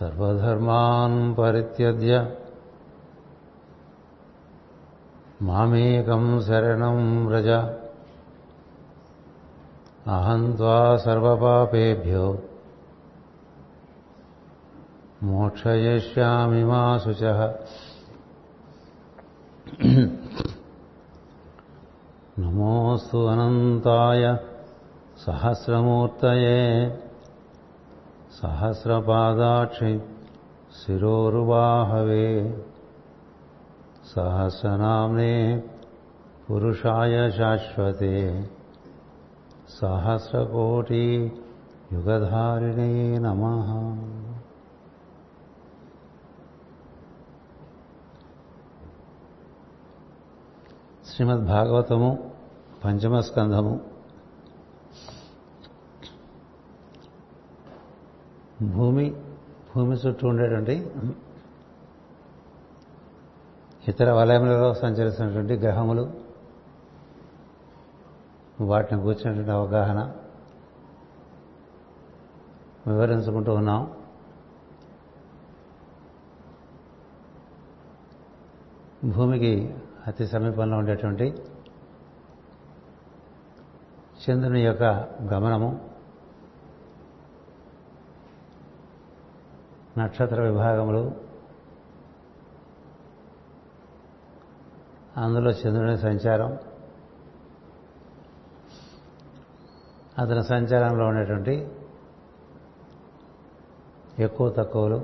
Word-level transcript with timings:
సర్వధర్మాన్ 0.00 1.36
పరిత్యజ్య. 1.38 2.26
మామేకం 5.42 6.42
శరణం 6.42 7.26
వ్రజ. 7.26 7.48
అహం 10.08 10.52
త్వా 10.52 10.96
సర్వపాపేభ్యో. 10.96 12.38
మోక్షయిష్యామి 15.22 16.64
మా 16.64 16.98
శుచ 16.98 17.52
నమోస్తు 22.38 23.16
అనంతాయ 23.16 24.36
సహస్రమూర్తయే 25.20 26.98
సహస్రపాదాక్షి 28.42 30.00
శిరోరువాహవే. 30.84 32.64
సహస్రనామ్నే 34.16 35.62
పురుషాయ 36.50 37.30
శాశ్వతే. 37.30 38.50
సహస్రకోటి 39.70 41.32
యుగధారిణే 41.92 43.18
నమ. 43.18 43.42
శ్రీమద్ 51.22 51.44
భాగవతము 51.46 52.30
పంచమ 52.84 53.20
స్కంధము. 53.20 53.80
భూమి 58.62 59.16
భూమి 59.76 59.96
చుట్టూ 59.96 60.28
ఉండేటువంటి 60.28 60.90
ఇతర 63.88 64.10
వలయములలో 64.10 64.74
సంచరిస్తున్నటువంటి 64.74 65.54
గ్రహములు 65.54 66.12
వాటిని 68.60 69.02
కూర్చున్నటువంటి 69.02 69.50
అవగాహన 69.50 70.12
వివరించుకుంటూ 72.86 73.54
ఉన్నాం. 73.54 73.92
భూమికి 79.04 79.74
అతి 80.06 80.26
సమీపంలో 80.26 80.78
ఉండేటువంటి 80.78 81.26
చంద్రుని 84.22 84.60
యొక్క 84.64 84.84
గమనము 85.32 85.70
నక్షత్ర 89.98 90.40
విభాగములు 90.40 91.02
అందులో 95.16 95.50
చంద్రుని 95.50 95.96
సంచారం 95.98 96.50
అతని 100.18 100.44
సంచారంలో 100.44 101.04
ఉండేటువంటి 101.06 101.54
ఎక్కువ 104.18 104.48
తక్కువలు 104.50 104.98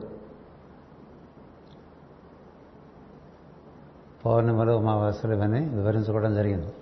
పౌర్ణిమలు 4.29 4.73
అమావాస్యలు 4.73 5.35
ఇవన్నీ 5.35 5.61
వివరించుకోవడం 5.69 6.35
జరిగింది. 6.35 6.73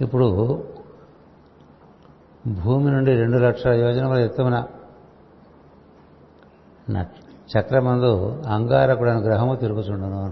ఇప్పుడు 0.00 0.28
భూమి 2.64 2.90
నుండి 2.90 3.16
రెండు 3.16 3.38
లక్షల 3.38 3.72
యోజనముల 3.72 4.18
ఎత్తున 4.18 4.56
చక్రమందు 7.52 8.12
అంగారకుడని 8.46 9.20
గ్రహము 9.20 9.54
తిరుగుచుండను. 9.56 10.22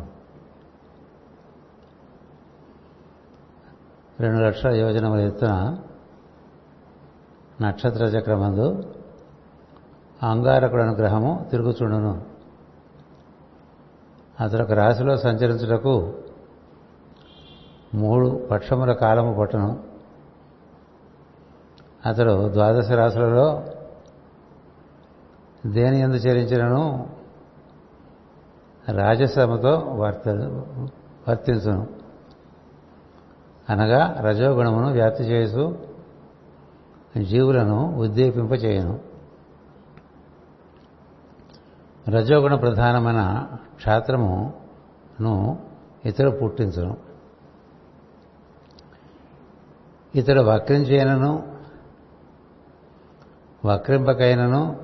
రెండు 4.20 4.40
లక్షల 4.40 4.72
యోజనముల 4.74 5.18
ఎత్తున 5.18 5.54
నక్షత్ర 7.62 8.04
చక్రమందు 8.04 8.66
అంగారకుడని 10.22 10.94
గ్రహము 10.94 11.46
తిరుగుచుండును. 11.50 12.29
అతడు 14.40 14.62
ఒక 14.62 14.72
రాశిలో 14.72 15.16
సంచరించుటకు 15.16 16.14
మూడు 17.94 18.48
పక్షముల 18.50 18.92
కాలము 18.92 19.34
పట్టును. 19.34 19.84
అతడు 22.06 22.48
ద్వాదశ 22.52 22.90
రాశులలో 22.90 23.64
దేని 25.66 26.00
ఎందు 26.00 26.16
చరించినను 26.16 27.10
రాజసమతో 28.88 29.78
వర్త 29.78 30.28
వర్తించును. 31.28 31.86
అనగా 33.70 34.16
రజోగుణమును 34.20 34.92
వ్యాప్తి 34.92 35.24
చేసు 35.24 35.78
జీవులను 37.22 37.96
ఉద్దీపింపచేయను. 37.96 39.00
రజోగుణ 42.08 42.54
ప్రధానమైన 42.54 43.46
క్షాత్రమును 43.80 45.58
ఇతడు 46.04 46.30
పుట్టించను. 46.30 46.96
ఇతడు 50.14 50.40
వక్రించేనను 50.40 51.56
వక్రింపకైనను 53.64 54.80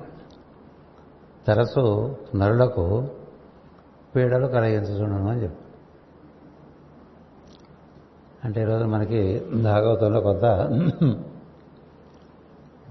తరచు 1.47 2.15
నరులకు 2.35 3.07
పీడలు 4.15 4.47
కలిగించుచుండను 4.47 5.29
అని 5.29 5.43
చెప్పు. 5.43 5.63
అంటే 8.45 8.61
ఈరోజు 8.61 8.83
మనకి 8.83 9.45
భాగవతంలో 9.63 10.21
కొంత 10.21 10.41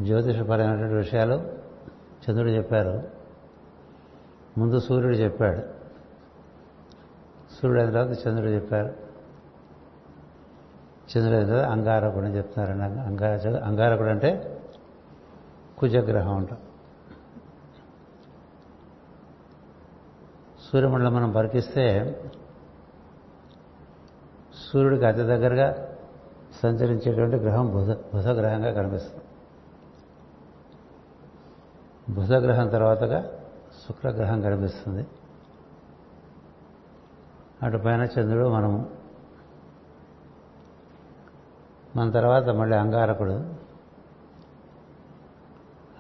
జ్యోతిషపరమైనటువంటి 0.03 0.95
విషయాలు 0.95 1.35
చంద్రుడు 2.27 2.51
చెప్పారు. 2.51 3.03
ముందు 4.59 4.79
సూర్యుడు 4.79 5.17
చెప్పాడు. 5.17 5.76
సూర్యుడు 7.63 7.81
అయిన 7.81 7.93
తర్వాత 7.93 8.29
చంద్రుడు 8.29 8.51
చెప్పారు. 8.51 8.87
చంద్రుడు 11.13 11.37
అయిన 11.37 11.47
తర్వాత 11.47 11.65
అంగారకుడు 11.65 12.25
అని 12.25 12.37
చెప్తున్నారండి 12.37 12.85
అంగార 12.85 13.65
అంగారకుడు 13.65 14.09
అంటే 14.09 14.61
కుజగ్రహం 15.79 16.37
అంటాం. 16.37 16.59
సూర్యమండలం 20.73 21.15
మనం 21.15 21.33
పరికిస్తే 21.33 22.17
సూర్యుడికి 24.73 25.05
అతి 25.05 25.23
దగ్గరగా 25.23 25.89
సంచరించేటువంటి 26.63 27.37
గ్రహం 27.37 27.71
బుధ 27.71 27.91
బుధగ్రహంగా 27.91 28.73
కనిపిస్తుంది. 28.73 29.25
బుధగ్రహం 32.15 32.69
తర్వాతగా 32.69 33.23
శుక్రగ్రహం 33.89 34.41
కనిపిస్తుంది. 34.41 35.07
అటుపైన 37.67 38.01
చంద్రుడు 38.03 38.49
మనము 38.49 38.91
మన 41.97 42.11
తర్వాత 42.11 42.49
మళ్ళీ 42.49 42.77
అంగారకుడు 42.77 43.55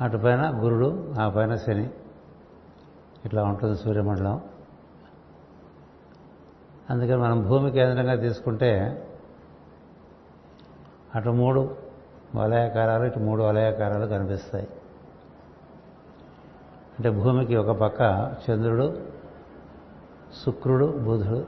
అటుపైన 0.00 0.62
గురుడు 0.64 1.14
ఆ 1.20 1.28
పైన 1.28 1.56
శని 1.56 1.90
ఇట్లా 3.24 3.44
ఉంటుంది 3.44 3.78
సూర్యమండలం. 3.78 4.40
అందుకని 6.90 7.16
మనం 7.16 7.42
భూమి 7.42 7.70
కేంద్రంగా 7.70 8.14
తీసుకుంటే 8.14 9.02
అటు 11.14 11.28
మూడు 11.28 11.76
వలయాకారాలు 12.34 13.04
ఇటు 13.04 13.18
మూడు 13.18 13.42
వలయాకారాలు 13.42 14.06
కనిపిస్తాయి. 14.06 14.68
అంటే 16.98 17.10
భూమికి 17.10 17.56
ఒక 17.56 17.76
పక్క 17.76 18.34
చంద్రుడు 18.50 19.05
శుక్రుడు 20.44 20.86
బుధుడు 20.86 21.46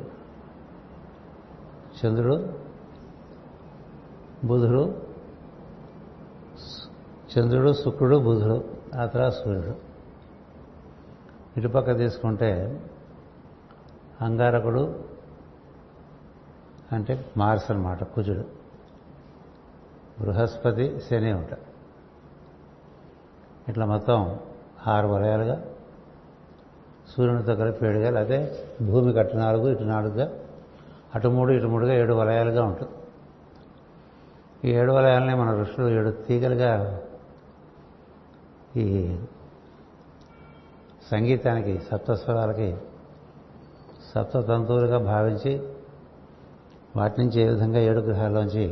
చంద్రుడు 1.98 2.58
బుధుడు 4.44 5.02
చంద్రుడు 7.32 7.72
శుక్రుడు 7.72 8.16
బుధుడు 8.16 8.64
ఆ 9.00 9.06
తర్వాత 9.06 9.32
సూర్యుడు. 9.32 9.76
ఇటుపక్క 11.56 11.96
తీసుకుంటే 11.96 12.82
అంగారకుడు 14.20 15.04
అంటే 16.92 17.32
మార్స్ 17.36 17.70
అనమాట 17.70 18.04
కుజుడు. 18.04 18.44
బృహస్పతి 20.20 21.00
శని 21.00 21.32
ఉంటా 21.32 21.56
ఇట్లా 23.68 23.86
మొత్తం 23.86 24.38
ఆరు 24.86 25.06
వలయాలుగా 25.06 25.64
సూర్యునితో 27.16 27.54
కలిపి 27.54 27.86
ఏడుగా 27.86 28.20
అదే 28.20 28.58
భూమికి 28.82 29.18
అటు 29.18 29.36
నాలుగు 29.36 29.68
ఇటు 29.68 29.82
నాలుగుగా 29.82 30.30
అటు 31.14 31.28
మూడు 31.28 31.52
ఇటు 31.52 31.66
మూడుగా 31.66 31.94
ఏడు 31.94 32.14
వలయాలుగా 32.14 32.64
ఉంటుంది. 32.64 32.92
ఈ 34.68 34.72
ఏడు 34.72 34.92
వలయాలని 34.92 35.36
మన 35.36 35.60
ఋషులు 35.60 35.88
ఏడు 35.88 36.10
తీగలుగా 36.10 37.00
ఈ 38.76 39.16
సంగీతానికి 41.10 41.78
సప్తస్వరాలకి 41.78 42.76
సప్తతంతువులుగా 44.14 44.98
భావించి 44.98 45.62
వాటి 46.96 47.20
నుంచి 47.20 47.42
ఏ 47.42 47.48
విధంగా 47.48 47.78
ఏడు 47.78 48.00
గ్రహాల్లోంచి 48.00 48.64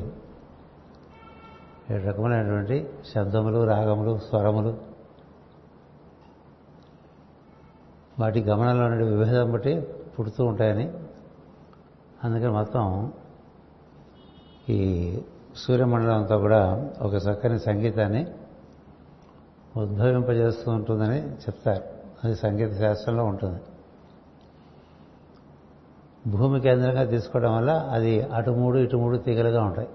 ఏడు 1.91 2.07
రకములైనటువంటి 2.07 2.89
శబ్దములు 3.15 3.65
రాగములు 3.65 4.19
స్వరములు 4.19 4.86
వాటి 8.21 8.41
గమనంలో 8.43 8.89
నుండి 8.89 9.05
విభేదం 9.05 9.53
బట్టి 9.53 9.81
పుడుతూ 10.19 10.45
ఉంటాయని. 10.45 10.93
అందుకని 12.25 12.51
మొత్తం 12.51 13.13
ఈ 14.69 15.21
సూర్యమండలం 15.57 16.15
అంతా 16.15 16.37
కూడా 16.37 16.91
ఒక 17.03 17.15
చక్కని 17.15 17.59
సంగీతాన్ని 17.59 18.27
ఉద్భవింపజేస్తూ 19.77 20.71
ఉంటుందని 20.71 21.33
చెప్తారు. 21.33 21.85
అది 22.25 22.35
సంగీత 22.35 22.79
శాస్త్రంలో 22.79 23.25
ఉంటుంది. 23.25 23.61
భూమి 26.31 26.61
కేంద్రంగా 26.61 27.05
తీసుకోవడం 27.05 27.57
వల్ల 27.57 27.71
అది 27.71 28.23
అటు 28.23 28.51
మూడు 28.51 28.79
ఇటు 28.79 28.97
మూడు 28.97 29.17
తీగలుగా 29.17 29.63
ఉంటాయి. 29.63 29.89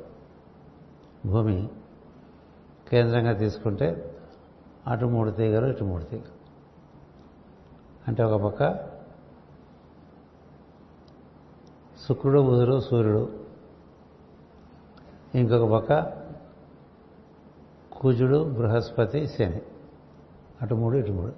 భూమి 1.26 1.70
కేంద్రంగా 2.92 3.34
తీసుకుంటే 3.34 4.16
అటు 4.88 5.06
మూడు 5.06 5.32
తీగలు 5.32 5.68
ఇటు 5.68 5.84
మూడు 5.84 6.04
తీగలు. 6.04 6.41
అంటే 8.08 8.24
ఒక 8.24 8.42
పక్క 8.42 8.76
శుక్రుడు 12.08 12.40
బుధుడు 12.40 12.80
సూర్యుడు. 12.80 13.40
ఇంకొక 15.36 15.72
పక్క 15.72 16.14
కుజుడు 17.92 18.52
బృహస్పతి 18.52 19.28
శని. 19.28 19.62
అటు 20.62 20.76
మూడు 20.76 20.98
ఇటు 20.98 21.12
మూడు. 21.12 21.34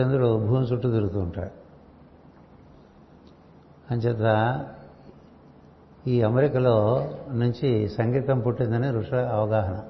చంద్రుడు 0.00 0.46
భూమి 0.46 0.66
చుట్టూ 0.66 0.90
తిరుగుతూ 0.90 1.20
ఉంటాడు. 1.20 1.50
అంచేత 3.90 4.66
ఈ 6.06 6.22
అమెరికాలో 6.22 7.08
నుంచి 7.32 7.88
సంగీతం 7.88 8.40
పుట్టిందని 8.40 8.90
ఋషుల 8.90 9.28
అవగాహన. 9.28 9.88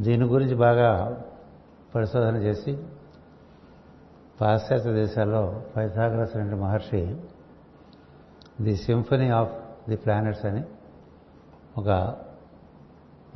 దీని 0.00 0.24
గురించి 0.24 0.54
బాగా 0.54 1.22
పరిశోధన 1.94 2.36
చేసి 2.36 2.82
పాశ్చాత్య 4.40 4.92
దేశాల్లో 4.92 5.62
పైథాగరస్ 5.76 6.36
అనే 6.36 6.54
మహర్షి 6.54 7.16
the 8.62 8.76
symphony 8.76 9.28
of 9.28 9.52
the 9.88 9.96
planets 9.96 10.44
అని 10.44 10.64
ఒక 11.78 12.16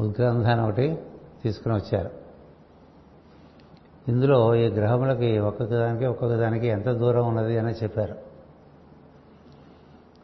ఉద్గ్రంథాన్ని 0.01 0.65
ఒకటి 0.65 0.99
తీసుకుని 1.43 1.75
వచ్చారు. 1.75 2.11
ఇందులో 4.09 4.55
ఈ 4.55 4.67
గ్రహములకి 4.69 5.39
ఒక్కొక్క 5.39 5.75
దానికి 5.75 6.07
ఒక్కొక్క 6.07 6.35
దానికి 6.35 6.67
ఎంత 6.67 6.89
దూరం 6.89 7.29
ఉన్నది 7.29 7.59
అని 7.59 7.73
చెప్పారు. 7.73 8.15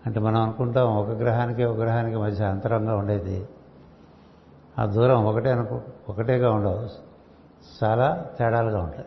అంటే 0.06 0.20
మనం 0.20 0.43
అనుకుంటాం 0.43 0.96
ఒక 0.96 1.08
గ్రహానికి 1.08 1.64
ఒక 1.64 1.76
గ్రహానికి 1.76 2.17
మధ్య 2.17 2.44
అంతరంగా 2.44 2.96
ఉండేది. 2.96 3.49
ఆ 4.79 4.87
దూరం 4.87 5.26
ఒకటే 5.26 5.50
అనుకో 5.50 5.81
ఒకటేగా 6.08 6.50
ఉండవు. 6.50 6.88
చాలా 7.84 8.31
తేడాలుగా 8.38 8.81
ఉంటాయి. 8.81 9.06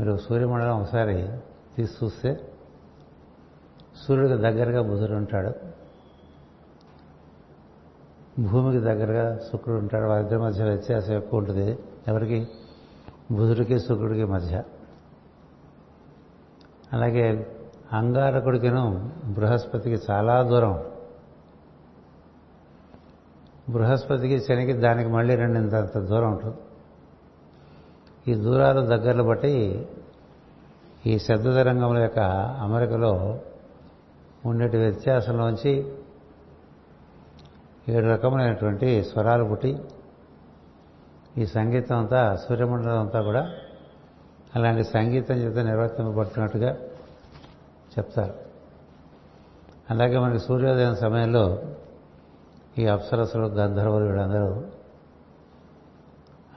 మీరు 0.00 0.16
సూర్యమండలం 0.16 0.80
ఒకసారి 0.80 1.28
తీసి 1.76 2.04
చూస్తే 2.04 2.52
సూర్యుడికి 3.96 4.42
దగ్గరగా 4.42 4.82
బుధుడు 4.82 5.12
ఉంటాడు. 5.12 5.54
భూమికి 8.42 8.84
దగ్గరగా 8.84 9.38
శుక్రుడు 9.38 9.78
ఉంటాడు. 9.78 10.04
వారిద్దరి 10.04 10.38
మధ్య 10.38 10.64
వ్యత్యాసం 10.64 11.14
ఎక్కువ 11.14 11.38
ఉంటుంది. 11.38 11.78
ఎవరికి? 12.08 12.48
బుధుడికి 13.32 13.78
శుక్రుడికి 13.78 14.24
మధ్య. 14.24 14.62
అలాగే 16.92 17.56
అంగారకుడికిను 17.92 19.10
బృహస్పతికి 19.24 20.12
చాలా 20.12 20.42
దూరం. 20.42 20.84
బృహస్పతికి 23.70 24.40
శనికి 24.40 24.72
దానికి 24.72 25.10
మళ్ళీ 25.10 25.34
రెండింత 25.34 25.74
దూరం 25.98 26.30
ఉంటుంది. 26.30 26.56
ఈ 28.28 28.34
దూరాలు 28.34 28.80
దగ్గరలు 28.80 29.22
బట్టి 29.22 29.54
ఈ 31.06 31.18
శబ్ద 31.18 31.44
తరంగముల 31.44 31.98
యొక్క 31.98 32.18
అమరికలో 32.62 33.40
ఉండేటి 34.44 34.76
వ్యత్యాసంలోంచి 34.76 35.72
ఏడు 37.88 38.06
రకములైనటువంటి 38.06 39.02
స్వరాలు 39.02 39.44
పుట్టి 39.44 39.78
ఈ 41.38 41.46
సంగీతం 41.46 41.98
అంతా 41.98 42.36
సూర్యమండలం 42.36 43.00
అంతా 43.00 43.22
కూడా 43.22 43.42
అలాంటి 44.56 44.84
సంగీతం 44.84 45.36
చేత 45.36 45.58
నిర్వర్తింపబడుతున్నట్టుగా 45.58 46.78
చెప్తారు. 47.98 48.34
అలాగే 49.90 50.18
మనకి 50.18 50.38
సూర్యోదయం 50.38 50.94
సమయంలో 50.94 51.62
ఈ 52.78 52.86
అప్సరసులు 52.86 53.46
గంధర్వులు 53.46 54.04
వీళ్ళందరూ 54.04 54.48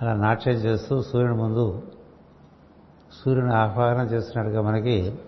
అలా 0.01 0.13
నాట్యం 0.13 0.53
చేస్తూ 0.53 1.01
సూర్యుని 1.01 1.35
ముందు 1.35 1.83
సూర్యుని 3.13 3.53
ఆహ్వానం 3.53 4.05
చేస్తున్నట్టుగా 4.05 4.61
మనకి 4.61 5.19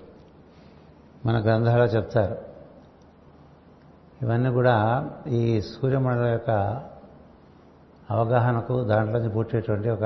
మన 1.26 1.44
గ్రంథాలు 1.44 1.84
చెప్తారు. 1.84 2.38
ఇవన్నీ 4.22 4.50
కూడా 4.50 5.10
ఈ 5.28 5.62
సూర్యమండలం 5.62 6.28
యొక్క 6.28 6.52
అవగాహనకు 8.12 8.84
దాంట్లోంచి 8.84 9.30
పుట్టేటువంటి 9.30 9.90
ఒక 9.90 10.04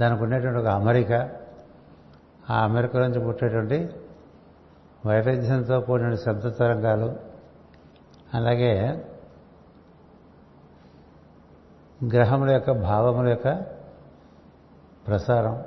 దానికి 0.00 0.22
ఉండేటువంటి 0.22 0.58
ఒక 0.58 0.66
అమెరిక. 0.66 1.12
ఆ 2.50 2.64
అమెరికా 2.64 3.00
నుంచి 3.00 3.26
పుట్టేటువంటి 3.26 3.90
వైవిధ్యంతో 5.06 5.80
కూడిన 5.80 6.14
శబ్ద 6.14 6.56
తరంగాలు. 6.58 7.16
అలాగే 8.34 9.04
గ్రహముల 12.04 12.50
యొక్క 12.50 12.70
భావముల 12.72 13.28
యొక్క 13.28 13.62
ప్రసారం. 15.06 15.62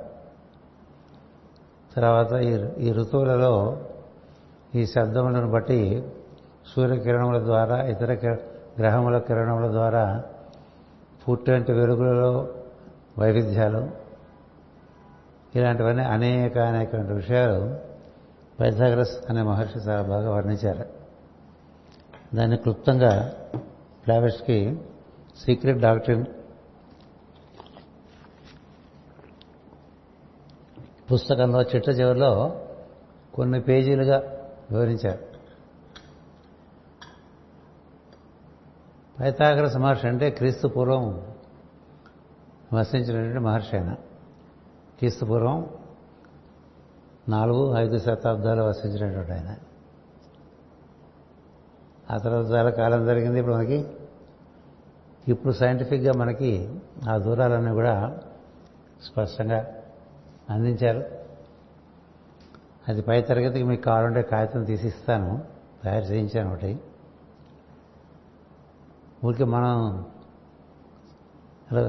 తర్వాత 1.96 2.32
ఈ 2.32 2.68
ఈ 2.78 2.92
ఋతువులలో 2.92 3.80
ఈ 4.74 4.86
శబ్దములను 4.86 5.50
బట్టి 5.50 6.08
సూర్యకిరణముల 6.74 7.44
ద్వారా 7.44 7.82
ఇతర 7.82 8.12
గ్రహముల 8.78 9.18
కిరణముల 9.18 9.70
ద్వారా 9.70 10.24
పుట్టంటి 11.28 11.72
వెలుగులలో 11.72 12.48
వైవిధ్యాలు 13.18 13.90
ఇలాంటివన్నీ 15.54 16.02
అనేక 16.02 16.58
అనేకమైన 16.58 17.12
విషయాలు 17.12 17.78
పైథాగ్రస్ 18.60 19.30
అనే 19.30 19.42
మహర్షి 19.42 19.78
చాలా 19.78 20.02
బాగా 20.02 20.30
వర్ణించారు. 20.30 20.84
దాన్ని 22.36 22.56
క్లుప్తంగా 22.56 23.32
ప్లావెట్స్కి 24.06 24.80
సీక్రెట్ 25.40 25.78
డాక్టరీన్. 25.78 26.24
పుస్తకంలో 31.12 31.62
చిట్ట 31.62 31.88
చివరిలో 31.88 32.60
కొన్ని 33.34 33.60
పేజీలుగా 33.60 34.18
వివరించారు. 34.70 35.18
పైతాగ్రస 39.20 39.76
మహర్షి 39.76 40.08
అంటే 40.08 40.30
క్రీస్తు 40.30 40.68
పూర్వం 40.68 41.34
వసించినటువంటి 42.72 43.38
మహర్షి 43.38 43.76
ఆయన. 43.76 43.92
క్రీస్తు 44.98 45.24
పూర్వం 45.24 45.70
నాలుగు 47.28 47.76
ఐదు 47.76 47.98
శతాబ్దాలు 47.98 48.62
వసించినటువంటి 48.62 49.32
ఆయన. 49.32 49.56
ఆ 52.10 52.18
తర్వాత 52.18 52.52
చాలా 52.52 52.70
కాలం 52.70 53.06
జరిగింది 53.06 53.38
ఇప్పుడు 53.38 53.54
మనకి 53.54 53.86
ఇప్పుడు 55.30 55.52
సైంటిఫిక్గా 55.52 56.12
మనకి 56.12 56.80
ఆ 57.10 57.16
దూరాలన్నీ 57.16 57.72
కూడా 57.72 58.18
స్పష్టంగా 59.02 59.74
అందించారు. 60.50 61.04
అది 62.88 63.02
పై 63.02 63.22
తరగతికి 63.22 63.64
మీకు 63.64 63.82
కావాలంటే 63.82 64.22
కాగితం 64.22 64.64
తీసిస్తాను. 64.64 65.42
తయారు 65.84 66.04
చేయించాను 66.04 66.52
ఒకటి. 66.52 66.80
ఊరికి 69.24 69.44
మనం 69.44 70.06
హలో 71.72 71.82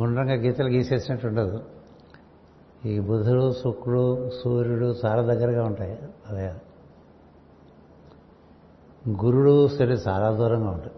గుండ్రంగా 0.00 0.32
గీతలు 0.32 0.68
గీసేసినట్టు 0.68 1.26
ఉండదు. 1.26 1.64
ఈ 2.84 2.98
బుధుడు 2.98 3.52
శుక్రుడు 3.52 4.30
సూర్యుడు 4.30 4.94
చాలా 5.04 5.22
దగ్గరగా 5.22 5.64
ఉంటాయి. 5.64 5.98
అదే. 6.28 6.54
గురుడు 9.08 9.68
శని 9.68 9.94
చాలా 9.94 10.30
దూరంగా 10.30 10.70
ఉంటాయి. 10.70 10.97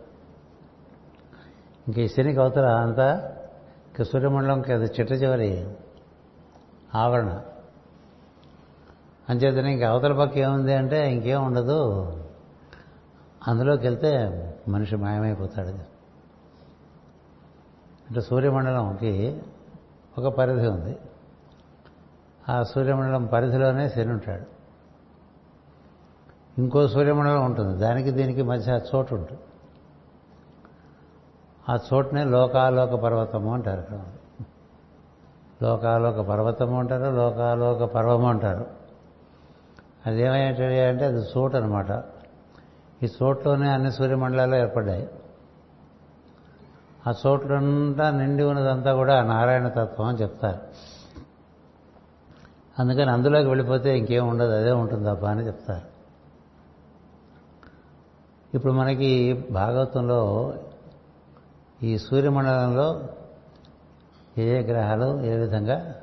ఇంక 1.90 1.99
ఈ 1.99 2.09
శనికి 2.09 2.40
అవతల 2.40 2.66
అంతా 2.66 3.37
ఇంక 3.88 4.02
సూర్యమండలంకి 4.02 4.73
అది 4.73 4.85
చిట్ట 4.85 5.12
చివరి 5.12 5.68
ఆవరణ. 6.94 7.40
అంచేతనే 9.28 9.73
ఇంక 9.73 9.82
అవతల 9.82 10.18
పక్క 10.18 10.38
ఏముంది 10.38 10.75
అంటే 10.75 11.12
ఇంకేం 11.12 11.44
ఉండదు. 11.44 12.06
అందులోకి 13.49 13.82
వెళ్తే 13.82 14.28
మనిషి 14.68 14.97
మాయమైపోతాడు. 14.97 15.68
అంటే 18.09 18.20
సూర్యమండలంకి 18.20 19.42
ఒక 20.18 20.35
పరిధి 20.35 20.66
ఉంది. 20.66 20.99
ఆ 22.49 22.62
సూర్యమండలం 22.62 23.26
పరిధిలోనే 23.26 23.88
శని 23.88 24.12
ఉంటాడు. 24.12 24.47
ఇంకో 26.61 26.88
సూర్యమండలం 26.88 27.44
ఉంటుంది. 27.44 27.78
దానికి 27.78 28.11
దీనికి 28.11 28.42
మధ్య 28.42 28.80
చోటు 28.94 29.14
ఉంటుంది. 29.14 29.40
ఆ 31.69 31.79
చోటనే 31.95 32.25
లోకాలోక 32.25 32.95
పర్వతము 32.95 33.55
అంటారు. 33.55 33.81
ఇక్కడ 33.81 33.99
లోకాలోక 35.62 36.21
పర్వతము 36.21 36.79
అంటారు 36.79 37.14
లోకాలోక 37.14 37.85
పర్వము 37.85 38.29
అంటారు. 38.29 38.67
అదేమయ్యేటది 40.07 40.81
అంటే 40.81 41.05
అది 41.05 41.19
చోటు 41.19 41.57
అనమాట 41.57 41.90
ఈ 43.02 43.09
చోట్లోనే 43.23 43.69
అన్ని 43.69 43.93
సూర్యమండలాలు 43.93 44.55
ఏర్పడ్డాయి. 44.55 45.09
ఆ 47.07 47.14
చోట్లంతా 47.26 48.11
నిండి 48.11 48.43
ఉన్నదంతా 48.43 48.95
కూడా 48.95 49.23
నారాయణ 49.23 49.69
తత్వం 49.69 50.07
అని 50.07 50.19
చెప్తారు. 50.19 50.59
అందుకని 52.79 53.11
అందులోకి 53.11 53.49
వెళ్ళిపోతే 53.49 53.99
ఇంకేం 53.99 54.29
ఉండదు 54.29 54.52
అదే 54.52 54.71
ఉంటుంది 54.71 55.26
అని 55.26 55.47
చెప్తారు. 55.47 55.90
ఇప్పుడు 58.57 58.73
మనకి 58.73 59.45
భాగవతంలో 59.50 60.55
ఈ 61.82 61.99
సూర్యమండలంలో 61.99 63.08
ఏ 64.38 64.58
ఏ 64.58 64.62
గ్రహాలు 64.62 65.22
ఏ 65.22 65.37
విధంగా 65.37 65.94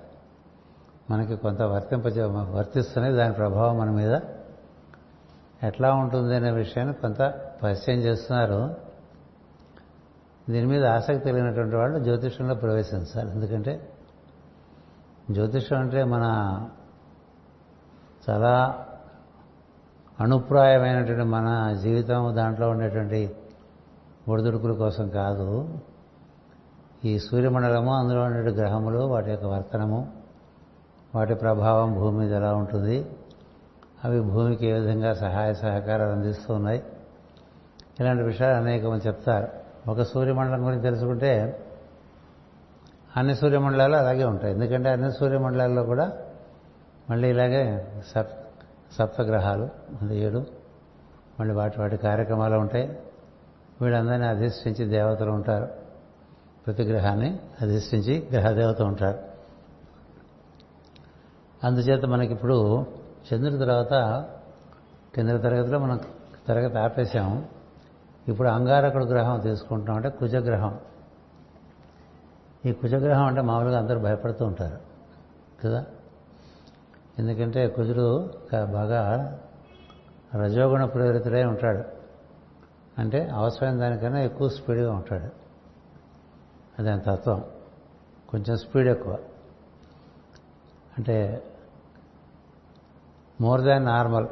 మనకి 1.12 1.36
కొంత 1.36 1.62
వర్తింపజే 1.62 2.24
వర్తిస్తున్నాయి 2.24 3.16
దాని 3.16 3.34
ప్రభావం 3.34 3.78
మన 3.78 3.90
మీద 3.90 4.20
ఎట్లా 5.64 5.94
ఉంటుంది 5.94 6.36
అనే 6.36 6.52
విషయాన్ని 6.52 6.94
కొంత 6.94 7.18
పరిచయం 7.64 8.00
చేస్తున్నారు. 8.00 8.76
దీని 10.50 10.66
మీద 10.66 10.86
ఆసక్తి 10.86 11.20
కలిగినటువంటి 11.20 11.76
వాళ్ళు 11.76 12.00
జ్యోతిషంలో 12.00 12.56
ప్రవేశించాలి. 12.56 13.32
ఎందుకంటే 13.32 13.90
జ్యోతిషం 15.32 15.80
అంటే 15.80 16.04
మన 16.04 16.24
చాలా 18.30 18.86
అణుప్రాయమైనటువంటి 20.20 21.24
మన 21.24 21.74
జీవితం 21.82 22.34
దాంట్లో 22.36 22.70
ఉండేటువంటి 22.70 23.36
ఒడిదుడుకుల 24.28 24.74
కోసం 24.74 25.10
కాదు. 25.10 25.80
ఈ 27.06 27.20
సూర్యమండలము 27.20 27.96
అందులో 27.96 28.24
ఉండే 28.24 28.52
గ్రహములు 28.52 29.00
వాటి 29.00 29.32
యొక్క 29.32 29.46
వర్తనము 29.46 30.14
వాటి 31.16 31.34
ప్రభావం 31.34 31.94
భూమి 31.94 32.18
మీద 32.18 32.34
ఎలా 32.34 32.56
ఉంటుంది 32.56 33.12
అవి 34.06 34.22
భూమికి 34.22 34.68
ఏ 34.68 34.74
విధంగా 34.74 35.14
సహాయ 35.14 35.54
సహకారాలు 35.54 36.12
అందిస్తున్నాయి 36.12 36.84
ఇలాంటి 38.00 38.24
విషయాలు 38.24 38.56
అనేకమంది 38.56 39.08
చెప్తారు. 39.08 39.48
ఒక 39.90 40.02
సూర్యమండలం 40.02 40.66
గురించి 40.66 40.82
తెలుసుకుంటే 40.82 41.64
అన్ని 43.18 43.36
సూర్యమండలాలు 43.36 43.96
అలాగే 43.96 44.24
ఉంటాయి. 44.24 44.54
ఎందుకంటే 44.54 44.90
అన్ని 44.90 45.12
సూర్యమండలాల్లో 45.12 45.84
కూడా 45.84 46.12
మళ్ళీ 47.10 47.30
ఇలాగే 47.30 47.88
సప్ 48.08 48.32
సప్తగ్రహాలు 48.94 49.70
అది 50.02 50.20
ఏడు 50.20 50.46
మళ్ళీ 51.40 51.56
వాటి 51.56 51.80
వాటి 51.80 51.98
కార్యక్రమాలు 51.98 52.56
ఉంటాయి. 52.56 53.00
వీళ్ళందరినీ 53.82 54.28
అధిష్ఠించి 54.28 54.86
దేవతలు 54.86 55.32
ఉంటారు. 55.32 55.68
ప్రతి 56.66 56.84
గ్రహాన్ని 56.84 57.40
అధిష్ఠించి 57.62 58.30
గ్రహదేవత 58.32 58.82
ఉంటారు. 58.82 59.20
అందుచేత 61.64 62.06
మనకిప్పుడు 62.06 62.86
చంద్రుడి 63.34 63.58
తర్వాత 63.58 64.26
కింద 65.16 65.30
తరగతిలో 65.30 65.80
మనం 65.80 66.00
తరగతి 66.48 66.80
ఆపేశాం. 66.80 67.46
ఇప్పుడు 68.28 68.50
అంగారకుడు 68.50 69.06
గ్రహం 69.06 69.40
తీసుకుంటున్నాం 69.40 69.96
అంటే 69.96 70.10
కుజగ్రహం. 70.10 70.80
ఈ 72.66 72.72
కుజగ్రహం 72.72 73.26
అంటే 73.26 73.42
మామూలుగా 73.42 73.80
అందరూ 73.80 74.00
భయపడుతూ 74.00 74.46
ఉంటారు. 74.46 74.78
కదా? 75.64 75.86
ఎందుకంటే 77.20 77.68
కుజుడు 77.68 78.34
బాగా 78.72 79.38
రజోగుణ 80.36 80.86
ప్రేరితుడై 80.86 81.44
ఉంటాడు. 81.44 81.97
అంటే 82.98 83.30
అవసరమైన 83.30 83.78
దానికన్నా 83.78 84.20
ఎక్కువ 84.20 84.50
స్పీడ్గా 84.50 84.94
ఉంటాడు. 84.94 85.30
అదే 86.80 87.02
తత్వం 87.08 87.44
కొంచెం 88.30 88.58
స్పీడ్ 88.58 88.88
ఎక్కువ. 88.88 89.18
అంటే 90.98 91.44
మోర్ 93.42 93.62
దాన్ 93.62 93.86
నార్మల్. 93.86 94.28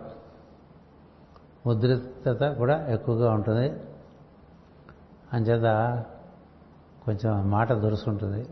ఉద్రిక్తత 1.67 2.57
కూడా 2.57 2.87
ఎక్కువగా 2.87 3.31
ఉంటుంది. 3.31 3.83
అంచేత 5.33 5.63
కొంచెం 7.05 7.51
మాట 7.51 7.73
దురుసుంటుంది. 7.73 8.49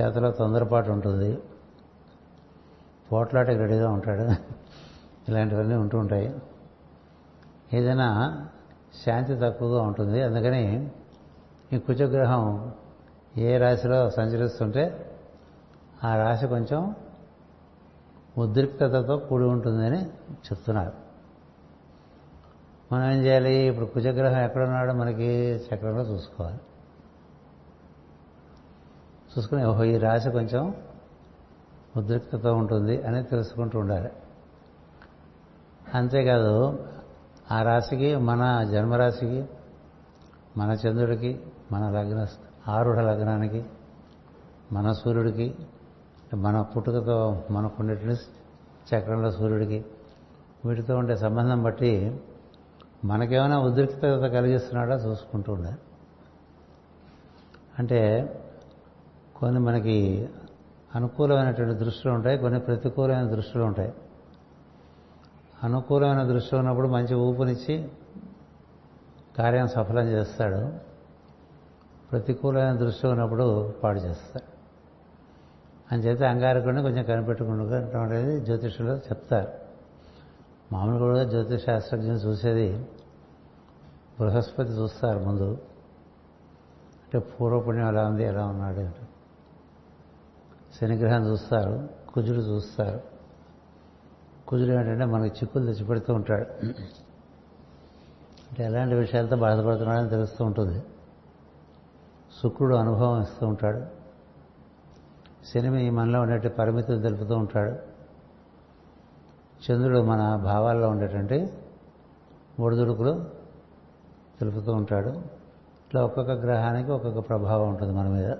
చేతలో 0.00 0.30
తొందరపాటు 0.30 0.90
ఉంటుంది. 0.90 1.42
పోట్లాటకి 3.12 3.58
రెడీగా 3.58 3.90
ఉంటాడు. 3.90 4.22
ఇలాంటివన్నీ 5.28 5.74
ఉంటూ 5.74 5.98
ఉంటాయి. 5.98 6.38
ఏదైనా 7.74 8.48
శాంతి 9.06 9.36
తక్కువగా 9.36 9.82
ఉంటుంది. 9.82 10.22
అందుకని 10.22 10.90
ఈ 11.72 11.78
కుజగ్రహం 11.78 12.72
ఏ 13.38 13.58
రాశిలో 13.58 14.10
సంచరిస్తుంటే 14.10 15.14
ఆ 16.04 16.16
రాశి 16.16 16.46
కొంచెం 16.46 16.94
ఉద్రిక్తతతో 18.38 19.16
కూడి 19.16 19.44
ఉంటుందని 19.44 20.04
చెప్తున్నారు. 20.30 20.92
మనం 22.92 23.10
ఏం 23.10 23.18
చేయాలి? 23.18 23.54
ఇప్పుడు 23.54 23.86
కుజగ్రహం 23.86 24.40
ఎక్కడున్నాడో 24.40 24.92
మనకి 24.92 25.60
చక్రంలో 25.66 26.02
చూసుకోవాలి. 26.02 26.58
చూసుకుని 29.38 29.64
ఓహో 29.64 29.84
ఈ 29.84 29.98
రాశి 29.98 30.30
కొంచెం 30.30 30.74
ఉద్రిక్తత 31.96 32.46
ఉంటుంది 32.46 33.02
అని 33.02 33.24
తెలుసుకుంటూ 33.24 33.78
ఉండాలి. 33.78 34.10
అంతేకాదు 35.94 36.86
ఆ 37.52 37.62
రాశికి 37.62 38.16
మన 38.16 38.68
జన్మరాశికి 38.72 39.48
మన 40.56 40.76
చంద్రుడికి 40.86 41.40
మన 41.72 41.90
లగ్న 41.90 42.26
ఆరుఢ 42.68 42.98
లగ్నానికి 42.98 43.64
మన 44.72 44.92
సూర్యుడికి 44.92 45.56
మన 46.34 46.60
పుట్టుకతో 46.60 47.42
మనకుండేటువంటి 47.50 48.22
చక్రంలో 48.94 49.30
సూర్యుడికి 49.30 49.84
వీటితో 50.64 50.96
ఉండే 50.96 51.16
సంబంధం 51.16 51.62
బట్టి 51.62 52.20
మనకేమైనా 53.04 53.58
ఉద్రిక్తత 53.58 54.26
కలిగిస్తున్నాడా 54.26 54.94
చూసుకుంటూ 54.94 55.52
ఉండాలి 55.52 55.76
అంటే 57.78 58.00
కొన్ని 59.36 59.60
మనకి 59.60 60.28
అనుకూలమైనటువంటి 60.94 61.84
దృష్టిలు 61.84 62.12
ఉంటాయి 62.12 62.38
కొన్ని 62.38 62.60
ప్రతికూలమైన 62.60 63.28
దృష్టిలు 63.28 63.62
ఉంటాయి. 63.62 63.92
అనుకూలమైన 65.64 66.22
దృష్టి 66.22 66.56
ఉన్నప్పుడు 66.56 66.88
మంచి 66.88 67.14
ఊపునిచ్చి 67.14 67.88
కార్యం 69.38 69.66
సఫలం 69.66 70.04
చేస్తాడు. 70.04 70.72
ప్రతికూలమైన 72.10 72.76
దృష్టి 72.76 73.06
ఉన్నప్పుడు 73.06 73.74
పాడు 73.84 74.00
చేస్తాడు. 74.00 74.58
అంచేత 75.94 76.22
అంగారకుండా 76.22 76.82
కొంచెం 76.82 77.04
కనిపెట్టుకుంటూ 77.04 77.98
అనేది 77.98 78.40
జ్యోతిషులు 78.40 78.92
చెప్తారు. 78.92 79.48
మామూలుగా 80.72 80.98
కూడా 80.98 81.24
జ్యోతిష 81.24 81.66
శాస్త్రజ్ఞులు 81.66 82.18
చూసేది 82.18 82.86
బృహస్పతి 84.20 84.68
చూస్తారు 84.68 85.18
ముందు. 85.18 85.50
అంటే 87.04 87.18
పూర్వపుణ్యం 87.18 87.88
ఎలా 87.88 88.06
ఉంది 88.06 88.24
ఎలా 88.24 88.46
ఉన్నాడు 88.46 88.78
అంటే. 88.78 89.08
శనిగ్రహం 90.80 91.26
చూస్తారు 91.26 91.88
కుజుడు 92.08 92.38
చూస్తారు. 92.38 93.17
కుజుడు 94.48 94.76
ఏంటంటే 94.76 95.04
మనకి 95.04 95.34
చిక్కులు 95.36 95.72
తెచ్చిపెడుతూ 95.72 96.14
ఉంటాడు. 96.14 96.66
అంటే 98.48 98.64
ఎలాంటి 98.64 98.94
విషయాలతో 98.94 99.36
బాధపడుతున్నాడని 99.36 100.08
తెలుస్తూ 100.08 100.44
ఉంటుంది. 100.44 100.80
శుక్రుడు 102.42 102.74
అనుభవం 102.74 103.22
ఇస్తూ 103.22 103.46
ఉంటాడు. 103.46 103.82
శనిమి 105.46 105.90
మనలో 105.90 106.20
ఉండేటి 106.20 106.48
పరిమితులు 106.48 107.02
తెలుపుతూ 107.02 107.36
ఉంటాడు. 107.36 107.70
చంద్రుడు 109.70 109.98
మన 109.98 110.36
భావాల్లో 110.36 110.88
ఉండేటువంటి 110.88 111.52
ఒడిదుడుకులు 112.60 113.24
తెలుపుతూ 114.40 114.72
ఉంటాడు. 114.72 115.08
ఇట్లా 115.08 116.04
ఒక్కొక్క 116.04 116.30
గ్రహానికి 116.30 116.90
ఒక్కొక్క 116.90 117.28
ప్రభావం 117.28 117.68
ఉంటుంది 117.68 117.92
మన 117.92 118.08
మీద. 118.08 118.32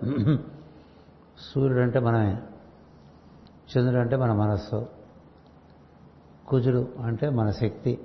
సూర్యుడు 1.38 1.82
అంటే 1.82 1.98
మనమే. 1.98 2.32
చంద్రుడు 3.76 4.00
అంటే 4.00 4.16
మన 4.16 4.32
మనస్సు. 4.32 4.97
కుజుడు 6.48 6.88
అంటే 7.04 7.28
మన 7.30 7.50
శక్తి 7.50 7.98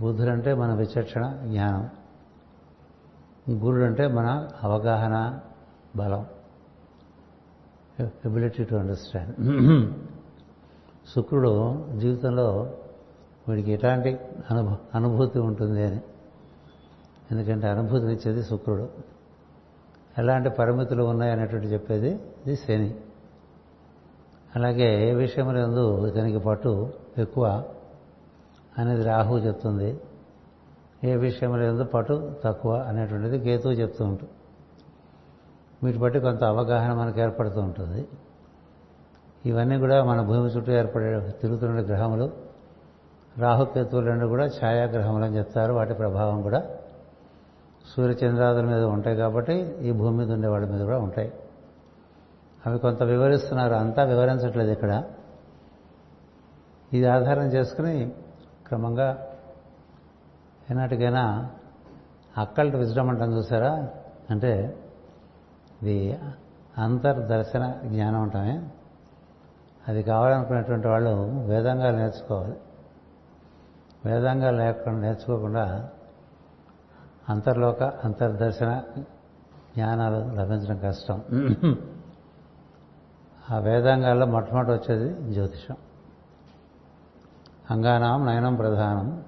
బుద్ధుడు 0.00 0.30
అంటే 0.30 0.54
మన 0.54 0.74
విచక్షణ 0.74 1.40
జ్ఞానం 1.44 1.90
గురుడు 3.50 3.84
అంటే 3.84 4.06
మన 4.06 4.48
అవగాహన 4.62 5.40
బలం 5.96 6.26
ఎబిలిటీ 8.00 8.64
టు 8.64 8.74
అండర్స్టాండ్ 8.74 9.34
శుక్రుడు 11.14 11.84
జీవితంలో 11.98 12.76
వీడికి 13.48 13.72
ఎలాంటి 13.72 14.18
అనుభ 14.50 14.76
అనుభూతి 14.94 15.38
ఉంటుంది 15.38 15.82
అని. 15.82 16.00
ఎందుకంటే 17.30 17.68
అనుభూతినిచ్చేది 17.68 18.42
శుక్రుడు. 18.44 18.88
ఎలాంటి 20.18 20.50
పరిమితులు 20.50 21.02
ఉన్నాయనేటువంటి 21.02 21.66
చెప్పేది 21.66 22.08
ఇది 22.46 22.56
శని. 22.56 23.00
అలాగే 24.54 25.10
ఏ 25.10 25.12
విషయంలో 25.12 25.58
ఎందు 25.58 26.06
ఇతనికి 26.06 26.38
పట్టు 26.38 26.92
ఎక్కువ 27.18 27.64
అనేది 28.78 29.04
రాహువు 29.04 29.38
చెప్తుంది. 29.38 30.00
ఏ 31.04 31.14
విషయంలో 31.16 31.62
ఎందు 31.62 31.84
పట్టు 31.84 32.32
తక్కువ 32.44 32.74
అనేటువంటిది 32.74 33.38
కేతువు 33.38 33.72
చెప్తూ 33.72 34.04
ఉంటుంది 34.04 34.32
వీటి 35.82 35.98
బట్టి 35.98 36.20
కొంత 36.20 36.44
అవగాహన 36.44 36.92
మనకు 36.92 37.20
ఏర్పడుతూ 37.20 37.60
ఉంటుంది. 37.60 38.08
ఇవన్నీ 39.46 39.78
కూడా 39.78 40.04
మన 40.04 40.20
భూమి 40.22 40.48
చుట్టూ 40.50 40.72
ఏర్పడే 40.72 41.32
తిరుగుతున్న 41.40 41.80
గ్రహములు. 41.80 42.30
రాహుకేతువులు 43.38 44.06
రెండు 44.06 44.26
కూడా 44.26 44.46
ఛాయాగ్రహములు 44.46 45.24
అని 45.24 45.36
చెప్తారు. 45.36 45.72
వాటి 45.72 45.94
ప్రభావం 45.94 46.42
కూడా 46.42 46.60
సూర్యచంద్రాదుల 47.96 48.64
మీద 48.64 48.82
ఉంటాయి 48.82 49.16
కాబట్టి 49.16 49.54
ఈ 49.80 49.92
భూమి 49.92 50.16
మీద 50.18 50.30
ఉండే 50.30 50.48
వాళ్ళ 50.48 50.66
మీద 50.70 50.80
కూడా 50.80 50.98
ఉంటాయి. 50.98 51.32
అవి 52.66 52.78
కొంత 52.78 53.02
వివరిస్తున్నారు 53.02 53.74
అంతా 53.74 54.02
వివరించట్లేదు 54.04 54.70
ఇక్కడ. 54.70 55.02
ఇది 56.92 57.06
ఆధారం 57.06 57.44
చేసుకుని 57.44 58.12
క్రమంగా 58.66 59.26
ఏనాటికైనా 60.70 61.50
అక్కల్ట్ 62.38 62.76
విజడం 62.76 63.08
అంటాం 63.08 63.36
చూసారా? 63.36 63.88
అంటే 64.30 64.82
ఇది 65.82 66.18
అంతర్దర్శన 66.78 67.74
జ్ఞానం 67.84 68.22
అంటామే. 68.22 68.68
అది 69.88 70.02
కావాలనుకునేటువంటి 70.02 70.88
వాళ్ళు 70.88 71.10
వేదాంగాలు 71.46 71.96
నేర్చుకోవాలి. 71.96 72.56
వేదాంగాలు 74.04 74.56
లేకుండా 74.56 75.00
నేర్చుకోకుండా 75.00 75.90
అంతర్లోక 77.28 77.82
అంతర్దర్శన 77.82 78.82
జ్ఞానాలు 79.74 80.16
లభించడం 80.16 80.80
కష్టం. 80.84 81.22
ఆ 83.50 83.58
వేదాంగాల్లో 83.58 84.26
మొట్టమొదటి 84.26 84.70
వచ్చేది 84.70 85.34
జ్యోతిషం. 85.34 85.76
అంగానాం 87.70 88.26
నయనం 88.26 88.54
ప్రధానం 88.54 89.24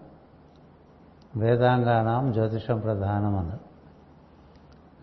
వేదాంగానాం 1.37 2.33
జ్యోతిషం 2.33 2.78
ప్రధానం 2.78 3.37
అన్నారు. 3.37 3.61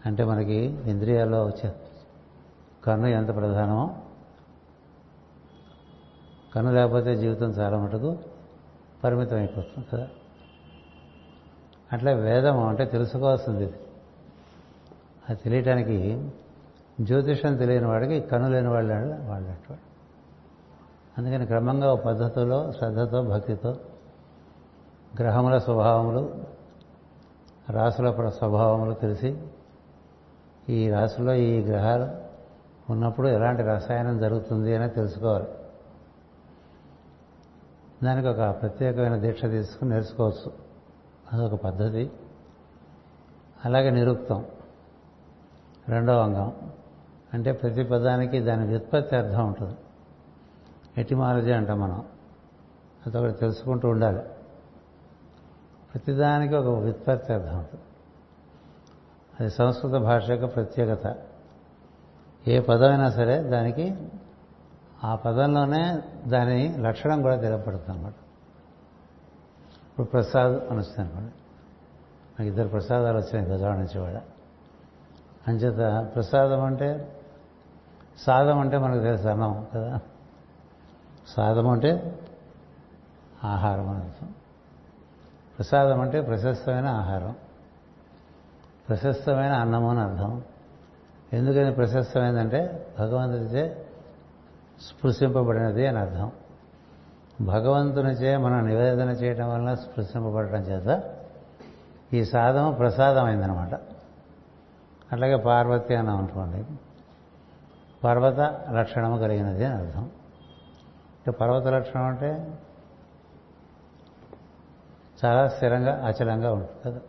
అంటే 0.06 0.23
మనకి 0.23 0.56
ఇంద్రియాల్లో 0.63 1.45
వచ్చే 1.45 1.73
కన్ను 2.84 3.08
ఎంత 3.08 3.36
ప్రధానమో 3.36 3.95
కన్ను 6.56 6.73
లేకపోతే 6.73 7.15
జీవితం 7.15 7.49
చాలా 7.49 7.80
మటుకు 7.80 8.17
పరిమితం 9.04 9.38
అయిపోతుంది 9.38 9.88
కదా. 9.93 10.08
అట్లా 11.93 12.12
వేదం 12.12 12.67
అంటే 12.67 12.86
తెలుసుకోవాల్సింది 12.86 13.73
అది 15.30 15.39
తెలియటానికి 15.43 16.32
జ్యోతిషం 17.01 17.58
తెలియని 17.58 17.88
వాడికి 17.88 18.21
కను 18.21 18.49
లేని 18.49 18.67
వాళ్ళు 18.67 18.93
వాళ్ళంటాడు 19.23 19.77
అందుకని 21.17 21.45
క్రమంగా 21.45 21.93
ఒక 21.93 22.05
పద్ధతిలో 22.05 22.71
శ్రద్ధతో 22.71 23.23
భక్తితో 23.23 23.77
గ్రహముల 25.19 25.58
స్వభావములు 25.58 26.36
రాసుల 27.69 28.29
స్వభావములు 28.29 28.93
తెలిసి 28.93 29.41
ఈ 30.69 30.89
రాశిలో 30.89 31.34
ఈ 31.34 31.60
గ్రహాలు 31.62 32.08
ఉన్నప్పుడు 32.91 33.27
ఎలాంటి 33.27 33.62
రసాయనం 33.62 34.17
జరుగుతుంది 34.17 34.75
అని 34.75 34.89
తెలుసుకోవాలి. 34.89 35.47
దానికి 38.03 38.27
ఒక 38.27 38.62
ప్రత్యేకమైన 38.62 39.15
దీక్ష 39.15 39.45
తీసుకుని 39.45 39.91
నేర్చుకోవచ్చు. 39.91 40.51
అదొక 41.34 41.63
పద్ధతి. 41.63 42.12
అలాగే 43.65 43.89
నిరుక్తం. 43.89 44.45
రెండవ 45.89 46.19
అంగం. 46.19 46.53
అంటే 47.36 47.52
ప్రతి 47.52 47.84
పదానికి 47.84 48.39
దాని 48.39 48.67
వ్యుత్పత్తి 48.67 49.15
అర్థం 49.15 49.48
ఉంటుంది. 49.48 49.76
ఎటిమాలజీ 50.98 51.52
అంటాం 51.52 51.80
మనం. 51.80 52.06
అదొకటి 53.08 53.34
తెలుసుకుంటూ 53.34 53.89
ఉండాలి. 53.89 54.21
ప్రతిదానికి 55.93 56.56
ఒక 56.56 56.80
వ్యుత్పత్తి 56.80 57.34
అర్థం 57.34 57.58
ఉంటుంది. 57.58 57.84
అది 59.39 59.50
సంస్కృత 59.50 59.91
భాష 59.91 60.30
యొక్క 60.30 60.56
ప్రత్యేకత. 60.56 61.15
ఏ 62.48 62.60
పదమైనా 62.60 63.10
సరే 63.10 63.43
దానికి 63.43 63.95
ఆ 65.04 65.15
పదంలోనే 65.15 66.02
దాని 66.28 66.78
లక్షణం 66.78 67.21
కూడా 67.21 67.36
తెలపడుతుంది 67.36 68.00
అనమాట 68.00 68.13
ఇప్పుడు 69.89 70.08
ప్రసాద్ 70.08 70.52
అని 70.52 70.78
వస్తుంది 70.78 71.15
నాకు 71.15 72.43
ఇద్దరు 72.43 72.67
ప్రసాదాలు 72.67 73.17
వచ్చినాయి 73.17 73.52
గజవాడ 73.52 73.78
నుంచి 73.78 74.00
కూడా. 74.00 74.21
అంచేత 75.48 76.10
ప్రసాదం 76.15 76.63
అంటే 76.63 77.19
సాదం 78.19 78.60
అంటే 78.60 78.78
మనకు 78.78 79.04
తెలుసు 79.04 79.28
అన్నం 79.28 79.67
కదా? 79.75 79.99
సాదం 81.28 81.69
అంటే 81.69 82.19
ఆహారం 83.43 83.89
అర్థం. 83.89 84.34
ప్రసాదం 85.58 86.01
అంటే 86.01 86.21
ప్రశస్తమైన 86.21 86.88
ఆహారం. 86.88 87.36
ప్రశస్తమైన 88.89 89.51
అన్నము 89.51 89.89
అని 89.89 89.99
అర్థం. 89.99 90.43
ఎందుకని 91.34 91.73
ప్రశస్తమైందంటే 91.73 92.88
భగవంతుడిచే 92.99 93.86
స్పృశింపబడినది 94.82 95.88
అని 95.88 95.99
అర్థం. 95.99 96.32
భగవంతునిచే 97.41 98.38
మనం 98.38 98.67
నివేదన 98.67 99.10
చేయటం 99.10 99.49
వలన 99.49 99.73
స్పృశింపబడటం 99.73 100.58
చేత 100.58 101.04
ఈ 102.13 102.25
సాధం 102.25 102.73
ప్రసాదమైందనమాట. 102.73 103.73
అట్లాగే 105.12 105.36
పార్వతి 105.36 105.95
అన్నాం 105.95 106.17
అనుకోండి. 106.17 106.65
పర్వత 108.05 108.39
లక్షణము 108.71 109.17
కలిగినది 109.17 109.65
అని 109.65 109.75
అర్థం. 109.75 110.01
అంటే 110.01 111.31
పర్వత 111.31 111.67
లక్షణం 111.67 112.03
అంటే 112.03 112.59
చాలా 115.25 115.47
స్థిరంగా 115.47 116.05
అచలంగా 116.05 116.53
ఉంటుంది. 116.53 116.71
కదా. 116.85 116.99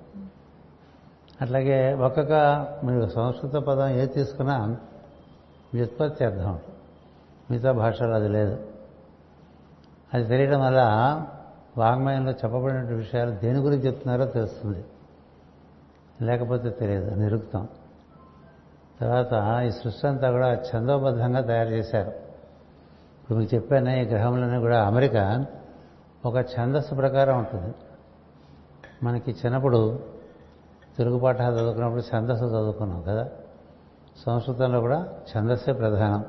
అట్లాగే 1.41 1.95
ఒక్కొక్క 1.95 2.33
మీరు 2.85 3.07
సంస్కృత 3.07 3.53
పదం 3.53 3.89
ఏది 3.89 4.07
తీసుకున్నా 4.07 4.77
వ్యుత్పత్తి 5.75 6.25
అర్థం 6.25 6.51
ఉంటుంది. 6.51 6.79
మిగతా 7.51 7.73
భాషలో 7.73 8.15
అది 8.15 8.29
లేదు. 8.29 8.67
అది 10.15 10.25
తెలియడం 10.25 10.61
వల్ల 10.61 10.81
వాంగ్మయంలో 11.79 12.31
చెప్పబడిన 12.31 12.81
విషయాలు 12.81 13.31
దేని 13.31 13.59
గురించి 13.59 13.87
చెప్తున్నారో 13.87 14.31
తెలుస్తుంది. 14.31 14.85
లేకపోతే 16.23 16.71
తెలియదు 16.71 17.15
నిరుక్తం. 17.15 17.69
తర్వాత 19.01 19.63
ఈ 19.67 19.71
సృష్టి 19.71 20.07
అంతా 20.07 20.31
కూడా 20.31 20.53
ఛందోబద్ధంగా 20.53 21.41
తయారు 21.41 21.69
చేశారు. 21.69 22.09
ఇప్పుడు 23.23 23.39
మీకు 23.39 23.55
చెప్పాను 23.55 23.91
ఈ 23.91 24.03
గ్రహంలోనే 24.03 24.59
కూడా 24.59 24.87
అమెరికా 24.87 25.47
ఒక 26.27 26.37
ఛందస్సు 26.37 26.95
ప్రకారం 26.95 27.39
ఉంటుంది. 27.39 27.75
మనకి 29.03 29.31
చిన్నప్పుడు 29.31 30.05
తెలుగు 30.99 31.19
పాఠాలు 31.19 31.55
చదువుకున్నప్పుడు 31.55 32.17
ఛందస్సు 32.17 32.45
చదువుకున్నాం 32.45 33.03
కదా? 33.03 33.29
సంస్కృతంలో 34.27 34.81
కూడా 34.81 35.09
ఛందస్సే 35.37 35.73
ప్రధానం. 35.73 36.25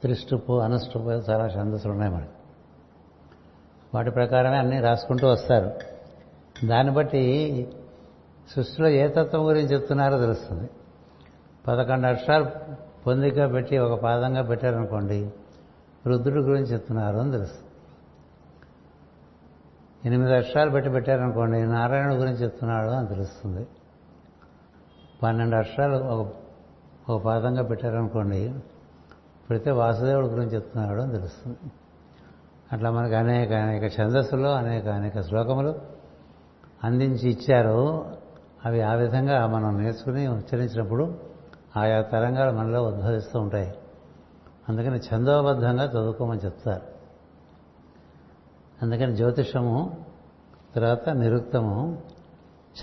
త్రిష్టుపు 0.00 0.60
అనుష్టుపు 0.60 1.04
చాలా 1.04 1.46
ఛందస్సులు 1.46 1.92
ఉన్నాయి 1.92 2.12
మనకి. 2.12 2.30
వాటి 3.94 4.10
ప్రకారమే 4.10 4.58
అన్నీ 4.58 4.80
రాసుకుంటూ 4.80 5.28
వస్తారు. 5.28 5.72
దాన్ని 6.66 6.92
బట్టి 6.92 7.72
సృష్టిలో 8.48 8.88
ఏ 8.88 9.08
తత్వం 9.08 9.48
గురించి 9.48 9.68
చెప్తున్నారో 9.68 10.18
తెలుస్తుంది. 10.18 10.70
పదకొండు 11.68 12.06
అక్షరాలు 12.06 12.46
పొందిక 13.06 13.52
పెట్టి 13.52 13.78
ఒక 13.78 14.00
పాదంగా 14.00 14.42
పెట్టారనుకోండి 14.42 15.32
రుద్రుడి 16.06 16.40
గురించి 16.40 16.66
చెప్తున్నారు 16.66 17.16
అని 17.16 17.30
తెలుస్తుంది. 17.30 17.68
ఎనిమిది 20.04 20.36
అక్షరాలు 20.36 20.70
పెట్టి 20.70 20.90
పెట్టారనుకోండి 20.90 21.62
నారాయణుడి 21.62 22.16
గురించి 22.16 22.36
చెప్తున్నాడు 22.36 22.90
అని 22.90 23.08
తెలుస్తుంది. 23.08 23.66
పన్నెండు 25.22 25.56
అక్షరాలు 25.56 25.96
ఒక 25.96 26.32
ఒక 27.10 27.22
పాదంగా 27.22 27.62
పెట్టారనుకోండి 27.62 28.54
పెడితే 29.50 29.70
వాసుదేవుడి 29.70 30.26
గురించి 30.26 30.54
చెప్తున్నాడు 30.54 31.00
అని 31.00 31.12
తెలుస్తుంది. 31.12 31.58
అట్లా 32.72 32.90
మనకి 32.90 33.14
అనేక 33.14 33.52
అనేక 33.52 34.00
ఛందస్సులో 34.00 34.52
అనేక 34.52 34.88
అనేక 34.88 35.20
శ్లోకములు 35.20 35.74
అందించి 36.84 37.30
ఇచ్చారు. 37.30 38.04
అవి 38.66 38.82
ఆ 38.82 38.94
విధంగా 38.94 39.46
మనం 39.46 39.82
నేర్చుకుని 39.82 40.28
ఉచ్చరించినప్పుడు 40.28 41.18
ఆయా 41.76 42.02
తరంగాలు 42.02 42.56
మనలో 42.56 42.82
ఉద్భవిస్తూ 42.82 43.40
ఉంటాయి. 43.40 43.74
అందుకని 44.68 44.98
ఛందోబద్ధంగా 44.98 45.84
చదువుకోమని 45.84 46.40
చెప్తారు. 46.44 46.82
అందుకని 48.82 49.16
జ్యోతిషము 49.16 50.04
తర్వాత 50.74 51.08
నిరుక్తము 51.08 52.02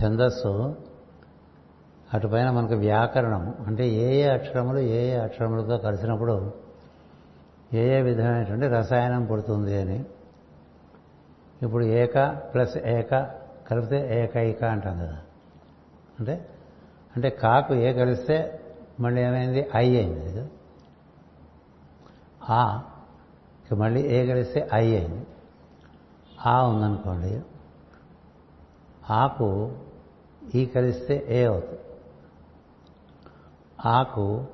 ఛందస్సు 0.03 0.75
అటుపైన 2.13 2.49
మనకు 2.49 2.73
వ్యాకరణం. 2.73 3.55
అంటే 3.67 3.89
ఏ 3.89 4.21
ఏ 4.21 4.27
అక్షరములు 4.27 4.79
ఏ 4.79 5.11
ఏ 5.11 5.15
అక్షరములతో 5.15 5.77
కలిసినప్పుడు 5.77 6.53
ఏ 7.73 7.97
ఏ 7.97 8.01
విధమైనటువంటి 8.01 8.67
రసాయనం 8.67 9.25
పుడుతుంది 9.25 9.81
అని. 9.81 10.05
ఇప్పుడు 11.61 11.85
ఏక 11.85 12.27
ప్లస్ 12.27 12.77
ఏక 12.77 13.29
కలిపితే 13.69 14.23
ఏకైక 14.23 14.63
అంటాం 14.63 14.97
కదా. 14.97 15.17
అంటే 16.19 16.49
అంటే 17.15 17.29
కాకు 17.29 17.73
ఏ 17.75 17.93
కలిస్తే 17.93 18.59
మళ్ళీ 18.99 19.21
ఏమైంది? 19.21 19.67
ఐ 19.75 19.95
అయింది. 19.95 20.49
ఆ 22.49 22.83
మళ్ళీ 23.73 24.01
ఏ 24.01 24.27
కలిస్తే 24.27 24.69
ఐ 24.73 24.95
అయింది. 24.95 25.27
ఆ 26.45 26.67
ఉందనుకోండి 26.67 27.41
ఆకు 29.09 29.75
ఈ 30.55 30.65
కలిస్తే 30.65 31.25
ఏ 31.29 31.43
అవుతుంది? 31.43 31.79
ఆకు 33.85 34.45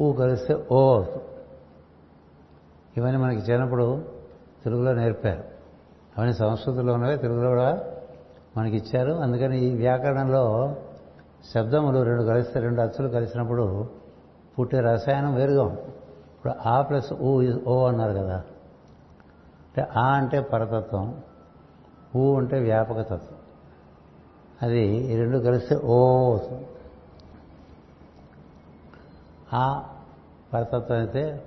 ఊ 0.00 0.12
కలిస్తే 0.12 0.66
ఓ 0.72 0.94
అవుతుంది. 0.94 1.24
ఇవన్నీ 2.96 3.18
మనకి 3.18 3.52
చిన్నప్పుడు 3.52 4.04
తెలుగులో 4.64 4.94
నేర్పారు. 4.94 5.44
అవన్నీ 6.16 6.34
సంస్కృతిలో 6.34 6.92
ఉన్నవే 6.92 7.16
తెలుగులో 7.16 7.48
కూడా 7.48 7.93
మనకి 8.56 8.76
ఇచ్చారు 8.76 9.12
అందుకని 9.12 9.64
ఈ 9.64 9.74
వ్యాకరణంలో 9.74 10.76
శబ్దములు 11.54 12.02
రెండు 12.02 12.22
కలిస్తే 12.22 12.60
రెండు 12.60 12.80
అచ్చులు 12.80 13.08
కలిసినప్పుడు 13.08 13.88
పుట్టే 14.58 14.80
రసాయనం 14.80 15.34
వేరుగా. 15.34 15.64
ఇప్పుడు 16.34 16.68
ఆ 16.68 16.82
ప్లస్ 16.82 17.12
ఊ 17.12 17.54
ఓ 17.66 17.86
అన్నారు 17.86 18.12
కదా. 18.12 18.36
అంటే 19.76 19.86
ఆ 19.96 20.14
అంటే 20.14 20.40
పరతత్వం 20.40 21.22
ఊ 22.16 22.38
అంటే 22.38 22.58
వ్యాపకతత్వం. 22.58 23.38
అది 24.62 24.80
ఈ 24.80 25.16
రెండు 25.16 25.38
కలిస్తే 25.38 25.76
ఓ 25.76 26.30
అవుతుంది 26.30 26.66
ఆ 29.52 29.84
పరతత్వం 30.52 30.98
అయితే 30.98 31.42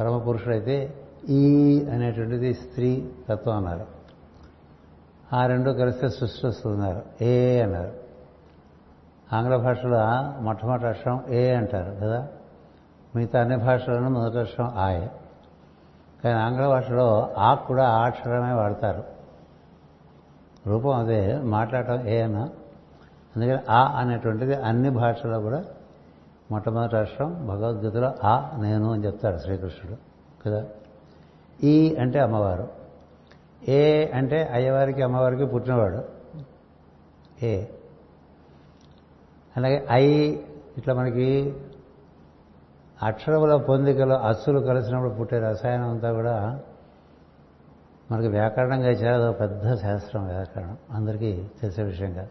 పరమపురుషుడైతే 0.00 1.04
ఈ 1.28 1.44
అనేటువంటిది 1.92 2.54
స్త్రీ 2.54 3.10
తత్వం 3.28 3.56
అన్నారు. 3.56 3.97
ఆ 5.32 5.46
రెండు 5.46 5.70
కలిస్తే 5.70 6.08
సృష్టి 6.08 6.46
వస్తున్నారు 6.46 7.24
ఏ 7.24 7.60
అన్నారు. 7.62 7.92
ఆంగ్ల 9.32 9.56
భాషలో 9.56 9.98
మొట్టమొదటి 10.42 10.86
అక్షరం 10.86 11.24
ఏ 11.28 11.54
అంటారు 11.54 11.90
కదా? 11.90 12.28
మిగతా 13.16 13.40
అన్ని 13.40 13.56
భాషలను 13.56 14.10
మొదటి 14.10 14.38
అక్షరం 14.38 14.72
ఆయే 14.76 15.10
కానీ 16.24 16.40
ఆంగ్ల 16.40 16.66
భాషలో 16.66 17.34
ఆ 17.38 17.54
కూడా 17.54 17.88
ఆ 17.88 18.04
అక్షరమే 18.04 18.52
వాడతారు. 18.52 19.04
రూపం 20.66 20.90
అదే 20.90 21.38
మాట్లాడటం 21.38 22.08
ఏ 22.08 22.20
అన్న. 22.20 22.38
అందుకని 23.36 23.58
ఆ 23.70 23.92
అనేటువంటిది 23.96 24.54
అన్ని 24.54 24.90
భాషల్లో 24.90 25.40
కూడా 25.40 25.64
మొట్టమొదటి 26.50 26.96
అక్షరం 26.96 27.46
భగవద్గీతలో 27.48 28.14
ఆ 28.24 28.50
నేను 28.56 28.92
అని 28.92 29.04
చెప్తాడు 29.04 29.38
శ్రీకృష్ణుడు 29.38 29.96
కదా? 30.46 30.64
ఈ 31.62 31.96
అంటే 32.00 32.20
అమ్మవారు. 32.20 32.77
ఏ 33.68 34.10
అంటే 34.10 34.48
అయ్యవారికి 34.52 35.02
అమ్మవారికి 35.02 35.46
పుట్టినవాడు. 35.46 36.04
ఏ. 37.44 37.64
అలాగే 39.56 39.86
ఐ 39.90 40.36
ఇట్లా 40.78 40.94
మనకి 40.94 41.54
అక్షరముల 43.02 43.56
పొందికలో 43.56 44.16
అస్సులు 44.16 44.60
కలిసినప్పుడు 44.60 45.10
పుట్టే 45.10 45.38
రసాయనం 45.38 45.90
అంతా 45.90 46.12
కూడా 46.12 46.60
మనకి 48.12 48.28
వ్యాకరణంగా 48.28 48.90
ఇచ్చారు. 48.90 49.22
అదొక 49.22 49.40
పెద్ద 49.40 49.74
శాస్త్రం 49.74 50.26
వ్యాకరణం. 50.26 50.76
అందరికీ 50.90 51.48
తెలిసే 51.60 51.82
విషయంగా. 51.82 52.28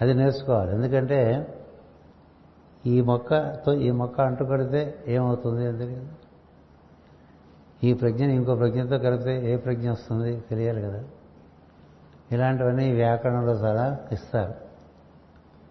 అది 0.00 0.14
నేర్చుకోవాలి. 0.14 0.74
ఎందుకంటే 0.74 1.46
ఈ 2.86 3.00
మొక్కతో 3.00 3.72
ఈ 3.72 3.90
మొక్క 3.90 4.20
అంటుకడితే 4.20 5.04
ఏమవుతుంది? 5.06 5.64
ఎందుకంటే 5.64 6.10
ఈ 7.84 7.92
ప్రజ్ఞని 7.92 8.34
ఇంకో 8.34 8.54
ప్రజ్ఞతో 8.54 8.98
కలిపితే 8.98 9.52
ఏ 9.52 9.56
ప్రజ్ఞ 9.56 9.90
వస్తుంది 9.90 10.40
తెలియాలి 10.40 10.82
కదా. 10.82 11.04
ఇలాంటివన్నీ 12.32 12.92
వ్యాకరణంలో 12.92 13.52
చాలా 13.52 13.98
ఇస్తారు. 14.12 14.54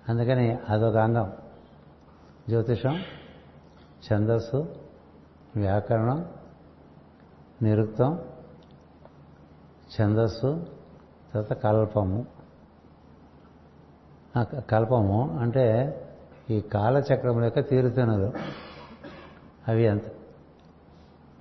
అందుకని 0.10 0.58
అదొక 0.70 0.98
అంగం. 0.98 1.34
జ్యోతిషం 2.50 3.02
ఛందస్సు 4.14 4.76
వ్యాకరణం 5.56 6.26
నిరుక్తం 7.62 8.20
ఛందస్సు 10.02 10.66
తర్వాత 11.34 11.54
కల్పము. 11.54 12.26
కల్పము 14.70 15.40
అంటే 15.40 15.96
ఈ 16.50 16.62
కాలచక్రం 16.62 17.44
యొక్క 17.44 17.60
తీరుతెనులు. 17.70 18.34
అవి 19.68 19.84
ఎంత 19.84 20.02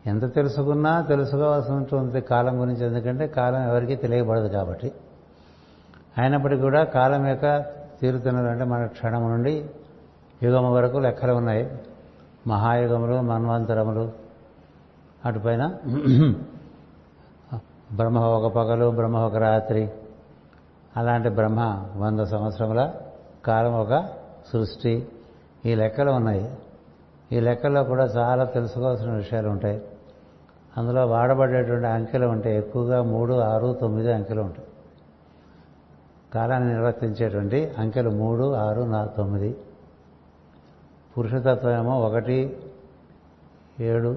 ఎంత 0.08 0.24
తెలుసుకున్నా 0.34 0.92
తెలుసుకోవాల్సి 1.00 1.70
ఉంటుంది 1.72 2.20
కాలం 2.20 2.54
గురించి 2.60 2.86
ఎందుకంటే 2.86 3.26
కాలం 3.38 3.60
ఎవరికీ 3.70 3.94
తెలియబడదు 3.94 4.48
కాబట్టి. 4.48 4.88
అయినప్పటికీ 6.18 6.62
కూడా 6.62 6.84
కాలం 6.84 7.22
యొక్క 7.26 7.46
తీరుతెనులు 8.00 8.48
అంటే 8.48 8.64
మన 8.64 8.82
క్షణం 8.86 9.22
నుండి 9.30 9.54
యుగము 10.42 10.70
వరకు 10.74 10.98
లెక్కలు 10.98 11.32
ఉన్నాయి. 11.32 11.64
మహాయుగములు 12.46 13.16
మన్వంతరములు 13.20 14.04
అటుపైన 15.24 15.64
బ్రహ్మ 17.92 18.18
ఒక 18.18 18.46
పగలు 18.54 18.86
బ్రహ్మ 18.90 19.16
ఒక 19.18 19.36
రాత్రి 19.36 19.82
అలాంటి 20.96 21.28
బ్రహ్మ 21.28 21.60
వంద 21.96 22.20
సంవత్సరముల 22.32 22.82
కాలం 23.44 23.74
ఒక 23.74 23.94
సృష్టి. 24.52 24.94
ఈ 25.66 25.74
లెక్కలు 25.74 26.10
ఉన్నాయి. 26.10 26.44
ఈ 27.32 27.38
లెక్కల్లో 27.46 27.82
కూడా 27.84 28.04
చాలా 28.18 28.44
తెలుసుకోవాల్సిన 28.44 29.10
విషయాలు 29.12 29.48
ఉంటాయి. 29.54 29.78
అందులో 30.78 31.06
వాడబడేటువంటి 31.06 31.86
అంకెలు 31.86 32.26
ఉంటాయి 32.26 32.56
ఎక్కువగా 32.56 33.02
మూడు 33.02 33.34
ఆరు 33.34 33.78
తొమ్మిది 33.80 34.12
అంకెలు 34.12 34.40
ఉంటాయి. 34.40 34.68
కాలాన్ని 36.34 36.68
నిర్వర్తించేటువంటి 36.68 37.72
అంకెలు 37.78 38.10
మూడు 38.10 38.52
ఆరు 38.52 38.82
నాలుగు 38.82 39.16
తొమ్మిది. 39.16 39.56
పురుషతత్వం 41.18 41.72
ఏమో 41.72 42.00
ఒకటి 42.00 42.56
ఏడు 43.80 44.08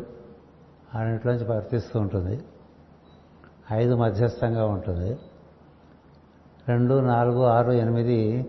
అన్నింటిలోంచి 0.95 1.45
వర్తిస్తూ 1.45 1.99
ఉంటుంది. 1.99 2.43
ఐదు 3.71 3.95
మధ్యస్థంగా 3.95 4.65
ఉంటుంది. 4.65 5.19
రెండు 6.67 6.99
నాలుగు 6.99 7.43
ఆరు 7.43 7.71
ఎనిమిది 7.71 8.43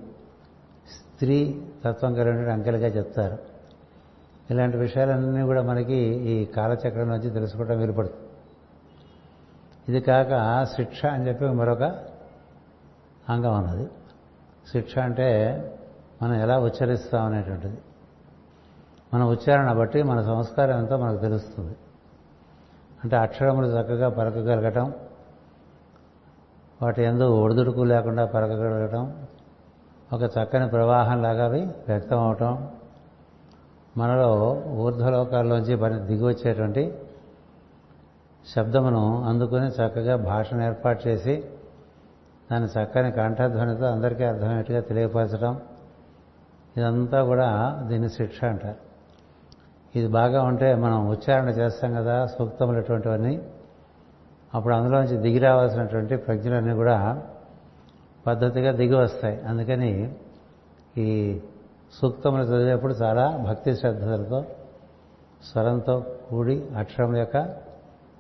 స్త్రీ 0.88 1.62
తత్వం 1.84 2.14
కలిగినటువంటి 2.14 2.50
అంకెలుగా 2.50 2.86
చెప్తారు. 2.86 3.51
ఇలాంటి 4.52 4.76
విషయాలన్నీ 4.76 5.42
కూడా 5.42 5.62
మనకి 5.62 5.98
ఈ 6.32 6.44
కాలచక్రం 6.44 7.08
నుంచి 7.08 7.30
తెలుసుకోవడం 7.30 7.78
వీలుపడుతుంది. 7.78 8.20
ఇది 9.88 10.00
కాక 10.00 10.32
శిక్ష 10.76 11.06
అని 11.06 11.28
చెప్పి 11.28 11.44
మరొక 11.44 11.82
అంగం 13.28 13.54
ఉన్నది. 13.58 13.86
శిక్ష 14.72 14.98
అంటే 14.98 15.28
మనం 16.22 16.34
ఎలా 16.34 16.58
ఉచ్చరిస్తాం 16.58 17.24
అనేటువంటిది. 17.26 17.78
మన 19.14 19.22
ఉచ్చారణ 19.22 19.72
బట్టి 19.72 20.02
మన 20.02 20.20
సంస్కారం 20.22 20.78
ఎంతో 20.78 20.96
మనకు 20.96 21.20
తెలుస్తుంది. 21.20 21.76
అంటే 23.04 23.16
అక్షరములు 23.16 23.66
చక్కగా 23.66 24.08
పలకగలగటం 24.08 24.92
వాటి 26.82 27.02
ఎందు 27.02 27.24
ఒడిదుడుకు 27.24 27.80
లేకుండా 27.80 28.24
పలకగలగటం 28.24 29.26
ఒక 30.12 30.22
చక్కని 30.22 30.68
ప్రవాహంలాగా 30.68 31.44
అవి 31.44 31.60
వ్యక్తం 31.88 32.18
అవటం 32.20 32.68
మనలో 33.96 34.30
ఊర్ధ్వలోకాల్లోంచి 34.66 35.76
పని 35.76 36.00
దిగి 36.00 36.24
వచ్చేటువంటి 36.24 36.92
శబ్దమును 38.54 39.24
అందుకుని 39.24 39.66
చక్కగా 39.68 40.16
భాషను 40.16 40.62
ఏర్పాటు 40.64 41.08
చేసి 41.08 41.34
దాని 42.50 42.66
చక్కని 42.66 43.10
కంఠధ్వనితో 43.12 43.86
అందరికీ 43.86 44.24
అర్థమయ్యేట్టుగా 44.24 44.80
తెలియపరచడం 44.80 45.60
ఇదంతా 46.76 47.24
కూడా 47.24 47.48
దీన్ని 47.88 48.08
శిక్ష 48.08 48.44
అంటారు. 48.44 48.80
ఇది 49.94 50.08
బాగా 50.08 50.42
ఉంటే 50.42 50.74
మనం 50.74 51.08
ఉచ్చారణ 51.08 51.48
చేస్తాం 51.48 51.94
కదా 51.94 52.26
సూక్తములు 52.26 52.78
ఇటువంటివన్నీ 52.78 53.34
అప్పుడు 54.54 54.74
అందులోంచి 54.74 55.16
దిగి 55.16 55.38
రావాల్సినటువంటి 55.38 56.16
ప్రజ్ఞలన్నీ 56.16 56.74
కూడా 56.74 57.22
పద్ధతిగా 58.26 58.72
దిగి 58.72 58.94
వస్తాయి. 58.94 59.42
అందుకని 59.42 60.12
ఈ 60.98 61.08
సూక్తములు 62.00 62.42
చదివేప్పుడు 62.42 62.94
చాలా 62.94 63.36
భక్తి 63.36 63.76
శ్రద్ధలతో 63.76 64.44
స్వరంతో 65.44 66.06
కూడి 66.30 66.68
అక్షరం 66.78 67.16
యొక్క 67.16 67.56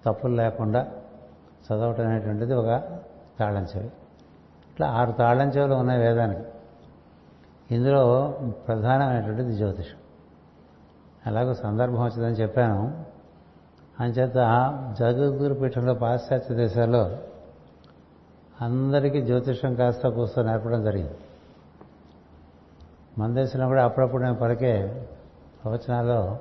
తప్పులు 0.06 0.34
లేకుండా 0.34 0.86
చదవటం 1.66 2.06
అనేటువంటిది 2.06 2.54
ఒక 2.54 2.82
తాళం 3.40 3.62
చెవి. 3.62 3.86
ఇట్లా 4.70 4.86
ఆరు 4.88 5.12
తాళం 5.12 5.48
చెవులు 5.48 5.74
ఉన్నాయి 5.74 6.00
వేదానికి. 6.00 6.42
ఇందులో 7.74 8.34
ప్రధానమైనటువంటిది 8.68 9.52
జ్యోతిషం. 9.56 9.96
అలాగే 11.26 11.54
సందర్భం 11.54 12.04
వచ్చిందని 12.04 12.34
చెప్పాను. 12.34 13.04
అంచేత 14.00 14.34
జగద్గురు 14.98 15.54
పీఠంలో 15.54 15.94
పాశ్చాత్య 15.94 16.54
దేశాల్లో 16.54 17.16
అందరికీ 18.60 19.22
జ్యోతిషం 19.22 19.74
కాస్త 19.74 20.08
కూస్త 20.08 20.40
నేర్పడం 20.40 20.84
జరిగింది. 20.84 21.14
మందేశంలో 23.18 23.66
కూడా 23.66 23.84
అప్పుడప్పుడు 23.84 24.22
నేను 24.22 24.34
పలికే 24.34 25.08
ప్రవచనాల్లో 25.64 26.38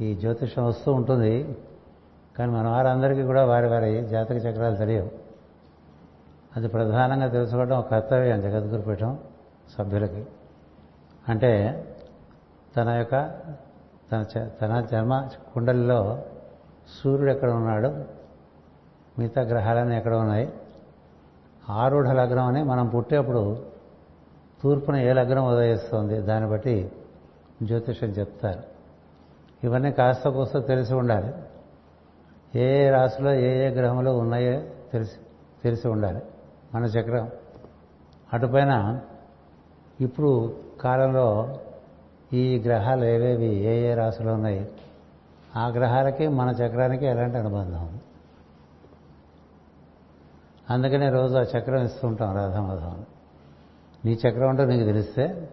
ఈ 0.00 0.14
జ్యోతిషం 0.14 0.66
వస్తూ 0.66 0.92
ఉంటుంది. 0.92 1.56
కానీ 2.38 2.52
మన 2.52 2.68
వారందరికీ 2.68 3.22
కూడా 3.22 3.44
వారి 3.44 3.66
వారి 3.66 4.06
జాతక 4.06 4.36
చక్రాలు 4.36 4.76
తెలియవు. 4.76 5.10
అది 6.56 6.68
ప్రధానంగా 6.68 7.28
తెలుసుకోవడం 7.28 7.78
ఒక 7.78 7.90
కర్తవ్యం 7.90 8.40
జగద్గురు 8.40 8.82
పీఠం 8.82 9.18
సభ్యులకి. 9.78 10.26
అంటే 11.28 11.84
తన 12.76 12.88
యొక్క 12.88 13.30
తన 14.12 14.24
తన 14.60 14.86
జన్మ 14.92 15.28
కుండలిలో 15.54 16.22
సూర్యుడు 17.02 17.32
ఎక్కడ 17.32 17.50
ఉన్నాడు? 17.50 18.04
మిగతా 19.18 19.42
గ్రహాలన్నీ 19.42 19.96
ఎక్కడ 19.96 20.14
ఉన్నాయి? 20.14 20.52
ఆరుఢ 21.70 22.08
లగ్నం 22.08 22.46
అని 22.46 22.62
మనం 22.62 22.88
పుట్టేప్పుడు 22.88 23.71
తూర్పున 24.62 24.96
ఏ 24.96 25.12
లగ్నం 25.12 25.44
ఉదయిస్తుంది? 25.44 26.20
దాన్ని 26.20 26.50
బట్టి 26.50 26.92
జ్యోతిషం 27.62 28.06
చెప్తారు. 28.06 28.62
ఇవన్నీ 29.64 29.92
కాస్త 29.92 30.28
కూస్త 30.28 30.58
తెలిసి 30.58 30.94
ఉండాలి. 30.94 31.34
ఏ 32.58 32.86
ఏ 32.86 32.90
రాశిలో 32.90 33.34
ఏ 33.34 33.66
ఏ 33.66 33.68
గ్రహములు 33.68 34.10
ఉన్నాయో 34.10 34.62
తెలిసి 34.92 35.16
తెలిసి 35.64 35.88
ఉండాలి. 35.88 36.22
మన 36.74 36.84
చక్రం. 36.84 37.30
అటుపైన 38.32 39.00
ఇప్పుడు 40.00 40.56
కాలంలో 40.80 41.58
ఈ 42.32 42.58
గ్రహాలు 42.58 43.04
ఏవేవి 43.04 43.54
ఏ 43.54 43.90
ఏ 43.90 43.94
రాశులు 43.94 44.30
ఉన్నాయి? 44.30 44.68
ఆ 45.56 45.68
గ్రహాలకి 45.68 46.28
మన 46.28 46.48
చక్రానికి 46.48 47.06
ఎలాంటి 47.06 47.36
అనుబంధం? 47.36 47.86
ఉంది 47.86 48.00
అందుకనే 50.70 51.10
రోజు 51.10 51.36
ఆ 51.36 51.42
చక్రం 51.42 51.84
ఇస్తూ 51.84 52.08
ఉంటాం 52.08 52.36
రాధామాధవం 52.36 53.06
నీ 54.04 54.12
చక్రం 54.12 54.48
అంటే 54.48 54.64
నీకు 54.64 54.84
తెలిస్తే 54.84 55.50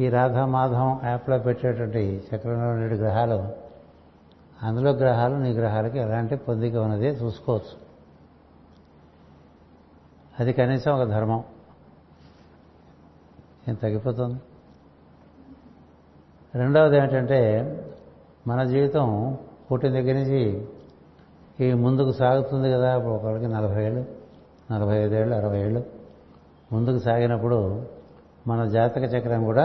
ఈ 0.00 0.08
రాధామాధవం 0.08 1.00
యాప్లో 1.04 1.38
పెట్టేటువంటి 1.38 2.24
చక్రంలో 2.34 2.68
ఉండే 2.68 2.94
గ్రహాలు 2.94 3.48
అందులో 4.62 4.90
గ్రహాలు 4.90 5.34
నీ 5.34 5.52
గ్రహాలకి 5.52 5.98
ఎలాంటి 5.98 6.36
పొందిక 6.36 6.76
ఉన్నది 6.76 7.06
చూసుకోవచ్చు. 7.06 7.84
అది 10.40 10.52
కనీసం 10.52 10.92
ఒక 10.92 11.08
ధర్మం. 11.08 11.44
ఏం 13.68 13.74
తగ్గిపోతుంది? 13.74 14.40
రెండవది 16.54 16.96
ఏంటంటే 16.96 17.70
మన 18.46 18.64
జీవితం 18.64 19.38
పుట్టిన 19.72 19.92
దగ్గర 19.92 20.14
నుంచి 20.14 20.68
ఈ 21.60 21.72
ముందుకు 21.72 22.12
సాగుతుంది 22.12 22.72
కదా 22.72 22.96
ఇప్పుడు 22.96 23.12
ఒకరికి 23.12 23.46
నలభై 23.46 23.84
ఏళ్ళు 23.84 24.04
నలభై 24.72 24.96
ఐదేళ్ళు 24.96 25.36
అరవై 25.36 25.60
ఏళ్ళు. 25.60 25.93
ముందుకు 26.72 26.98
సాగినప్పుడు 26.98 27.86
మన 28.46 28.68
జాతక 28.68 29.02
చక్రం 29.02 29.44
కూడా 29.44 29.64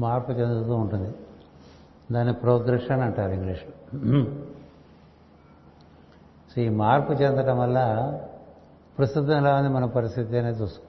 మార్పు 0.00 0.32
చెందుతూ 0.32 0.74
ఉంటుంది. 0.74 1.14
దాన్ని 2.12 2.34
ప్రోగ్రెషన్ 2.34 3.02
అంటారు 3.02 3.32
ఇంగ్లీష్లో. 3.32 4.00
సో 6.50 6.60
ఈ 6.60 6.68
మార్పు 6.68 7.12
చెందడం 7.12 7.58
వల్ల 7.58 7.80
ప్రస్తుతం 8.98 9.32
ఎలా 9.32 9.56
ఉంది? 9.56 9.68
మన 9.68 9.84
పరిస్థితి 9.84 10.38
అనేది 10.38 10.62
చూసుకో. 10.62 10.84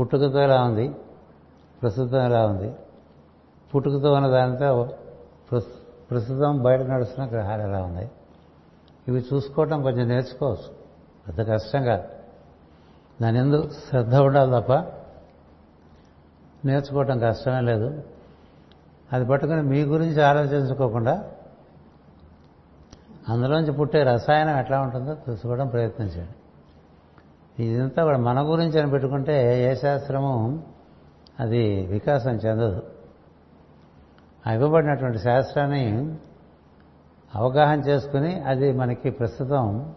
పుట్టుకతో 0.00 0.40
ఎలా 0.40 0.62
ఉంది? 0.62 0.88
ప్రస్తుతం 1.82 2.18
ఎలా 2.18 2.46
ఉంది? 2.46 2.72
పుట్టుకతో 3.74 4.12
ఉన్న 4.12 4.28
దానితో 4.28 4.88
ప్రస్తుతం 6.10 6.62
బయట 6.62 6.80
నడుస్తున్న 6.80 7.30
గ్రహాలు 7.30 7.62
ఎలా 7.62 7.82
ఉన్నాయి? 7.82 8.10
ఇవి 9.08 9.24
చూసుకోవటం 9.32 9.82
కొంచెం 9.82 10.08
నేర్చుకోవచ్చు. 10.08 10.70
పెద్ద 11.26 11.50
కష్టం 11.52 11.84
కాదు. 11.84 12.15
దాని 13.22 13.38
ఎందుకు 13.38 13.68
శ్రద్ధ 13.68 14.14
ఉండాలి 14.14 14.62
తప్ప 14.62 14.72
నేర్చుకోవటం 16.64 17.18
కష్టమే 17.18 17.60
లేదు. 17.60 18.02
అది 19.12 19.24
పట్టుకుని 19.24 19.62
మీ 19.62 19.82
గురించి 19.82 20.22
ఆలోచించుకోకుండా 20.22 21.30
అందులోంచి 23.28 23.72
పుట్టే 23.72 24.02
రసాయనం 24.02 24.58
ఎట్లా 24.58 24.80
ఉంటుందో 24.80 25.14
తెలుసుకోవడం 25.14 25.68
ప్రయత్నించండి 25.68 26.32
ఇదంతా 27.64 28.04
కూడా 28.04 28.18
మన 28.18 28.40
గురించి 28.40 28.80
అని 28.80 28.90
పెట్టుకుంటే 28.90 29.64
ఏ 29.64 29.74
శాస్త్రము 29.74 30.62
అది 31.40 31.86
వికాసం 31.86 32.30
చెందదు. 32.30 32.82
ఇవ్వబడినటువంటి 34.52 35.18
శాస్త్రాన్ని 35.18 36.16
అవగాహన 37.34 37.80
చేసుకుని 37.80 38.40
అది 38.40 38.72
మనకి 38.72 39.10
ప్రస్తుతం 39.10 39.94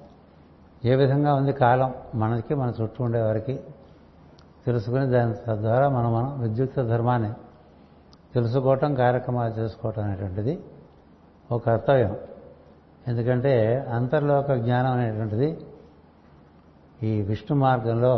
ఏ 0.86 0.96
విధంగా 0.96 1.34
ఉంది 1.34 1.54
కాలం 1.54 1.94
మనకి 2.16 2.54
మన 2.56 2.74
చుట్టూ 2.82 3.04
ఉండేవారికి 3.04 3.60
తెలుసుకుని 4.66 5.08
దాని 5.08 5.34
తద్వారా 5.34 5.90
మనం 5.90 6.14
మనం 6.14 6.42
విద్యుక్త 6.42 6.82
ధర్మాన్ని 6.82 7.32
తెలుసుకోవటం 8.34 8.96
కార్యక్రమాలు 8.96 9.54
చేసుకోవటం 9.54 10.04
అనేటువంటిది 10.04 10.60
ఒక 11.52 11.66
కర్తవ్యం. 11.66 12.16
ఎందుకంటే 13.08 13.78
అంతర్లోక 13.90 14.52
జ్ఞానం 14.52 14.92
అనేటువంటిది 14.92 15.66
ఈ 17.04 17.22
విష్ణు 17.22 17.58
మార్గంలో 17.58 18.14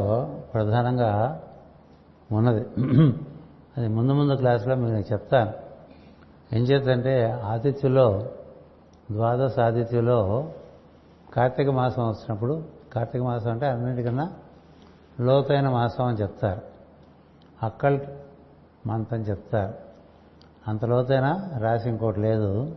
ప్రధానంగా 0.54 1.42
ఉన్నది. 2.32 2.66
అది 3.78 3.88
ముందు 3.88 4.12
ముందు 4.14 4.36
క్లాసులో 4.36 4.76
మీకు 4.76 5.14
చెప్తాను. 5.14 5.52
ఏం 6.56 6.64
చేద్దంటే 6.64 7.32
ఆదిత్యులో 7.32 8.28
ద్వాదశ 9.12 9.60
ఆదిత్యులో 9.60 10.52
కార్తీక 11.34 11.70
మాసం 11.70 12.08
వచ్చినప్పుడు 12.08 12.64
కార్తీక 12.96 13.22
మాసం 13.22 13.52
అంటే 13.52 13.68
అన్నిటికన్నా 13.68 14.34
లోతైన 15.20 15.70
మాసం 15.70 16.06
అని 16.06 16.18
చెప్తారు. 16.18 16.62
అక్కల్ 17.64 18.00
మంత్ 18.88 19.14
అని 19.14 19.24
చెప్తారు. 19.24 19.74
అంత 20.68 20.86
లోతైన 20.86 21.52
రాశి 21.58 21.90
ఇంకోటి 21.90 22.20
లేదు. 22.20 22.76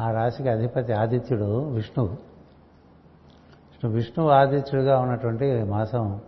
ఆ 0.00 0.10
రాశికి 0.10 0.48
అధిపతి 0.48 0.92
ఆదిత్యుడు 0.92 1.70
విష్ణువు. 1.70 2.08
విష్ణు 2.08 3.90
విష్ణువు 3.90 4.30
ఆదిత్యుడిగా 4.30 4.98
ఉన్నటువంటి 4.98 5.62
మాసం 5.62 6.20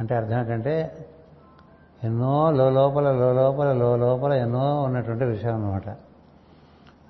అంటే 0.00 0.14
అర్థం 0.14 0.38
ఏంటంటే 0.38 1.06
ఎన్నో 2.04 2.50
లోపల 2.50 3.32
లోపల 3.32 3.72
లోపల 3.96 4.32
ఎన్నో 4.32 4.82
ఉన్నటువంటి 4.82 5.24
విషయం 5.24 5.54
అనమాట 5.54 5.88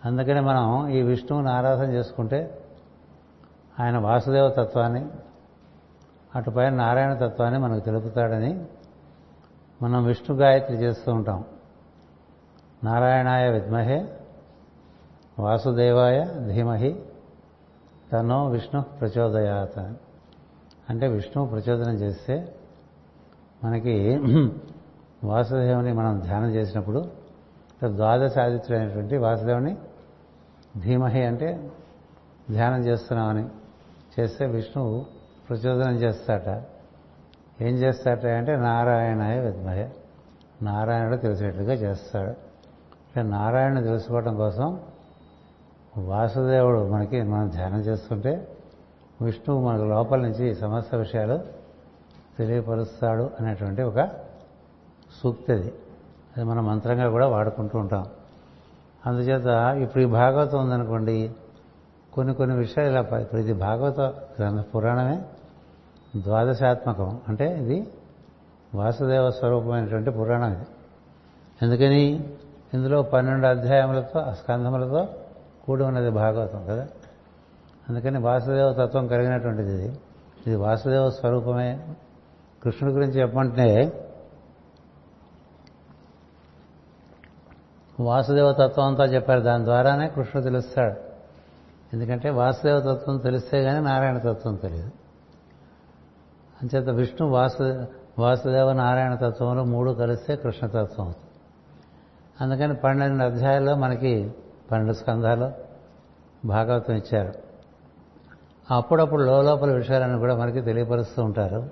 అందుకని 0.04 0.40
మనం 0.40 0.88
ఈ 0.88 1.02
విష్ణువుని 1.02 1.50
ఆరాధన 1.50 1.90
చేసుకుంటే 1.90 2.63
ఆయన 3.80 3.96
వాసుదేవ 3.98 4.48
తత్వాన్ని 4.48 5.02
అటుపైన 6.34 6.74
నారాయణ 6.74 7.14
తత్వాన్ని 7.14 7.58
మనకు 7.58 7.80
తెలుపుతాడని 7.80 8.52
మనం 9.80 10.04
విష్ణు 10.04 10.36
గాయత్రి 10.36 10.76
చేస్తూ 10.76 11.12
ఉంటాం. 11.12 11.44
నారాయణాయ 12.84 13.44
విద్మహే 13.50 13.98
వాసుదేవాయ 15.38 16.18
ధీమహి 16.48 16.92
తనో 18.12 18.46
విష్ణు 18.46 18.80
ప్రచోదయాత 19.00 19.76
అంటే 20.90 21.06
విష్ణువు 21.08 21.46
ప్రచోదనం 21.46 21.94
చేస్తే 21.94 22.36
మనకి 23.62 23.94
వాసుదేవుని 25.24 25.92
మనం 25.92 26.20
ధ్యానం 26.20 26.50
చేసినప్పుడు 26.50 27.00
ద్వాదశ 27.94 28.38
ఆదిత్యుడైనటువంటి 28.38 29.16
వాసుదేవుని 29.16 29.72
ధీమహి 30.80 31.22
అంటే 31.24 31.48
ధ్యానం 32.50 32.80
చేస్తున్నామని 32.80 33.44
చేస్తే 34.20 34.46
విష్ణువు 34.46 35.06
ప్రచోదనం 35.48 35.94
చేస్తాట. 35.94 36.48
ఏం 37.62 37.74
చేస్తాట 37.74 38.26
అంటే 38.26 38.56
నారాయణాయ 38.56 39.40
విద్మహ. 39.40 39.88
నారాయణుడు 40.62 41.16
తెలిసేట్లుగా 41.16 41.72
చేస్తాడు. 41.72 42.30
అంటే 42.30 43.22
నారాయణ 43.22 43.80
తెలుసుకోవడం 43.80 44.36
కోసం 44.36 44.80
వాసుదేవుడు 45.96 46.88
మనకి 46.88 47.22
మనం 47.22 47.48
ధ్యానం 47.48 47.80
చేస్తుంటే 47.80 48.48
విష్ణువు 49.22 49.68
మనకు 49.68 49.82
లోపల 49.82 50.20
నుంచి 50.20 50.54
సమస్త 50.54 50.94
విషయాలు 50.94 51.40
తెలియపరుస్తాడు 52.38 53.30
అనేటువంటి 53.40 53.82
ఒక 53.82 54.10
సూక్తి 55.22 55.52
అది. 55.52 55.72
అది 56.36 56.44
మనం 56.44 56.66
మంత్రంగా 56.66 57.10
కూడా 57.10 57.28
వాడుకుంటూ 57.28 57.78
ఉంటాం. 57.78 58.06
అందుచేత 59.06 59.76
ఇప్పుడు 59.82 60.02
ఈ 60.02 60.06
భాగవతం 60.06 60.58
ఉందనుకోండి 60.58 61.34
కొన్ని 62.14 62.34
కొన్ని 62.34 62.56
విషయాలు 62.56 62.90
ఇలా 62.90 63.18
ఇప్పుడు 63.18 63.40
ఇది 63.40 63.52
భాగవత 63.52 64.00
గ్రంథ 64.40 64.60
పురాణమే. 64.60 65.22
ద్వాదశాత్మకం. 66.16 67.20
అంటే 67.28 67.58
ఇది 67.58 67.88
వాసుదేవ 68.74 69.30
స్వరూపమైనటువంటి 69.30 70.10
పురాణం 70.10 70.52
ఇది. 70.52 70.66
ఎందుకని? 71.62 72.32
ఇందులో 72.74 73.02
పన్నెండు 73.02 73.46
అధ్యాయములతో 73.46 74.32
స్కంధములతో 74.32 75.08
కూడి 75.64 75.84
ఉన్నది 75.84 76.10
భాగవతం 76.10 76.66
కదా. 76.66 76.88
అందుకని 77.88 78.18
వాసుదేవ 78.18 78.72
తత్వం 78.72 79.06
కలిగినటువంటిది 79.06 79.84
ఇది. 79.84 79.98
ఇది 80.46 80.56
వాసుదేవ 80.56 81.10
స్వరూపమే. 81.10 81.88
కృష్ణుడి 82.62 82.94
గురించి 82.94 83.20
చెప్పమంటే 83.20 83.92
వాసుదేవ 88.00 88.52
తత్వం 88.52 88.86
అంతా 88.86 89.04
చెప్పారు. 89.04 89.40
దాని 89.40 89.64
ద్వారానే 89.64 90.08
కృష్ణుడు 90.08 90.44
తెలుస్తాడు. 90.44 91.13
ఎందుకంటే 91.94 92.30
వాసుదేవ 92.30 92.80
తత్వం 92.80 93.18
తెలిస్తే 93.18 93.62
కానీ 93.62 93.80
నారాయణ 93.80 94.18
తత్వం 94.18 94.54
తెలియదు. 94.54 94.90
అంచేత 96.62 96.88
విష్ణు 96.88 97.28
వాసు 97.28 97.84
వాసుదేవ 98.18 98.72
నారాయణ 98.72 99.14
తత్వంలో 99.14 99.64
మూడు 99.64 99.90
కలిస్తే 99.90 100.36
కృష్ణతత్వం 100.36 101.06
అవుతుంది. 101.06 101.40
అందుకని 102.40 102.74
పన్నెండు 102.74 103.24
అధ్యాయాల్లో 103.24 103.76
మనకి 103.76 104.34
పన్నెండు 104.70 104.92
స్కంధాలు 104.92 105.52
భాగవతం 106.46 106.94
ఇచ్చారు. 106.94 107.32
అప్పుడప్పుడు 108.70 109.22
లోపల 109.22 109.72
విషయాలను 109.72 110.18
కూడా 110.18 110.36
మనకి 110.36 110.60
తెలియపరుస్తూ 110.60 111.22
ఉంటారు. 111.22 111.70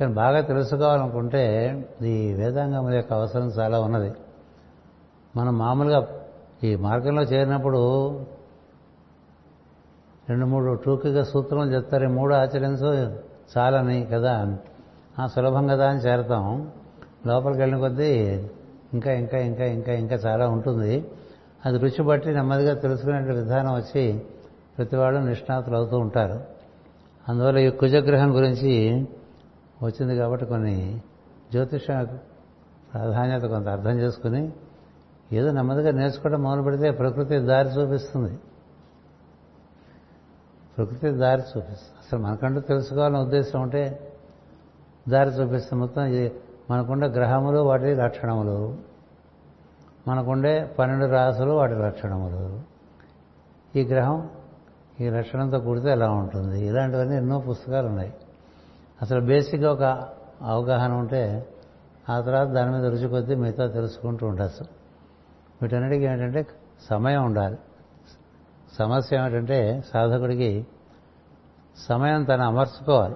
కానీ 0.00 0.12
బాగా 0.12 0.40
తెలుసుకోవాలనుకుంటే 0.40 1.70
ఈ 2.02 2.32
వేదాంగం 2.32 2.92
యొక్క 2.92 3.12
అవసరం 3.12 3.48
చాలా 3.48 3.80
ఉన్నది. 3.80 4.14
మనం 5.36 5.58
మామూలుగా 5.58 6.08
ఈ 6.64 6.76
మార్గంలో 6.76 7.22
చేరినప్పుడు 7.22 8.10
రెండు 10.28 10.46
మూడు 10.46 10.74
టూకిగా 10.74 11.22
సూత్రం 11.22 11.72
చెప్తారు 11.72 12.08
మూడు 12.08 12.34
ఆచరించు 12.34 13.18
చాలని 13.58 14.08
కదా. 14.12 14.58
ఆ 15.18 15.26
సులభం 15.26 15.66
కదా 15.66 15.90
అని 15.90 15.98
చేరతాం. 15.98 16.70
లోపలికి 17.26 17.60
వెళ్ళిన 17.60 17.80
కొద్దీ 17.80 18.12
ఇంకా 18.94 19.12
ఇంకా 19.12 19.38
ఇంకా 19.38 19.64
ఇంకా 19.64 19.92
ఇంకా 19.92 20.14
చాలా 20.14 20.48
ఉంటుంది. 20.48 21.10
అది 21.66 21.78
రుచి 21.78 22.02
బట్టి 22.02 22.30
నెమ్మదిగా 22.30 22.74
తెలుసుకునే 22.74 23.34
విధానం 23.34 23.74
వచ్చి 23.74 24.22
ప్రతి 24.78 24.96
వాళ్ళు 24.96 25.20
నిష్ణాతులు 25.20 25.76
అవుతూ 25.76 25.98
ఉంటారు. 25.98 26.40
అందువల్ల 27.28 27.58
ఈ 27.58 27.70
కుజగ్రహం 27.70 28.36
గురించి 28.36 29.02
వచ్చింది 29.82 30.16
కాబట్టి 30.16 30.46
కొన్ని 30.46 31.00
జ్యోతిష 31.52 31.86
ప్రాధాన్యత 32.94 33.42
కొంత 33.42 33.68
అర్థం 33.68 33.98
చేసుకుని 33.98 34.52
ఏదో 35.32 35.50
నెమ్మదిగా 35.50 35.90
నేర్చుకోవడం 35.90 36.42
మొదలు 36.42 36.62
పెడితే 36.62 36.90
ప్రకృతి 36.90 37.38
దారి 37.38 37.68
చూపిస్తుంది. 37.68 38.38
ప్రకృతి 40.76 41.10
దారి 41.10 41.40
చూపిస్తుంది. 41.40 41.98
అసలు 41.98 42.18
మనకంటూ 42.18 42.60
తెలుసుకోవాలని 42.60 43.18
ఉద్దేశం 43.18 43.62
ఉంటే 43.62 44.12
దారి 45.08 45.30
చూపిస్తుంది. 45.30 45.80
మొత్తం 45.80 46.04
ఇది 46.04 46.32
మనకుండే 46.70 47.06
గ్రహములు 47.06 47.58
వాటి 47.58 47.94
లక్షణములు. 47.94 48.76
మనకుండే 50.08 50.74
పన్నెండు 50.78 51.06
రాసులు 51.06 51.50
వాటి 51.50 51.74
లక్షణములు. 51.74 52.60
ఈ 53.78 53.82
గ్రహం 53.84 54.30
ఈ 55.00 55.10
లక్షణంతో 55.10 55.58
కూడితే 55.58 55.90
ఎలా 55.90 56.10
ఉంటుంది? 56.10 56.66
ఇలాంటివన్నీ 56.66 57.16
ఎన్నో 57.16 57.38
పుస్తకాలు 57.38 57.86
ఉన్నాయి. 57.86 58.14
అసలు 59.02 59.20
బేసిక్గా 59.20 59.72
ఒక 59.72 60.08
అవగాహన 60.42 60.92
ఉంటే 60.92 61.46
ఆ 62.10 62.20
తర్వాత 62.20 62.48
దాని 62.48 62.72
మీద 62.72 62.84
రుచి 62.84 63.08
కొద్దీ 63.08 63.34
మిగతా 63.34 63.66
తెలుసుకుంటూ 63.66 64.26
ఉండొచ్చు 64.26 64.66
వీటన్నిటికీ 65.62 66.04
ఏంటంటే 66.04 66.46
సమయం 66.90 67.24
ఉండాలి. 67.24 67.58
సమస్య 68.78 69.16
ఏమిటంటే 69.16 69.84
సాధకుడికి 69.94 70.66
సమయం 71.76 72.24
తను 72.24 72.42
అమర్చుకోవాలి. 72.42 73.14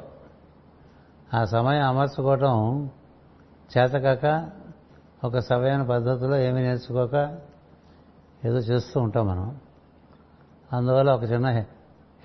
ఆ 1.35 1.45
సమయం 1.45 1.83
అమర్చుకోవటం 1.83 2.91
చేతకాక 3.79 4.51
ఒక 5.25 5.39
సరైన 5.39 5.83
పద్ధతిలో 5.83 6.37
ఏమీ 6.37 6.61
నేర్చుకోక 6.61 7.39
ఏదో 8.45 8.57
చేస్తూ 8.57 9.01
ఉంటాం 9.01 9.27
మనం. 9.27 9.59
అందువల్ల 10.73 11.13
ఒక 11.13 11.23
చిన్న 11.23 11.47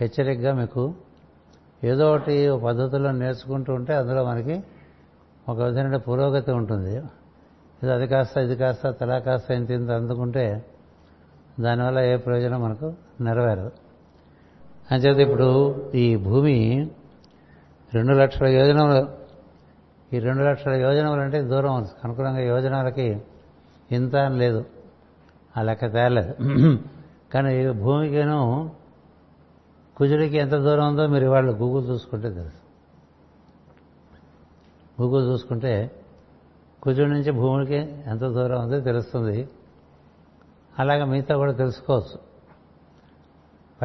హెచ్చరికగా 0.02 0.54
మీకు 0.54 0.94
ఏదో 1.84 2.12
ఒకటి 2.12 2.60
పద్ధతిలో 2.66 3.12
నేర్చుకుంటూ 3.12 3.74
ఉంటే 3.74 3.96
అందులో 3.96 4.26
మనకి 4.26 4.64
ఒక 5.50 5.62
విధమైన 5.62 5.98
పురోగతి 5.98 6.52
ఉంటుంది. 6.52 6.96
ఇది 7.84 7.92
అది 7.92 8.08
కాస్త 8.08 8.38
ఇది 8.38 8.56
కాస్త 8.56 8.90
తలా 8.90 9.20
కాస్త 9.20 9.52
ఇంత 9.52 9.72
ఇంత 9.72 9.90
అందుకుంటే 9.90 10.66
దానివల్ల 11.60 12.00
ఏ 12.00 12.18
ప్రయోజనం 12.18 12.62
మనకు 12.62 12.94
నెరవేరదు. 13.22 13.72
అంచేత 14.92 15.18
ఇప్పుడు 15.18 15.76
ఈ 15.96 16.16
భూమి 16.16 16.90
రెండు 17.94 18.14
లక్షల 18.14 18.48
యోజనములు 18.48 19.08
ఈ 20.16 20.20
రెండు 20.20 20.44
లక్షల 20.44 20.74
యోజనములు 20.74 21.22
అంటే 21.22 21.42
దూరం 21.42 21.88
అనుకూలంగా 22.04 22.40
యోజనాలకి 22.40 23.22
ఇంత 23.92 24.16
అని 24.16 24.38
లేదు. 24.38 24.66
ఆ 25.58 25.62
లెక్క 25.62 25.94
తేలేదు 25.94 26.34
కానీ 27.34 27.72
భూమికిను 27.72 28.72
కుజుడికి 29.98 30.38
ఎంత 30.38 30.52
దూరం 30.52 30.88
ఉందో 30.88 31.08
మీరు 31.08 31.28
వాళ్ళు 31.28 31.52
గూగుల్ 31.52 31.90
చూసుకుంటే 31.90 32.30
తెలుసు. 32.30 32.62
గూగుల్ 35.02 35.28
చూసుకుంటే 35.28 35.92
కుజుడి 36.84 37.10
నుంచి 37.10 37.32
భూమికి 37.32 37.76
ఎంత 38.08 38.22
దూరం 38.22 38.64
ఉందో 38.64 38.80
తెలుస్తుంది. 38.80 39.50
అలాగే 40.80 41.04
మిగతా 41.04 41.38
కూడా 41.38 41.52
తెలుసుకోవచ్చు. 41.52 42.25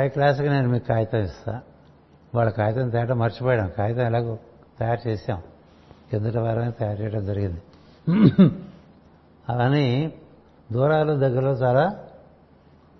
పై 0.00 0.08
క్లాస్కి 0.08 0.48
నేను 0.48 0.68
మీకు 0.68 0.86
కాగితం 0.86 1.18
ఇస్తా. 1.18 1.60
వాళ్ళ 2.34 2.50
కాగితం 2.50 2.88
తేట 2.88 3.10
మర్చిపోయాం. 3.12 3.72
కాగితం 3.78 4.02
ఎలాగో 4.02 4.38
తయారు 4.80 5.08
చేసాం 5.08 5.42
కిందటి 6.10 6.38
వారమే 6.38 6.70
తయారు 6.70 7.02
చేయడం 7.02 7.24
జరిగింది. 7.24 7.62
అవన్నీ 9.48 10.12
దూరాలు 10.72 11.12
దగ్గరలో 11.12 11.52
చాలా 11.52 11.84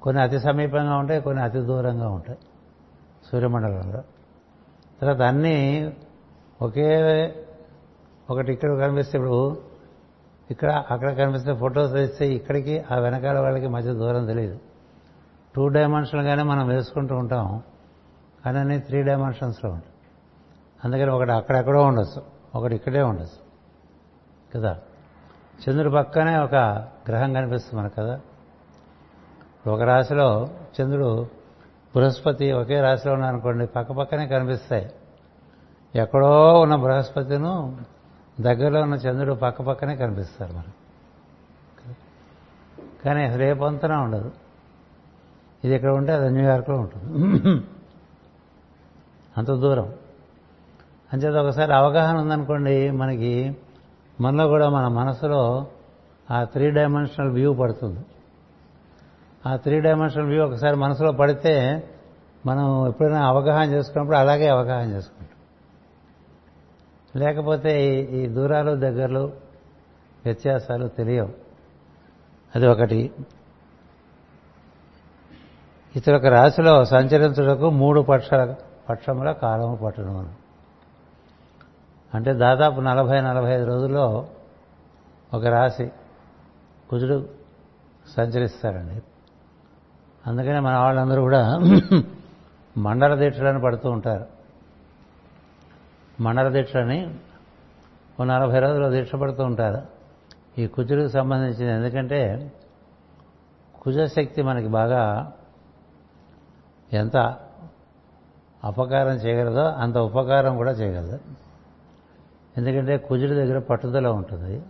కొన్ని 0.02 0.22
అతి 0.22 0.38
సమీపంగా 0.40 0.96
ఉంటాయి 0.96 1.20
కొన్ని 1.20 1.42
అతి 1.44 1.58
దూరంగా 1.58 2.08
ఉంటాయి 2.08 2.38
సూర్యమండలంలో. 3.32 4.02
తర్వాత 5.00 5.22
అన్నీ 5.22 5.92
ఒకే 6.62 6.88
ఒకటి 8.30 8.52
ఇక్కడ 8.52 8.78
కనిపిస్తే 8.78 9.18
ఇప్పుడు 9.18 9.58
ఇక్కడ 10.50 10.84
అక్కడ 10.90 11.16
కనిపిస్తే 11.16 11.54
ఫొటోస్ 11.54 11.92
వేస్తే 11.92 12.28
ఇక్కడికి 12.34 12.84
ఆ 12.92 12.98
వెనకాల 12.98 13.38
వాళ్ళకి 13.38 13.66
మధ్య 13.66 13.92
దూరం 13.92 14.26
తెలియదు. 14.26 14.58
టూ 15.54 15.68
డైమెన్షన్గానే 15.68 16.42
మనం 16.42 16.68
వేసుకుంటూ 16.68 17.16
ఉంటాం 17.16 17.62
కానీ 18.44 18.58
అన్ని 18.58 18.80
త్రీ 18.80 19.02
డైమెన్షన్స్లో 19.02 19.70
ఉంటాయి. 19.70 19.92
అందుకని 20.84 21.10
ఒకటి 21.10 21.32
అక్కడెక్కడో 21.32 21.82
ఉండొచ్చు 21.82 22.22
ఒకటి 22.54 22.74
ఇక్కడే 22.74 23.02
ఉండొచ్చు 23.02 23.50
కదా? 24.54 24.80
చంద్రుడి 25.68 25.94
పక్కనే 25.94 26.38
ఒక 26.38 26.54
గ్రహం 27.08 27.32
కనిపిస్తుంది 27.32 27.82
మనకు 27.82 27.94
కదా? 27.94 28.20
ఒక 29.66 29.80
రాశిలో 29.80 30.48
చంద్రుడు 30.80 31.22
బృహస్పతి 31.96 32.52
ఒకే 32.52 32.80
రాశిలో 32.80 33.14
ఉన్నారనుకోండి 33.14 33.66
పక్క 33.66 33.92
పక్కనే 33.92 34.26
కనిపిస్తాయి. 34.26 34.92
ఎక్కడో 35.94 36.60
ఉన్న 36.60 36.76
బృహస్పతిను 36.76 37.78
దగ్గరలో 38.40 38.80
ఉన్న 38.80 38.94
చంద్రుడు 38.94 39.34
పక్క 39.34 39.62
పక్కనే 39.62 39.96
కనిపిస్తారు 39.96 40.52
మనకు. 40.52 40.74
కానీ 43.04 43.36
రేపంతనా 43.36 44.00
ఉండదు. 44.00 44.32
ఇది 45.64 45.74
ఇక్కడ 45.74 45.90
ఉంటే 45.90 46.12
అది 46.12 46.30
న్యూయార్క్లో 46.30 46.76
ఉంటుంది. 46.76 47.14
అంత 49.38 49.46
దూరం. 49.46 49.94
అంచేత 51.12 51.34
ఒకసారి 51.34 51.74
అవగాహన 51.74 52.16
ఉందనుకోండి 52.16 52.90
మనకి 52.90 53.56
మనలో 54.20 54.48
కూడా 54.48 54.68
మన 54.68 54.88
మనసులో 54.88 55.66
ఆ 56.30 56.44
త్రీ 56.44 56.70
డైమెన్షనల్ 56.70 57.30
వ్యూ 57.30 57.54
పడుతుంది. 57.54 58.00
ఆ 59.46 59.56
త్రీ 59.56 59.80
డైమెన్షనల్ 59.80 60.26
వ్యూ 60.26 60.44
ఒకసారి 60.44 60.76
మనసులో 60.76 61.12
పడితే 61.12 61.84
మనం 62.46 62.88
ఎప్పుడైనా 62.88 63.26
అవగాహన 63.26 63.70
చేసుకున్నప్పుడు 63.70 64.16
అలాగే 64.16 64.48
అవగాహన 64.48 64.90
చేసుకుంటాం. 64.90 65.30
లేకపోతే 67.20 67.94
ఈ- 67.94 68.22
ఈ 68.22 68.26
దూరాలు 68.26 68.76
దగ్గరలు 68.76 69.32
వ్యత్యాసాలు 70.24 70.88
తెలియవు. 70.88 71.30
అది 72.56 72.66
ఒకటి. 72.66 73.12
ఇతర 75.96 76.16
ఒక 76.16 76.26
రాశిలో 76.26 76.84
సంచరించుటకు 76.84 77.70
మూడు 77.70 78.00
పక్షాల 78.00 78.54
పక్షముల 78.90 79.32
కాలము 79.32 79.76
పట్టడం 79.76 80.34
అంటే 82.14 82.32
దాదాపు 82.32 82.80
నలభై 82.80 83.20
నలభై 83.20 83.52
ఐదు 83.52 83.64
రోజుల్లో 83.64 84.26
ఒక 85.34 85.46
రాశి 85.46 85.90
కుజుడు 86.90 87.28
సంచరిస్తారండి 88.08 89.02
అందుకనే 90.26 90.60
మన 90.60 90.76
వాళ్ళందరూ 90.76 91.22
కూడా 91.22 91.42
మండల 92.76 93.14
దీక్షలను 93.14 93.60
పడుతూ 93.60 93.90
ఉంటారు. 93.90 94.26
మండల 96.22 96.48
దీక్షలని 96.48 97.14
ఓ 98.20 98.24
నలభై 98.24 98.58
రోజులు 98.58 98.90
దీక్ష 98.90 99.14
పడుతూ 99.14 99.44
ఉంటారు. 99.44 99.82
ఈ 100.58 100.66
కుజుడికి 100.66 101.08
సంబంధించింది 101.08 101.72
ఎందుకంటే 101.72 102.50
కుజశక్తి 103.80 104.42
మనకి 104.42 104.68
బాగా 104.68 105.32
ఎంత 106.92 107.36
అపకారం 108.64 109.12
చేయగలదో 109.12 109.64
అంత 109.64 109.98
ఉపకారం 109.98 110.56
కూడా 110.56 110.70
చేయగలదు. 110.70 111.18
ఎందుకంటే 112.58 112.96
కుజుడి 112.96 113.34
దగ్గర 113.34 113.58
పట్టుదల 113.58 114.08
ఉంటుంది. 114.08 114.62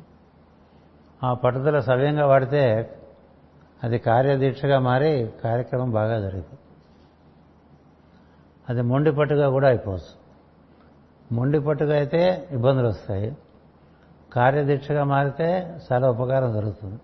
ఆ 1.25 1.35
పట్టుదల 1.35 1.81
సవ్యంగా 1.81 2.27
వాడితే 2.27 2.95
అది 3.83 3.99
కార్యదీక్షగా 3.99 4.79
మారి 4.79 5.33
కార్యక్రమం 5.45 5.91
బాగా 5.91 6.21
జరుగుతుంది 6.21 6.59
అది 8.69 8.83
మొండి 8.83 9.13
పట్టుగా 9.13 9.51
కూడా 9.51 9.69
అయిపోవచ్చు. 9.69 10.21
మొండి 11.35 11.61
పట్టుగా 11.61 11.97
అయితే 11.97 12.49
ఇబ్బందులు 12.51 12.89
వస్తాయి. 12.89 13.37
కార్యదీక్షగా 14.33 15.05
మారితే 15.05 15.79
చాలా 15.93 16.11
ఉపకారం 16.11 16.53
జరుగుతుంది. 16.53 17.01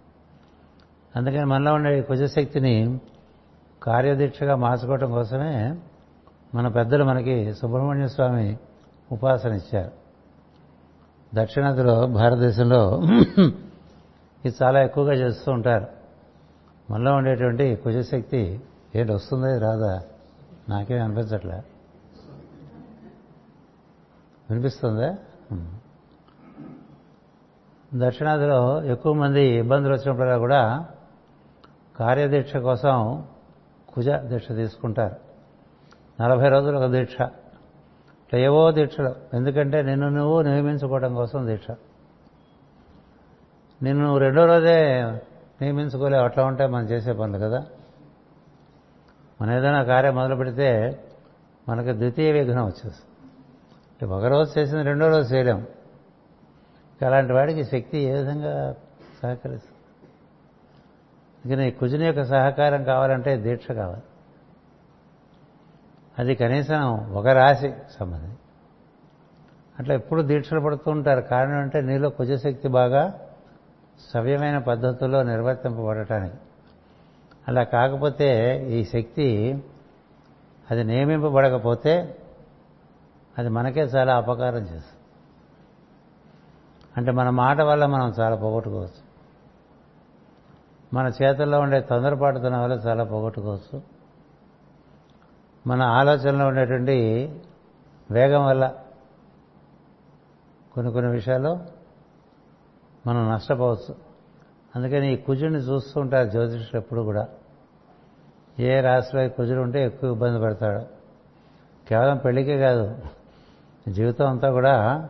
అందుకని 1.16 1.44
మనలో 1.44 1.74
ఉండే 1.74 1.98
ఈ 1.98 2.02
కుజశక్తిని 2.02 3.00
కార్యదీక్షగా 3.86 4.56
మార్చుకోవటం 4.56 5.10
కోసమే 5.10 5.78
మన 6.54 6.68
పెద్దలు 6.68 7.04
మనకి 7.04 7.54
సుబ్రహ్మణ్య 7.54 8.08
స్వామి 8.08 8.58
ఉపాసన 9.12 9.52
ఇచ్చారు. 9.52 9.90
దక్షిణాదిలో 11.34 12.06
భారతదేశంలో 12.06 13.02
ఇది 14.44 14.54
చాలా 14.62 14.82
ఎక్కువగా 14.82 15.12
చేస్తూ 15.12 15.52
ఉంటారు. 15.52 15.86
మనలో 16.90 17.14
ఉండేటువంటి 17.14 17.76
కుజశక్తి 17.76 18.60
ఏంటి 18.96 19.12
వస్తుందో 19.12 19.58
రాదా? 19.58 20.02
నాకేం 20.68 21.04
అనిపించట్లే. 21.04 21.62
వినిపిస్తుందా? 24.50 25.16
దక్షిణాదిలో 27.94 28.84
ఎక్కువ 28.84 29.12
మంది 29.12 29.44
ఇబ్బందులు 29.44 29.92
వచ్చినప్పుడల్లా 29.92 30.38
కూడా 30.38 30.86
కార్యదీక్ష 31.98 32.56
కోసం 32.56 33.24
కుజ 33.96 34.08
దీక్ష 34.08 34.48
తీసుకుంటారు. 34.48 35.16
నలభై 36.22 36.48
రోజులు 36.48 36.76
ఒక 36.76 36.84
దీక్ష. 36.84 37.16
ఏవో 38.34 38.72
దీక్షలు. 38.72 39.14
ఎందుకంటే 39.34 39.82
నిన్ను 39.82 40.08
నువ్వు 40.08 40.42
నియమించుకోవడం 40.42 41.14
కోసం 41.14 41.46
దీక్ష. 41.46 41.70
నిన్ను 43.82 44.02
నువ్వు 44.02 44.18
రెండో 44.18 44.46
రోజే 44.46 45.02
నియమించుకోలేవు. 45.60 46.24
అట్లా 46.24 46.44
ఉంటే 46.44 46.66
మనం 46.66 46.84
చేసే 46.84 47.12
పనులు 47.12 47.38
కదా. 47.38 47.66
మనం 49.42 49.52
ఏదైనా 49.52 49.82
కార్యం 49.84 50.14
మొదలు 50.14 50.36
పెడితే 50.36 51.00
మనకు 51.68 51.92
ద్వితీయ 51.92 52.32
విఘ్నం 52.32 52.64
వచ్చేస్తుంది. 52.64 53.26
ఒకరోజు 54.04 54.24
ఒక 54.24 54.24
రోజు 54.24 54.58
చేసింది 54.58 54.82
రెండో 54.82 55.08
రోజు 55.08 55.34
చేయలేం. 55.34 55.66
అలాంటి 57.06 57.32
వాడికి 57.32 57.64
శక్తి 57.64 57.98
ఏ 57.98 58.12
విధంగా 58.12 58.72
సహకరిస్తుంది? 59.22 59.75
అందుకని 61.46 61.70
కుజుని 61.70 62.06
యొక్క 62.06 62.24
సహకారం 62.24 62.84
కావాలంటే 62.84 63.36
దీక్ష 63.36 63.70
కావాలి. 63.70 64.02
అది 66.18 66.34
కనీసం 66.34 67.12
ఒక 67.12 67.26
రాశి 67.26 67.74
సంబంధం. 68.00 68.36
అట్లా 69.78 69.94
ఎప్పుడు 69.94 70.22
దీక్షలు 70.22 70.60
పడుతూ 70.60 70.90
ఉంటారు. 70.90 71.20
కారణం 71.20 71.58
అంటే 71.58 71.80
నీలో 71.80 72.08
కుజశక్తి 72.08 72.68
బాగా 72.68 73.14
సవ్యమైన 74.14 74.58
పద్ధతుల్లో 74.58 75.22
నిర్వర్తింపబడటానికి. 75.22 76.36
అలా 77.48 77.62
కాకపోతే 77.62 78.62
ఈ 78.68 78.84
శక్తి 78.84 79.62
అది 80.70 80.84
నియమింపబడకపోతే 80.84 82.16
అది 83.38 83.48
మనకే 83.48 83.80
చాలా 83.80 84.16
అపకారం 84.16 84.60
చేస్తుంది. 84.60 85.02
అంటే 86.96 87.10
మన 87.10 87.30
మాట 87.30 87.60
వల్ల 87.60 87.86
మనం 87.86 88.12
చాలా 88.20 88.36
పోగొట్టుకోవచ్చు. 88.36 89.05
మన 90.94 91.12
చేతుల్లో 91.22 91.60
ఉండే 91.60 91.80
తొందరపాటుతనం 91.80 92.62
వల్ల 92.62 92.74
చాలా 92.74 93.04
పోగొట్టుకోవచ్చు. 93.04 93.82
మన 95.66 95.82
ఆలోచనలో 95.82 96.46
ఉండేటువంటి 96.46 96.94
వేగం 98.10 98.46
వల్ల 98.46 98.74
కొన్ని 100.74 100.92
కొన్ని 100.92 101.12
విషయాలు 101.12 101.58
మనం 103.06 103.30
నష్టపోవచ్చు. 103.30 103.94
అందుకని 104.76 105.12
ఈ 105.12 105.16
కుజుడిని 105.16 105.58
చూస్తూ 105.58 106.00
ఉంటారు 106.00 106.28
జ్యోతిషులు 106.28 106.78
ఎప్పుడు 106.78 107.00
కూడా. 107.00 107.28
ఏ 108.58 108.80
రాశిలో 108.80 109.28
కుజుడు 109.28 109.60
ఉంటే 109.60 109.86
ఎక్కువ 109.86 110.12
ఇబ్బంది 110.12 110.40
పడతాడు. 110.40 110.84
కేవలం 111.88 112.16
పెళ్ళికే 112.16 112.58
కాదు 112.58 112.96
జీవితం 113.88 114.30
అంతా 114.30 114.50
కూడా 114.50 115.08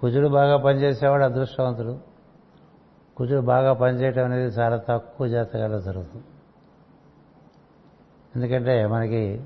కుజుడు 0.00 0.28
బాగా 0.28 0.56
పనిచేసేవాడు 0.56 1.22
అదృష్టవంతుడు. 1.22 2.11
కుజుడు 3.22 3.40
బాగా 3.40 3.72
పనిచేయటం 3.72 4.24
అనేది 4.24 4.54
చాలా 4.54 4.76
తక్కువ 4.76 5.28
జాతకాల్లో 5.28 5.80
జరుగుతుంది. 5.80 6.24
ఎందుకంటే 8.36 8.86
మనకి 8.86 9.44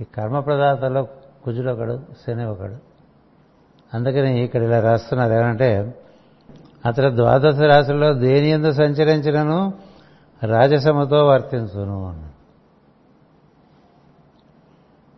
ఈ 0.00 0.04
కర్మ 0.04 0.40
ప్రదాతలో 0.40 1.02
కుజుడు 1.44 1.70
ఒకడు 1.70 2.02
శని 2.26 2.44
ఒకడు. 2.44 2.76
అందుకని 3.94 4.44
ఇక్కడ 4.44 4.62
ఇలా 4.62 4.80
రాస్తున్నారు. 4.80 5.32
ఏమంటే 5.32 5.94
అతడు 6.86 7.14
ద్వాదశ 7.14 7.60
రాశుల్లో 7.60 8.14
దేని 8.14 8.48
ఎందు 8.48 8.72
సంచరించినను 8.72 9.74
రాజసమతో 10.42 11.26
వర్తించును 11.26 12.08
అన్న 12.08 12.28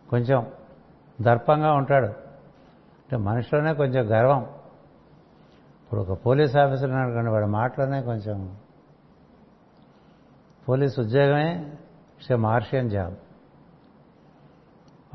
కొంచెం 0.09 0.47
దర్పంగా 1.21 1.73
ఉంటాడు. 1.73 2.07
అంటే 2.07 3.17
మనిషిలోనే 3.17 3.73
కొంచెం 3.73 4.19
గర్వం. 4.19 4.47
ఇప్పుడు 5.87 6.01
ఒక 6.01 6.25
పోలీస్ 6.25 6.55
ఆఫీసర్ 6.55 6.91
అనుకోండి 6.91 7.29
వాడి 7.29 7.45
మాటలోనే 7.45 8.01
కొంచెం 8.01 8.57
పోలీస్ 10.69 10.99
ఉద్యోగమే 10.99 11.59
ఇట్స్ 12.17 12.31
ఏ 12.31 12.35
మార్షియన్ 12.35 12.89
జాబ్. 12.89 13.13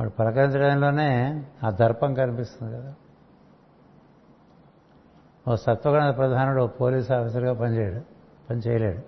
వాడు 0.01 0.11
పలకరించడంలోనే 0.11 1.45
ఆ 1.65 1.71
దర్పం 1.71 2.15
కనిపిస్తుంది 2.15 2.77
కదా. 2.77 2.95
ఓ 5.51 5.55
సత్వగుణ 5.55 6.11
ప్రధానుడు 6.11 6.65
పోలీస్ 6.65 7.13
ఆఫీసర్గా 7.13 7.55
పనిచేయడు 7.55 8.01
పని 8.51 8.61
చేయలేడు 8.61 9.03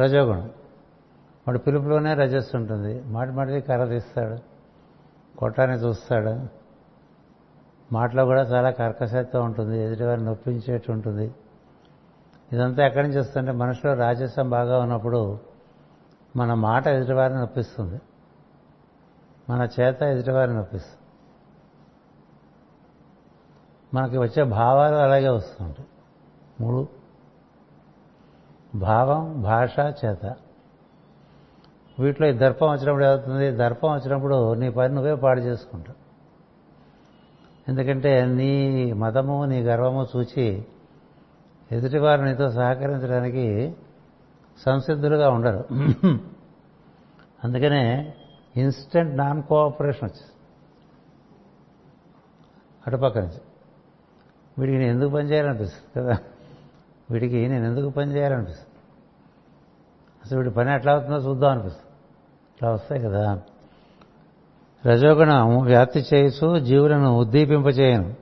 రజోగుణం. 0.00 0.50
వాడు 1.48 1.58
పిలుపులోనే 1.58 2.14
రజస్సు 2.14 2.56
ఉంటుంది. 2.56 3.02
మాటి 3.02 3.30
మాటికి 3.30 3.60
కర్ర 3.60 3.84
తీస్తాడు 3.84 4.36
కొట్టాన్ని 5.38 5.76
చూస్తాడు. 5.76 6.61
మాటలో 7.92 8.24
కూడా 8.24 8.42
చాలా 8.42 8.70
కర్కశత్వం 8.70 9.44
ఉంటుంది 9.44 9.82
ఎదుటివారిని 9.82 10.26
నొప్పించేట్టు 10.26 10.92
ఉంటుంది. 10.92 11.34
ఇదంతా 12.52 12.86
ఎక్కడి 12.86 13.08
నుంచి 13.08 13.20
వస్తుంటే 13.20 13.52
మనిషిలో 13.52 13.94
రాజస్వం 13.94 14.50
బాగా 14.50 14.78
ఉన్నప్పుడు 14.78 15.38
మన 16.36 16.54
మాట 16.54 16.86
ఎదుటివారిని 16.86 17.38
నొప్పిస్తుంది. 17.38 18.00
మన 19.50 19.68
చేత 19.80 20.02
ఎదుటివారిని 20.02 20.56
నొప్పిస్తుంది. 20.56 20.98
మనకి 23.94 24.18
వచ్చే 24.18 24.42
భావాలు 24.42 24.96
అలాగే 24.96 25.28
వస్తుంటాయి. 25.28 25.88
మూడు. 26.60 26.88
భావం 28.74 29.42
భాష 29.42 29.78
చేత. 30.04 30.36
వీటిలో 31.98 32.28
ఈ 32.28 32.32
దర్పం 32.32 32.70
వచ్చినప్పుడు 32.70 33.04
ఏమవుతుంది? 33.04 33.50
దర్పం 33.50 33.92
వచ్చినప్పుడు 33.92 34.54
నీ 34.54 34.70
పని 34.70 34.94
నువ్వే 34.94 35.14
పాడు 35.14 35.40
చేసుకుంటావు. 35.40 36.01
ఎందుకంటే 37.68 38.26
నీ 38.26 38.92
మతము 38.92 39.44
నీ 39.44 39.60
గర్వము 39.62 40.06
చూచి 40.16 40.64
ఎదుటివారు 41.72 42.22
నీతో 42.22 42.50
సహకరించడానికి 42.50 43.74
సంసిద్ధులుగా 44.58 45.30
ఉండరు. 45.30 45.64
అందుకనే 47.44 48.14
ఇన్స్టెంట్ 48.56 49.16
నాన్ 49.16 49.42
కోఆపరేషన్ 49.42 50.04
వచ్చింది. 50.04 50.32
అటుపక్క 52.86 53.18
నుంచి. 53.18 53.40
వీడికి 54.58 54.78
నేను 54.78 54.90
ఎందుకు 54.90 55.10
పనిచేయాలనిపిస్తుంది 55.10 56.06
కదా? 56.06 56.18
వీడికి 57.10 57.48
నేను 57.48 57.66
ఎందుకు 57.66 57.88
పనిచేయాలనిపిస్తుంది 57.88 58.68
అసలు 60.24 60.38
వీడి 60.38 60.50
పని 60.50 60.74
ఎట్లా 60.74 60.92
అవుతుందో 60.92 61.16
చూద్దాం 61.16 61.50
అనిపిస్తుంది. 61.50 61.90
ఇట్లా 62.56 62.70
వస్తాయి 62.70 63.02
కదా? 63.02 63.42
రజోగుణం 64.86 65.58
వ్యాప్తి 65.58 66.04
చేయుచు 66.14 66.58
జీవులను 66.58 67.16
ఉద్దీపింపచేయను. 67.16 68.14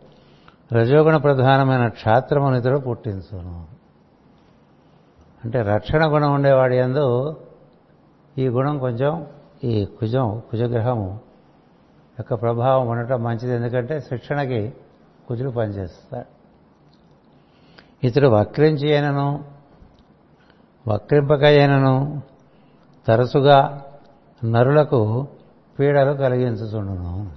రజోగుణ 0.73 1.17
ప్రధానమైన 1.17 1.89
క్షాత్రము 1.89 2.55
ఇతడు 2.55 2.79
పుట్టించును. 2.79 3.67
అంటే 5.45 5.63
రక్షణ 5.63 6.15
గుణం 6.15 6.35
ఉండేవాడి 6.35 6.77
ఎందు 6.77 7.37
ఈ 8.39 8.49
గుణం 8.49 8.79
కొంచెం 8.79 9.27
ఈ 9.65 9.85
కుజం 9.85 10.43
కుజగ్రహము 10.51 11.21
యొక్క 12.19 12.35
ప్రభావం 12.35 12.89
ఉండటం 12.89 13.23
మంచిది. 13.23 13.55
ఎందుకంటే 13.55 14.01
శిక్షణకి 14.01 14.73
కుజుడు 15.29 15.51
పనిచేస్తాడు. 15.51 16.41
ఇతడు 18.07 18.29
వక్రించి 18.29 18.93
అయినను 18.93 19.45
వక్రింపక 20.89 21.45
అయినను 21.45 22.23
తరచుగా 23.09 23.85
నరులకు 24.45 25.29
పీడలు 25.81 26.13
కలిగించుచుండును 26.13 27.33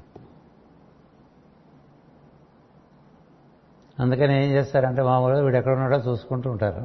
అందుకని 4.00 4.46
ఏం 4.46 4.52
చేస్తారంటే 4.52 5.02
మామూలుగా 5.02 5.44
వీడు 5.44 5.58
ఎక్కడ 5.58 5.74
ఉన్నాడో 5.74 5.98
చూసుకుంటూ 6.12 6.52
ఉంటారు. 6.52 6.82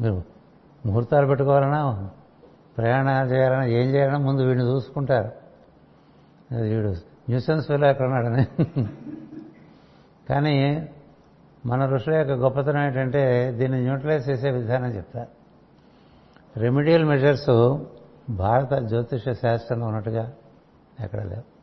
మీరు 0.00 0.22
ముహూర్తాలు 0.86 1.26
పెట్టుకోవాలన్నా 1.26 2.10
ప్రయాణాలు 2.78 3.28
చేయాలన్నా 3.28 3.64
ఏం 3.64 3.88
చేయాలన్నా 3.88 4.20
ముందు 4.26 4.42
వీడిని 4.42 4.64
చూసుకుంటారు. 4.64 5.30
వీడు 6.54 6.88
న్యూసెన్స్ 7.28 7.66
ఫీల్ 7.66 7.84
ఎక్కడ 7.84 8.06
ఉన్నాడని. 8.06 8.46
కానీ 10.28 10.88
మన 11.66 11.86
ఋషుల 11.86 12.14
యొక్క 12.14 12.32
గొప్పతనం 12.32 12.82
ఏంటంటే 12.82 13.52
దీన్ని 13.52 13.80
న్యూట్రలైజ్ 13.80 14.28
చేసే 14.30 14.50
విధానం 14.50 14.90
చెప్తారు. 14.90 15.30
రెమిడియల్ 16.60 17.04
మెజర్స్ 17.04 17.50
భారత 18.30 18.74
జ్యోతిష 18.74 19.28
శాస్త్రంలో 19.28 19.86
ఉన్నట్టుగా 19.86 20.32
ఎక్కడ 21.00 21.20
లేవు. 21.20 21.54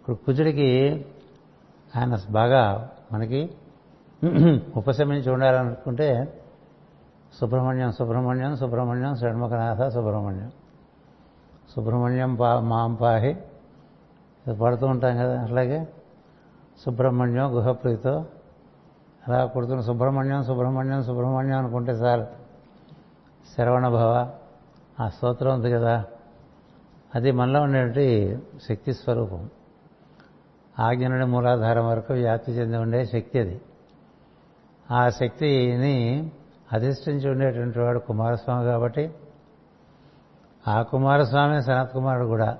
ఇప్పుడు 0.00 0.16
కుజుడికి 0.16 1.04
ఆయన 1.96 2.18
బాగా 2.30 2.90
మనకి 3.12 3.50
ఉపశమించి 4.76 5.30
ఉండాలనుకుంటే 5.30 6.38
సుబ్రహ్మణ్యం 7.34 7.92
సుబ్రహ్మణ్యం 7.92 8.56
సుబ్రహ్మణ్యం 8.56 9.16
షణ్ముఖనాథ 9.16 9.88
సుబ్రహ్మణ్యం. 9.88 10.52
సుబ్రహ్మణ్యం 11.76 12.34
పా 12.34 12.60
మాం 12.60 12.94
పాహి. 12.94 13.36
పడుతూ 14.60 14.86
ఉంటాం 14.86 15.16
కదా 15.16 15.42
అట్లాగే. 15.42 15.88
సుబ్రహ్మణ్యం 16.78 17.56
గుహప్రీతో. 17.56 18.26
అలా 19.28 19.44
కొడుతున్న 19.44 19.80
సుబ్రహ్మణ్యం 19.80 20.44
సుబ్రహ్మణ్యం 20.44 21.02
సుబ్రహ్మణ్యం 21.02 21.58
అనుకుంటే 21.58 21.92
చాలు. 21.92 22.26
శరవణ 23.56 23.88
భవ 23.88 24.30
ఆ 25.00 25.08
స్తోత్రం 25.08 25.54
ఉంది 25.54 25.70
కదా. 25.70 26.04
అది 27.14 27.30
మనలో 27.30 27.60
ఉండేటువంటి 27.60 28.38
శక్తి 28.68 28.94
స్వరూపం. 28.94 29.50
ఆజ్ఞ 30.80 31.06
నుండి 31.06 31.26
మూలాధారం 31.26 31.88
వరకు 31.88 32.12
వ్యాప్తి 32.12 32.52
చెంది 32.52 32.76
ఉండే 32.76 33.04
శక్తి 33.04 33.38
అది. 33.38 33.60
ఆ 34.90 35.08
శక్తిని 35.08 36.30
అధిష్ఠించి 36.72 37.30
ఉండేటువంటి 37.30 37.80
వాడు 37.80 37.98
కుమారస్వామి 37.98 38.64
కాబట్టి 38.64 39.14
ఆ 40.68 40.82
కుమారస్వామి 40.82 41.62
సనత్ 41.62 41.92
కుమారుడు 41.92 42.26
కూడా. 42.26 42.58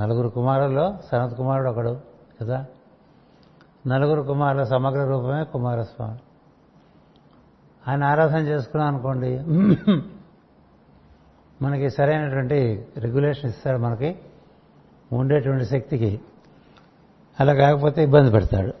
నలుగురు 0.00 0.28
కుమారుల్లో 0.28 0.98
సనత్ 1.10 1.36
కుమారుడు 1.36 1.70
ఒకడు 1.70 2.00
కదా. 2.40 2.66
నలుగురు 3.86 4.22
కుమారుల 4.22 4.62
సమగ్ర 4.62 5.04
రూపమే 5.04 5.44
కుమారస్వామి. 5.44 6.18
ఆయన 7.88 8.04
ఆరాధన 8.04 8.38
చేసుకున్నాం 8.38 8.94
అనుకోండి. 8.94 9.38
మనకి 11.62 11.90
సరైనటువంటి 11.90 12.86
రెగ్యులేషన్ 12.96 13.50
ఇస్తాడు 13.50 13.78
మనకి 13.78 14.18
ఉండేటువంటి 15.12 15.64
శక్తికి. 15.64 16.20
అలా 17.40 17.54
కాకపోతే 17.54 18.02
ఇబ్బంది 18.02 18.30
పెడతాడు. 18.30 18.72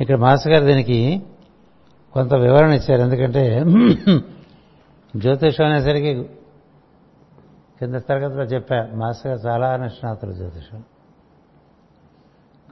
ఇక్కడ 0.00 0.16
మాస్టర్ 0.16 0.52
గారు 0.52 0.64
దీనికి 0.64 1.22
కొంత 2.12 2.34
వివరణ 2.34 2.70
ఇచ్చారు. 2.70 3.00
ఎందుకంటే 3.00 3.64
జ్యోతిషం 5.16 5.64
అనేసరికి 5.64 6.22
కింద 7.80 7.94
తరగతిలో 7.94 8.44
చెప్పా 8.44 8.90
మాస్టర్ 8.94 9.32
గారు 9.32 9.48
చాలా 9.48 9.76
నిష్ణాతులు 9.76 10.32
జ్యోతిషం. 10.32 10.82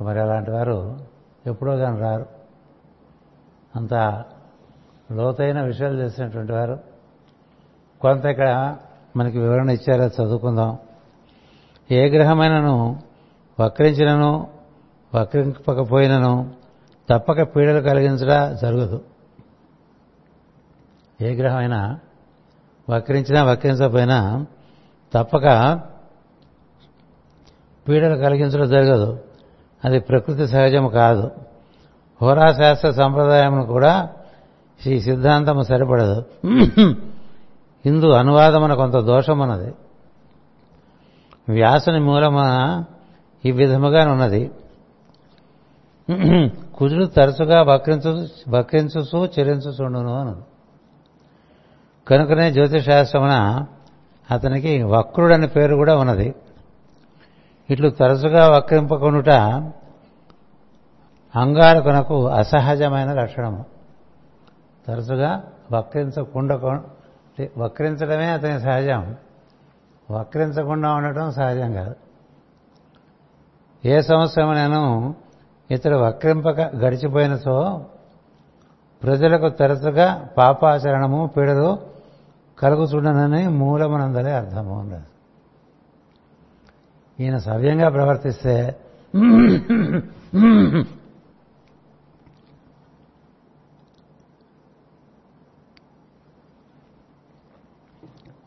మరి 0.03 0.21
అలాంటి 0.21 0.51
వారు 0.51 0.99
ఎప్పుడో 1.47 1.77
కానీ 1.77 2.01
రారు. 2.01 2.27
అంత 3.77 3.95
లోతైన 5.13 5.63
విషయాలు 5.63 5.97
తెలిసినటువంటి 5.97 6.53
వారు. 6.53 6.92
కొంత 8.03 8.25
ఇక్కడ 8.25 8.77
మనకి 9.17 9.39
వివరణ 9.39 9.71
ఇచ్చారో? 9.71 10.05
చదువుకుందాం. 10.05 10.79
ఏ 11.91 12.09
గ్రహమైనను 12.09 13.03
వక్రించినను 13.61 14.49
వక్రింపకపోయినను 15.15 16.51
తప్పక 17.11 17.43
పీడలు 17.43 17.81
కలిగించడా? 17.81 18.53
జరగదు. 18.63 19.01
ఏ 21.23 21.35
గ్రహమైనా 21.35 21.99
వక్రించినా 22.91 23.45
వక్రించకపోయినా 23.45 24.47
తప్పక 25.15 25.81
పీడలు 27.89 28.15
కలిగించడం 28.15 28.69
జరగదు. 28.69 29.19
అది 29.85 30.01
ప్రకృతి 30.01 30.49
సహజము 30.49 30.89
కాదు. 30.89 31.31
హోరాశాస్త్ర 32.23 32.91
సంప్రదాయం 32.91 33.67
కూడా 33.67 34.11
ఈ 34.87 35.01
సిద్ధాంతం 35.01 35.63
సరిపడదు. 35.63 36.25
హిందూ 37.85 38.11
అనువాదమున 38.11 38.75
కొంత 38.75 38.97
దోషమున్నది. 38.97 39.75
వ్యాసుని 41.49 42.01
మూలమున 42.01 42.85
ఈ 43.45 43.53
విధముగా 43.53 44.13
ఉన్నది. 44.13 44.51
కుజుడు 46.75 47.05
తరచుగా 47.05 47.63
వక్రించు 47.63 48.29
వక్రించుసు 48.49 49.29
చెరించుచుండును 49.39 50.21
అను 50.21 50.43
కనుకనే 52.09 52.53
జ్యోతిషాస్త్రమున 52.53 53.65
అతనికి 54.31 54.83
వక్రుడని 54.83 55.49
పేరు 55.49 55.77
కూడా 55.77 55.97
ఉన్నది. 55.97 56.35
ఇట్లు 57.71 57.91
తరచుగా 57.91 58.49
వక్రింపకొనుట 58.49 59.31
అంగారకునకు 61.37 62.29
అసహజమైన 62.29 63.13
లక్షణము. 63.13 63.65
తరచుగా 64.87 65.43
వక్రించకుండా 65.73 66.83
వక్రించడమే 67.57 68.27
అతని 68.27 68.61
సహజం. 68.61 69.17
వక్రించకుండా 70.11 70.95
ఉండటం 70.95 71.33
సహజం 71.33 71.73
కాదు. 71.73 71.95
ఏ 73.85 74.01
సంవత్సరమైనాను 74.01 75.15
ఇతడు 75.71 75.97
వక్రింపక 75.97 76.61
గడిచిపోయినచో 76.61 77.87
ప్రజలకు 79.03 79.49
తరచుగా 79.49 80.29
పాపాచరణము 80.39 81.31
పీడలు 81.37 81.79
కలుగుచుండనని 82.59 83.49
మూలమనందలే 83.49 84.33
అర్థము 84.33 84.81
ఉండదు 84.81 85.03
ఈయన 87.23 87.37
సవ్యంగా 87.37 87.89
ప్రవర్తిస్తే 87.89 88.77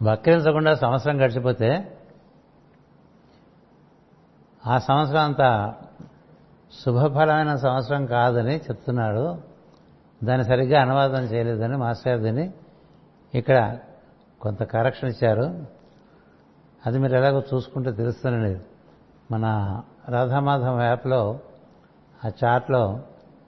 వక్రించకుండా 0.05 0.75
సంవత్సరం 0.75 1.21
గడిచిపోతే 1.21 1.97
ఆ 4.67 4.77
సంవత్సరం 4.77 5.21
అంత 5.21 5.73
శుభఫలమైన 6.85 7.55
సంవత్సరం 7.55 8.05
కాదని 8.05 8.57
చెప్తున్నాడు. 8.57 9.37
దాన్ని 10.23 10.43
సరిగ్గా 10.43 10.81
అనువాదం 10.81 11.23
చేయలేదని 11.23 11.77
మాస్టర్ 11.77 12.21
దీన్ని 12.21 12.53
ఇక్కడ 13.35 13.77
కొంత 14.41 14.63
కరెక్షన్ 14.63 15.09
ఇచ్చారు. 15.09 15.65
అది 16.85 16.99
మీరు 16.99 17.15
ఎలాగో 17.15 17.43
చూసుకుంటే 17.53 17.91
తెలుస్తుందండి 17.91 18.59
మన 19.31 19.45
రాధామాధవం 20.09 20.81
యాప్లో 20.81 21.39
ఆ 22.25 22.31
చార్ట్లో 22.45 22.99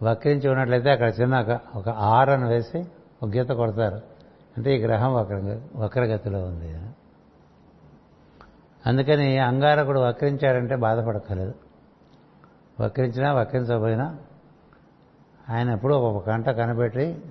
వక్రించి 0.03 0.49
ఉన్నట్లయితే 0.49 0.91
అక్కడ 0.91 1.14
చిన్న 1.22 1.60
ఒక 1.76 1.89
ఆర్ 1.89 2.30
అని 2.30 2.47
వేసి 2.49 2.86
ఒక 3.24 3.30
గీత 3.30 3.49
కొడతారు. 3.49 4.16
అంటే 4.58 4.76
ఈ 4.76 4.80
గ్రహం 4.80 5.14
వక్ర 5.14 5.62
వక్రగతిలో 5.76 6.45
ఉంది. 6.45 6.80
అందుకని 8.86 9.38
అంగారకుడు 9.38 9.99
వక్రించాడంటే 9.99 10.76
బాధపడక్కర్లేదు. 10.76 11.53
వక్రించినా 12.80 13.34
వక్రించకపోయినా 13.34 14.18
ఆయన 15.49 15.70
ఎప్పుడూ 15.70 15.95
ఒక 15.95 16.26
కంట 16.26 16.49
కనిపెట్టి 16.49 17.22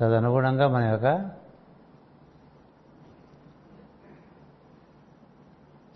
తదనుగుణంగా 0.00 0.68
మన 0.68 0.82
యొక్క 0.82 1.30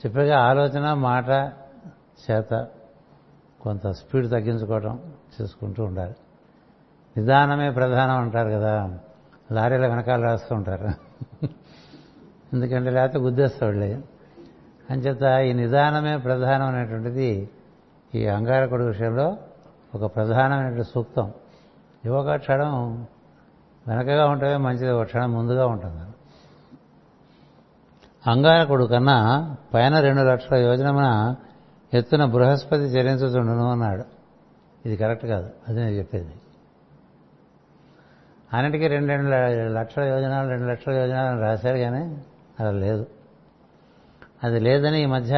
చెప్పగా 0.06 0.38
ఆలోచన 0.38 0.92
మాట 0.92 1.28
చేత 2.30 2.68
కొంత 3.60 3.90
స్పీడ్ 3.90 4.30
తగ్గించుకోవటం 4.30 5.12
చేసుకుంటూ 5.40 5.84
ఉండాలి. 5.84 6.14
నిదానమే 7.16 7.70
ప్రధానం 7.70 8.18
అంటారు 8.18 8.48
కదా. 8.48 8.98
లారీల 9.52 9.86
వెనకాల 9.86 10.22
రాస్తూ 10.22 10.54
ఉంటారు. 10.54 10.88
ఎందుకంటే 12.52 12.90
లేకపోతే 12.90 13.18
గుద్దేస్తాడులే 13.18 14.00
అంచేత 14.90 15.22
ఈ 15.40 15.52
నిదానమే 15.52 16.16
ప్రధానం 16.16 16.66
అనేటువంటిది 16.66 17.48
ఈ 18.14 18.26
అంగారకుడి 18.26 18.84
విషయంలో 18.84 19.36
ఒక 19.94 20.14
ప్రధానమైన 20.16 20.82
సూక్తం. 20.82 21.32
యువక 22.06 22.36
క్షణం 22.36 23.06
వెనకగా 23.88 24.26
ఉంటే 24.26 24.56
మంచిది 24.56 24.90
ఒక 24.90 25.02
క్షణం 25.02 25.32
ముందుగా 25.32 25.66
ఉంటుంది. 25.66 26.04
అంగారకుడు 28.30 28.84
కన్నా 28.84 29.18
పైన 29.74 30.00
రెండు 30.00 30.22
లక్షల 30.22 30.56
యోజనమున 30.56 31.36
ఎత్తున 31.94 32.24
బృహస్పతి 32.24 32.82
చెల్లించుతుండును 32.82 33.70
అన్నాడు. 33.70 34.04
ఇది 34.86 34.96
కరెక్ట్ 34.96 35.26
కాదు 35.26 35.50
అది 35.68 35.78
నేను 35.80 35.90
చెప్పేది. 35.90 36.34
అన్నిటికీ 38.54 38.86
రెండు 38.86 39.06
రెండు 39.06 39.28
లక్షల 39.72 40.02
యోజనాలు 40.02 40.48
రెండు 40.48 40.64
లక్షల 40.64 40.92
యోజనాలు 40.92 41.28
అని 41.28 41.40
రాశారు 41.40 41.78
కానీ 41.78 42.24
అలా 42.60 42.70
లేదు. 42.70 43.06
అది 44.44 44.60
లేదని 44.60 45.02
ఈ 45.02 45.06
మధ్య 45.06 45.36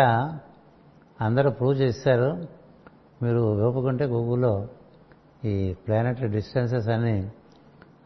అందరూ 1.21 1.51
ప్రూవ్ 1.51 1.77
చేశారు. 1.77 2.49
మీరు 3.23 3.39
ఒప్పుకుంటే 3.39 4.05
గూగుల్లో 4.05 4.69
ఈ 5.45 5.75
ప్లానెట్ 5.87 6.21
డిస్టెన్సెస్ 6.21 6.89
అని 6.89 7.31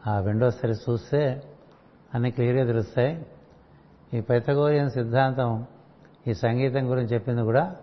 ఆ 0.07 0.19
విండోస్ 0.19 0.59
సరి 0.59 0.73
చూస్తే 0.73 1.43
అన్ని 2.13 2.31
క్లియర్గా 2.31 2.65
తెలుస్తాయి. 2.65 3.25
ఈ 4.13 4.21
పైథగోరియన్ 4.21 4.89
సిద్ధాంతం 4.89 5.65
ఈ 6.27 6.33
సంగీతం 6.33 6.91
గురించి 6.91 7.13
చెప్పింది 7.13 7.41
కూడా 7.41 7.75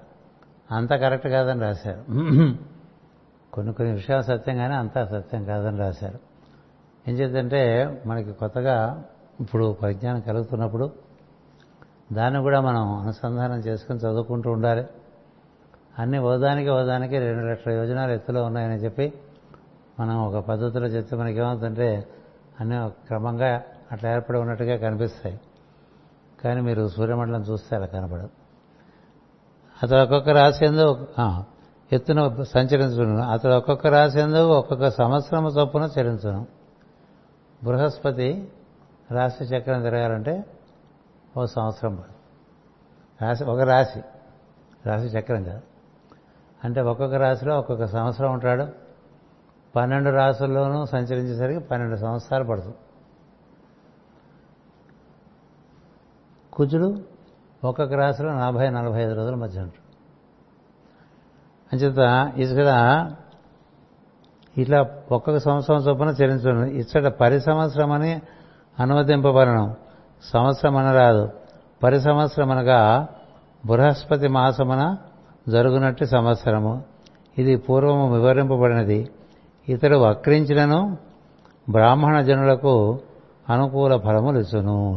అంత 0.72 0.90
కరెక్ట్ 0.90 1.28
కాదని 1.28 1.60
రాశారు. 1.60 2.00
కొన్ని 3.52 3.72
కొన్ని 3.72 3.94
విషయాలు 3.94 4.22
సత్యం 4.22 4.56
కానీ 4.56 4.74
అంతా 4.74 5.04
సత్యం 5.04 5.44
కాదని 5.44 5.78
రాశారు. 5.78 6.31
ఏం 7.08 7.14
చేద్దంటే 7.14 7.60
మనకి 8.06 8.32
కొత్తగా 8.32 9.04
ఇప్పుడు 9.40 9.76
పరిజ్ఞానం 9.82 10.20
కలుగుతున్నప్పుడు 10.20 10.92
దాన్ని 12.12 12.42
కూడా 12.42 12.60
మనం 12.60 12.92
అనుసంధానం 12.94 13.58
చేసుకుని 13.58 13.98
చదువుకుంటూ 13.98 14.50
ఉండాలి. 14.50 14.86
అన్ని 15.98 16.18
ఓదానికి 16.18 16.70
ఓదానికి 16.70 17.18
రెండు 17.18 17.50
లక్షల 17.50 17.72
యోజనాలు 17.72 18.12
ఎత్తులో 18.12 18.44
ఉన్నాయని 18.44 18.74
చెప్పి 18.74 19.12
మనం 20.00 20.24
ఒక 20.24 20.44
పద్ధతిలో 20.44 20.86
చెప్తే 20.86 21.16
మనకి 21.16 21.38
ఏమవుతుందంటే 21.38 22.06
అన్నీ 22.60 22.88
క్రమంగా 23.06 23.62
అట్లా 23.92 24.12
ఏర్పడి 24.12 24.38
ఉన్నట్టుగా 24.38 24.76
కనిపిస్తాయి. 24.76 25.40
కానీ 26.44 26.60
మీరు 26.60 26.88
సూర్యమండలం 26.88 27.40
చూస్తే 27.40 27.76
అలా 27.76 27.86
కనపడదు. 27.86 28.28
అతడు 29.82 29.98
ఒక్కొక్క 29.98 30.28
రాశి 30.28 30.64
ఎందు 30.66 31.06
ఎత్తున 31.92 32.42
సంచరించును 32.42 33.22
అతడు 33.22 33.52
ఒక్కొక్క 33.52 33.86
రాశి 33.86 34.20
ఎందు 34.20 34.48
ఒక్కొక్క 34.48 34.88
సంవత్సరం 34.88 35.46
చొప్పున 35.46 35.88
చరించును 35.98 36.46
బృహస్పతి 37.64 38.52
రాశి 39.10 39.44
చక్రం 39.44 39.82
తిరగాలంటే 39.82 40.44
ఓ 41.38 41.46
సంవత్సరం 41.46 41.94
పడుతుంది. 41.94 42.18
రాశి 43.24 43.44
ఒక 43.44 43.60
రాశి 43.60 44.02
రాశి 44.86 45.06
చక్రం 45.06 45.44
కాదు. 45.44 45.60
అంటే 46.64 46.80
ఒక్కొక్క 46.80 47.14
రాశిలో 47.14 47.58
ఒక్కొక్క 47.58 47.86
సంవత్సరం 47.86 48.32
ఉంటాడు. 48.32 48.68
పన్నెండు 49.76 50.10
రాసుల్లోనూ 50.10 50.86
సంచరించేసరికి 50.86 51.60
పన్నెండు 51.60 51.96
సంవత్సరాలు 51.96 52.44
పడుతుంది. 52.44 52.76
కుజుడు 56.52 57.02
ఒక్కొక్క 57.64 57.94
రాశిలో 57.94 58.32
నలభై 58.32 58.70
నలభై 58.70 59.02
ఐదు 59.02 59.14
రోజుల 59.14 59.34
మధ్య 59.34 59.60
ఉంటాడు. 59.60 59.82
అంచేత 61.72 62.32
ఇక్కడ 62.38 62.68
ఇట్లా 64.58 64.80
ఒక్కొక్క 64.80 65.38
సంవత్సరం 65.38 65.76
చొప్పున 65.76 66.08
చెల్లించడం 66.08 66.64
ఇచ్చట 66.64 67.06
పరి 67.06 67.40
సంవత్సరం 67.40 67.92
అని 67.92 68.20
అనుమతింపబడడం 68.80 69.74
సంవత్సరం 70.22 70.76
అనరాదు. 70.76 71.28
పరి 71.82 72.00
సంవత్సరం 72.00 72.50
అనగా 72.50 73.08
బృహస్పతి 73.66 74.28
మాసమున 74.28 74.96
జరుగునట్టు 75.48 76.04
సంవత్సరము. 76.04 76.82
ఇది 77.38 77.56
పూర్వము 77.56 78.14
వివరింపబడినది. 78.14 79.10
ఇతడు 79.68 79.96
వక్రించినను 79.96 80.96
బ్రాహ్మణ 81.70 82.20
జనులకు 82.20 83.00
అనుకూల 83.48 83.96
ఫలములు 83.96 84.38
ఇచ్చును. 84.38 84.94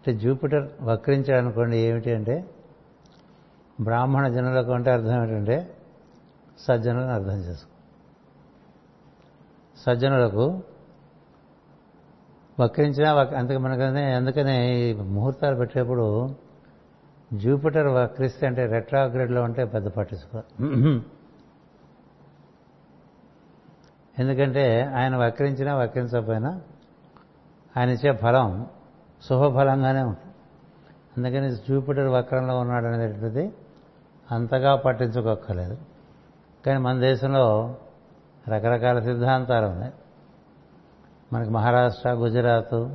అంటే 0.00 0.14
జూపిటర్ 0.14 0.68
వక్రించాడు 0.82 1.38
అనుకోండి 1.38 1.78
ఏమిటి 1.78 2.14
అంటే 2.14 2.44
బ్రాహ్మణ 3.80 4.28
జనులకు 4.28 4.72
అంటే 4.72 4.90
అర్థం 4.90 5.22
ఏంటంటే 5.22 5.68
సజ్జనులను 6.66 7.12
అర్థం 7.12 7.38
చేసుకో. 7.38 7.72
సజ్జనులకు 9.76 10.46
వక్రించినా 12.60 13.10
అందుకే 13.38 13.58
మనకనే 13.58 14.14
అందుకనే 14.14 14.56
ఈ 14.80 14.92
ముహూర్తాలు 14.92 15.56
పెట్టేప్పుడు 15.56 16.06
జూపిటర్ 17.34 17.88
వక్రిస్తే 17.88 18.46
అంటే 18.46 18.66
రెట్రాగ్రేడ్లో 18.66 19.42
ఉంటే 19.42 19.64
పెద్ద 19.64 19.88
పట్టించుకో. 19.88 20.40
ఎందుకంటే 24.18 24.64
ఆయన 24.82 25.16
వక్రించినా 25.16 25.74
వక్రించకపోయినా 25.76 26.50
ఆయన 27.76 27.88
ఇచ్చే 27.88 28.12
ఫలం 28.12 28.66
శుభఫలంగానే 29.22 30.02
ఉంటుంది. 30.02 30.34
అందుకని 31.16 31.48
జూపిటర్ 31.68 32.08
వక్రంలో 32.08 32.58
ఉన్నాడు 32.58 32.86
అనేటువంటిది 32.86 33.44
అంతగా 34.32 34.76
పట్టించుకోక్కర్లేదు. 34.76 35.76
కానీ 36.66 36.78
మన 36.78 37.00
దేశంలో 37.00 37.76
రకరకాల 38.48 39.00
సిద్ధాంతాలు 39.00 39.66
ఉన్నాయి. 39.66 39.92
మనకి 41.32 41.50
మహారాష్ట్ర 41.50 42.10
గుజరాత్ 42.10 42.88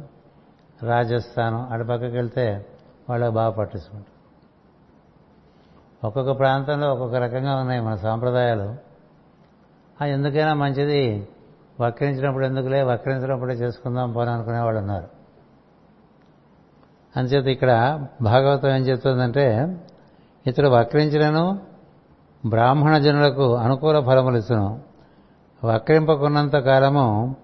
రాజస్థాన్ 0.86 1.74
అటు 1.74 1.84
పక్కకి 1.84 2.16
వెళ్తే 2.16 2.66
వాళ్ళకి 3.10 3.34
బాగా 3.34 3.50
పట్టించుకుంటారు. 3.50 4.16
ఒక్కొక్క 6.08 6.40
ప్రాంతంలో 6.40 6.92
ఒక్కొక్క 6.92 7.16
రకంగా 7.16 7.56
ఉన్నాయి 7.56 7.82
మన 7.82 7.96
సాంప్రదాయాలు. 7.96 8.76
ఎందుకైనా 10.06 10.54
మంచిది 10.54 11.28
వక్రించినప్పుడు 11.82 12.46
ఎందుకులే 12.46 12.82
వక్రించినప్పుడే 12.82 13.54
చేసుకుందాం 13.54 14.12
పోని 14.12 14.30
అనుకునే 14.30 14.60
వాళ్ళు 14.60 14.80
ఉన్నారు. 14.80 15.08
అంచేత 17.18 17.46
ఇక్కడ 17.46 18.04
భాగవతం 18.22 18.70
ఏం 18.70 18.82
చెప్తుందంటే 18.82 19.78
ఇతడు 20.48 20.68
వక్రించినను 20.68 21.75
బ్రాహ్మణ 22.46 22.98
జనులకు 22.98 23.56
అనుకూల 23.56 24.00
ఫలములిచ్చును 24.00 24.82
వక్రింపకున్నంత 25.66 26.56
కాలము 26.56 27.36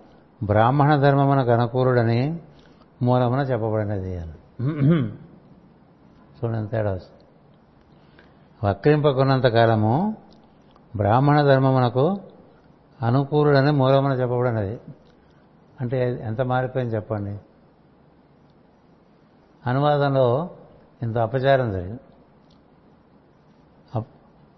బ్రాహ్మణ 0.43 0.95
ధర్మమునకు 0.95 1.49
అనుకూలుడని 1.49 2.39
మూలమున 3.01 3.39
చెప్పబడినది 3.39 4.17
అని 4.17 4.31
చూడండి 6.43 6.69
తేడా 6.69 6.99
వక్రింపకున్నంత 8.63 9.47
కాలము 9.47 10.15
బ్రాహ్మణ 10.95 11.41
ధర్మమునకు 11.41 12.17
అనుకూలుడని 13.01 13.71
మూలమున 13.71 14.11
చెప్పబడినది. 14.11 14.79
అంటే 15.81 16.21
ఎంత 16.23 16.41
మారిపోయింది 16.41 16.95
చెప్పండి. 16.95 17.39
అనువాదంలో 19.69 20.49
ఇంత 21.03 21.17
అపచారం 21.17 21.71
జరిగింది. 21.71 21.99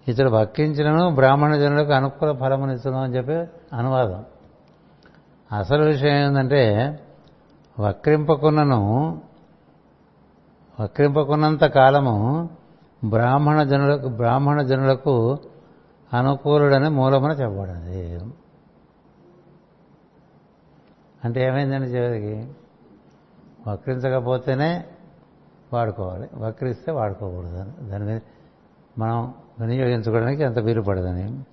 ఇతడు 0.07 0.29
వక్కించినను 0.29 1.15
బ్రాహ్మణ 1.15 1.55
జనులకు 1.55 1.91
అనుకూల 1.91 2.31
ఫలమునిచ్చును 2.31 3.03
అని 3.03 3.15
చెప్పి 3.15 3.33
అనువాదం. 3.75 4.25
అసలు 5.57 5.83
విషయం 5.83 6.15
ఏంటంటే 6.15 6.99
వక్రింపకున్నను 7.79 9.21
వక్రింపకున్నంత 10.79 11.63
కాలము 11.63 12.49
బ్రాహ్మణ 13.05 13.63
జనులకు 13.63 14.07
బ్రాహ్మణ 14.07 14.61
జనులకు 14.61 15.37
అనుకూలుడని 16.13 16.89
మూలమున 16.89 17.31
చెప్పబడింది. 17.31 18.19
అంటే 21.25 21.47
ఏమైందండి 21.47 21.87
చివరికి? 21.87 22.53
వక్రించకపోతేనే 23.67 24.85
వాడుకోవాలి. 25.73 26.29
వక్రిస్తే 26.35 26.91
వాడుకోకూడదు 26.91 27.87
దాని 27.87 28.03
మీద 28.03 28.19
మనం 28.97 29.33
వినియోగించుకోవడానికి 29.59 30.43
ఎంత 30.43 30.59
వీలు 30.59 30.81
పడదని. 30.81 31.43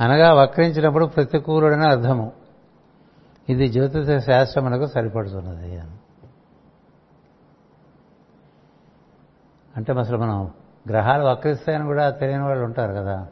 అనగా 0.00 0.32
వక్రించినప్పుడు 0.32 1.04
ప్రతికూలుడని 1.04 1.86
అర్థము. 1.86 2.32
ఇది 3.48 3.68
జ్యోతిష 3.68 4.24
శాస్త్రమునకు 4.24 4.86
సరిపడుతున్నది 4.86 5.78
అని. 5.78 5.90
అంటే 9.76 9.92
అసలు 9.92 10.18
మనం 10.18 10.50
గ్రహాలు 10.90 11.24
వక్రిస్తాయని 11.24 11.84
కూడా 11.84 12.10
తెలియని 12.10 12.44
వాళ్ళు 12.44 12.64
ఉంటారు 12.64 12.92
కదా. 12.92 13.28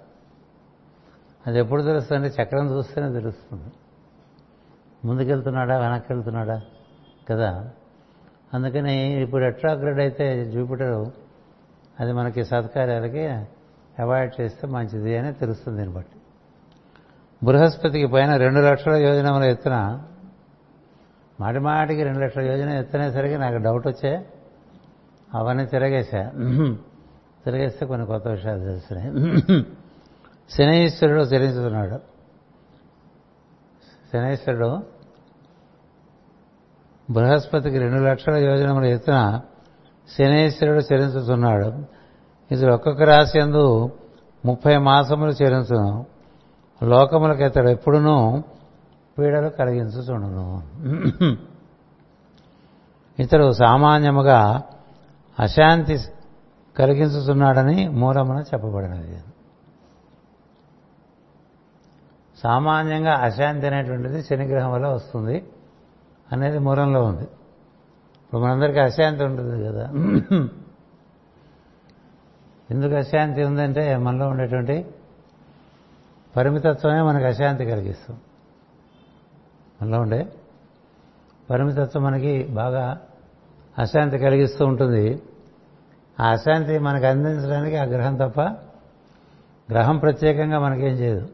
అది 1.46 1.58
ఎప్పుడు 1.58 1.82
తెలుస్తుంది 1.82 2.28
చక్రం 2.28 2.70
చూస్తేనే 2.70 3.12
తెలుస్తుంది. 3.12 3.72
ముందుకెళ్తున్నాడా 5.04 5.78
వెనక్కి 5.78 6.12
వెళ్తున్నాడా 6.12 6.62
కదా. 7.30 7.70
అందుకని 8.54 9.22
ఇప్పుడు 9.22 9.44
ఎట్రాగ్రేడ్ 9.44 10.00
అయితే 10.00 10.44
జూపిటర్ 10.44 11.10
అది 12.00 12.12
మనకి 12.12 12.44
సత్కార్యాలకి 12.44 13.24
అవాయిడ్ 14.02 14.40
చేస్తే 14.40 14.66
మంచిది 14.66 15.16
అని 15.16 15.32
తెలుస్తుంది 15.32 15.78
దీన్ని 15.78 15.94
బట్టి. 15.96 16.16
బృహస్పతికి 17.46 18.06
పైన 18.06 18.36
రెండు 18.36 18.60
లక్షల 18.60 18.94
యోజనముల 18.94 19.44
ఎత్తున 19.44 19.76
మాటి 21.40 21.58
మాటికి 21.58 22.02
రెండు 22.02 22.18
లక్షల 22.18 22.40
యోజన 22.40 22.68
ఎత్తనేసరికి 22.68 23.34
నాకు 23.34 23.56
డౌట్ 23.56 23.86
వచ్చే 23.86 24.26
అవన్నీ 25.34 25.66
తిరగేశా. 25.66 26.22
తిరగేస్తే 27.44 27.86
కొన్ని 27.86 28.06
కొత్త 28.06 28.28
విషయాలు 28.28 28.60
తెలుస్తున్నాయి. 28.60 29.10
శనీశ్వరుడు 30.50 31.20
చెల్లించుతున్నాడు 31.20 31.98
శనీశ్వరుడు 34.12 34.70
బృహస్పతికి 37.10 37.78
రెండు 37.78 38.00
లక్షల 38.00 38.36
యోజనముల 38.36 38.84
ఎత్తున 38.84 39.40
శనేశ్వరుడు 40.18 40.94
చరించుతున్నాడు. 40.94 41.72
ఇది 42.52 42.70
ఒక్కొక్క 42.70 43.02
రాశి 43.02 43.38
ఎందు 43.38 43.90
ముప్పై 44.44 44.76
మాసములు 44.76 45.30
చరించును. 45.30 46.06
లోకములకు 46.82 47.42
ఇతడు 47.42 47.68
ఎప్పుడునూ 47.68 48.42
పీడలు 49.18 49.48
కలిగించుచుండును. 49.48 50.62
ఇతడు 53.20 53.52
సామాన్యముగా 53.52 54.62
అశాంతి 55.40 55.98
కలిగించుతున్నాడని 56.78 57.88
మూలమున 57.88 58.38
చెప్పబడినది. 58.38 59.22
సామాన్యంగా 62.42 63.12
అశాంతి 63.12 63.66
అనేటువంటిది 63.66 64.22
శనిగ్రహం 64.22 64.72
వల్ల 64.72 64.86
వస్తుంది 64.86 65.44
అనేది 66.32 66.58
మూలంలో 66.58 67.02
ఉంది. 67.04 67.28
ఇప్పుడు 68.30 68.44
మనందరికీ 68.44 68.78
అశాంతి 68.78 69.24
ఉంటుంది 69.24 69.64
కదా. 69.64 69.84
ఎందుకు 72.70 72.94
అశాంతి 72.94 73.42
ఉందంటే 73.42 73.96
మనలో 73.96 74.28
ఉండేటువంటి 74.28 74.86
పరిమితత్వమే 76.36 77.02
మనకు 77.02 77.24
అశాంతి 77.24 77.64
కలిగిస్తుంది 77.64 78.20
మనలో 79.82 80.00
ఉండే 80.00 80.32
పరిమితత్వం 81.50 82.02
మనకి 82.02 82.44
బాగా 82.44 83.00
అశాంతి 83.78 84.18
కలిగిస్తూ 84.18 84.66
ఉంటుంది. 84.66 85.22
ఆ 86.20 86.28
అశాంతి 86.28 86.78
మనకు 86.78 87.06
అందించడానికి 87.06 87.76
ఆ 87.76 87.84
గ్రహం 87.84 88.16
తప్ప 88.16 88.40
గ్రహం 89.70 89.98
ప్రత్యేకంగా 89.98 90.58
మనకేం 90.58 90.94
చేయదు. 90.94 91.28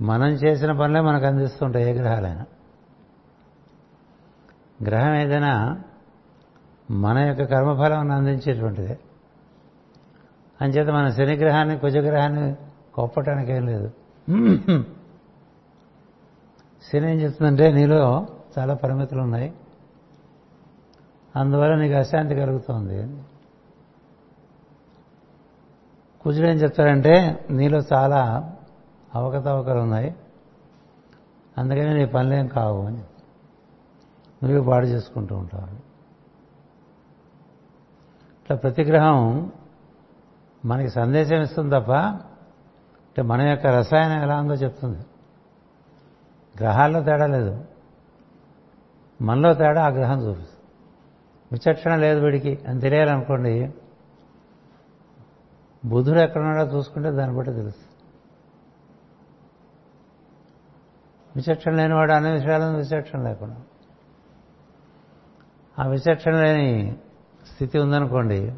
మనం 0.00 0.28
చేసిన 0.28 0.72
పనులే 0.72 1.00
మనకు 1.00 1.26
అందిస్తుంటాయి 1.26 1.90
ఏ 1.90 1.92
గ్రహాలైనా. 1.92 2.44
గ్రహం 4.84 5.14
ఏదైనా 5.14 5.82
మన 6.90 7.18
యొక్క 7.18 7.42
కర్మఫలం 7.44 8.10
అందించేటువంటిదే. 8.10 8.98
అంచేత 10.60 10.88
మన 10.88 11.10
శనిగ్రహాన్ని 11.10 11.78
కుజగ్రహాన్ని 11.78 12.54
కొప్పటానికి 12.94 13.52
ఏం 13.52 13.66
లేదు. 13.66 13.90
శని 16.82 17.10
ఏం 17.10 17.20
చెప్తుందంటే 17.20 17.72
నీలో 17.72 18.26
చాలా 18.58 18.74
పరిమితులు 18.74 19.20
ఉన్నాయి. 19.20 19.52
అందువల్ల 21.36 21.74
నీకు 21.74 21.94
అశాంతి 21.94 22.34
కలుగుతోంది. 22.34 23.22
కుజుడు 26.20 26.48
ఏం 26.48 26.56
చెప్తాడంటే 26.56 27.46
నీలో 27.50 27.78
చాలా 27.92 28.52
అవకతవకలు 29.14 29.78
ఉన్నాయి. 29.78 30.14
అందుకని 31.58 31.94
నీ 31.94 32.04
పనులేం 32.04 32.46
కావు 32.46 32.86
అని. 32.86 33.02
నువ్వే 34.44 34.60
పాడు 34.60 34.86
చేసుకుంటూ 34.86 35.36
ఉంటావు 35.36 35.90
ఇట్లా 38.42 38.56
ప్రతి 38.56 38.82
గ్రహం 38.82 39.52
మనకి 40.64 40.88
సందేశం 40.88 41.42
ఇస్తుంది 41.42 41.80
తప్ప 41.80 41.92
అంటే 43.10 43.22
మన 43.22 43.40
యొక్క 43.40 43.66
రసాయనం 43.66 44.22
ఎలా 44.22 44.40
ఉందో 44.40 44.54
చెప్తుంది. 44.54 44.98
గ్రహాల్లో 46.60 47.02
తేడా 47.02 47.26
లేదు. 47.26 47.64
మనలో 49.22 49.54
తేడా 49.54 49.84
ఆ 49.84 49.88
గ్రహం 49.88 50.28
చూపిస్తుంది. 50.28 50.60
విచక్షణ 51.52 51.96
లేదు 51.96 52.20
వీడికి 52.20 52.58
అని 52.68 52.80
తెలియాలనుకోండి 52.80 53.74
బుధుడు 55.84 56.18
ఎక్కడున్నాడో 56.18 56.76
చూసుకుంటే 56.76 57.10
దాన్ని 57.10 57.36
బట్టి 57.36 57.52
తెలుస్తుంది. 57.52 57.90
విచక్షణ 61.36 61.70
లేనివాడు 61.70 62.12
అన్ని 62.12 62.32
విషయాలను 62.32 62.76
విచక్షణ 62.76 63.22
లేకుండా. 63.22 63.56
ఆ 65.78 65.86
విచక్షణ 65.86 66.30
లేని 66.30 66.96
స్థితి 67.52 67.78
ఉందనుకోండి 67.78 68.52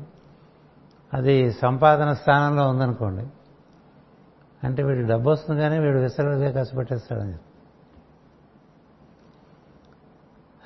అది 1.15 1.53
సంపాదన 1.53 2.13
స్థానంలో 2.13 2.69
ఉందనుకోండి 2.69 3.27
అంటే 4.67 4.83
వీడు 4.83 5.09
డబ్బు 5.09 5.31
వస్తుంది 5.31 5.61
కానీ 5.61 5.79
వీడు 5.79 5.99
విసరలుగా 5.99 6.63
కష్టపెట్టేస్తాడని 6.63 6.77
పెట్టేస్తాడని. 6.77 7.33
చెప్పి 7.33 7.45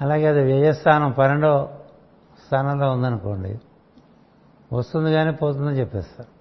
అలాగే 0.01 0.27
అది 0.27 0.43
వ్యయస్థానం 0.43 1.13
పన్నెండో 1.13 1.71
స్థానంలో 2.47 2.93
ఉందనుకోండి 2.93 3.61
వస్తుంది 4.73 5.13
కానీ 5.13 5.33
పోతుందని 5.33 5.81
చెప్పేస్తారు. 5.81 6.37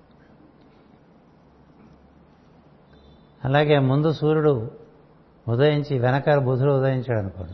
అలాగే 3.44 3.80
ముందు 3.80 4.12
సూర్యుడు 4.12 4.72
ఉదయించి 5.48 6.00
వెనకాల 6.00 6.40
బుధుడు 6.40 6.72
ఉదయించాడు 6.72 7.20
అనుకోండి 7.20 7.54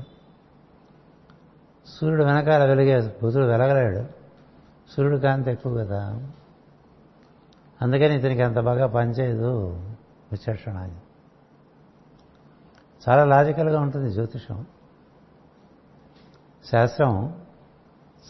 సూర్యుడు 1.99 2.23
వెనకాల 2.23 2.65
వెలిగే 2.65 3.15
బుధుడు 3.23 3.45
వెలగలేడు. 3.45 4.05
సూర్యుడు 4.91 5.17
కాంతి 5.17 5.51
ఎక్కువ 5.51 5.85
కదా. 5.85 6.29
అందుకని 7.81 8.15
ఇతనికి 8.15 8.41
అంత 8.41 8.59
బాగా 8.59 8.87
పనిచేయదు 8.87 9.69
విచక్షణ 10.31 10.89
చాలా 13.09 13.23
లాజికల్గా 13.23 13.79
ఉంటుంది 13.79 14.09
జ్యోతిషం. 14.09 14.65
శాస్త్రం 16.71 17.35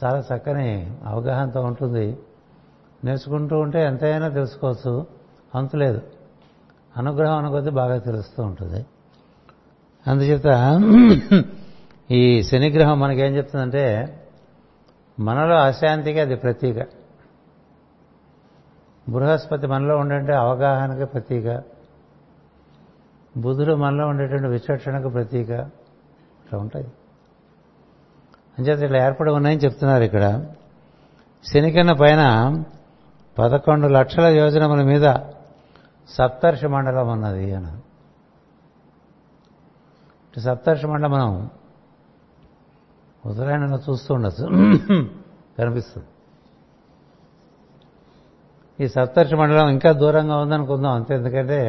చాలా 0.04 0.20
చక్కని 0.20 0.98
అవగాహనతో 1.06 1.62
ఉంటుంది. 1.62 2.18
నేర్చుకుంటూ 3.04 3.60
ఉంటే 3.60 3.84
ఎంతైనా 3.86 4.28
తెలుసుకోవచ్చు. 4.28 5.08
అంతులేదు 5.56 6.02
అనుగ్రహం 6.98 7.38
అనుకొద్దీ 7.38 7.70
బాగా 7.70 7.98
తెలుస్తూ 7.98 8.44
ఉంటుంది. 8.44 8.86
అందుచేత 10.08 10.48
ఈ 12.12 12.44
శనిగ్రహం 12.44 13.00
మనకేం 13.00 13.36
చెప్తుందంటే 13.36 14.18
మనలో 15.20 15.56
అశాంతికి 15.56 16.20
అది 16.20 16.36
ప్రతీక. 16.36 16.86
బృహస్పతి 19.10 19.68
మనలో 19.68 19.98
ఉండే 19.98 20.36
అవగాహనకి 20.36 21.06
ప్రతీక. 21.06 21.64
బుధుడు 23.38 23.74
మనలో 23.74 24.08
ఉండేటువంటి 24.08 24.48
విచక్షణకు 24.48 25.10
ప్రతీక. 25.10 25.50
ఇట్లా 25.50 26.60
ఉంటాయి. 26.60 26.88
అంచేత 28.60 28.80
ఇట్లా 28.80 29.06
ఏర్పడి 29.06 29.32
ఉన్నాయని 29.32 29.62
చెప్తున్నారు 29.62 30.04
ఇక్కడ. 30.04 30.46
శనికన్న 31.54 31.92
పైన 31.92 32.54
పదకొండు 33.40 33.88
లక్షల 33.88 34.26
యోజనముల 34.26 34.84
మీద 34.84 35.16
సప్తర్షి 36.10 36.68
మండలం 36.68 37.08
ఉన్నది 37.08 37.54
అని 37.54 40.42
సప్తర్షి 40.42 40.88
మండలం 40.88 41.12
మనం 41.12 41.50
ఉత్తరాయణ 43.26 43.80
చూస్తూ 43.90 44.14
ఉండొచ్చు 44.14 44.46
కనిపిస్తుంది. 45.58 46.08
ఈ 48.80 48.88
సప్తర్షి 48.88 49.36
మండలం 49.36 49.68
ఇంకా 49.70 49.92
దూరంగా 49.92 50.38
ఉందనుకుందాం 50.38 50.92
అంతే. 50.92 51.16
ఎందుకంటే 51.16 51.60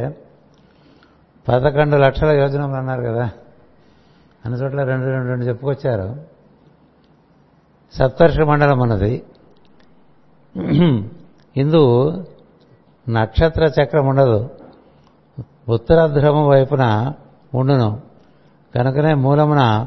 పదకొండు 1.48 1.96
లక్షల 1.96 2.30
యోజనలు 2.30 2.72
అన్నారు 2.72 3.02
కదా. 3.02 3.30
అన్ని 4.44 4.60
చోట్ల 4.60 4.84
రెండు 4.84 5.06
రెండు 5.06 5.28
రెండు 5.28 5.44
చెప్పుకొచ్చారు. 5.44 6.20
సప్తర్షి 7.92 8.42
మండలం 8.42 8.82
అన్నది. 8.82 9.24
ఇందు 11.56 11.82
నక్షత్ర 13.08 13.62
చక్రం 13.62 14.06
ఉండదు. 14.06 14.50
ఉత్తరధ్రమం 15.68 16.46
వైపున 16.48 17.12
ఉండును. 17.54 18.00
కనుకనే 18.74 19.14
మూలమున 19.14 19.86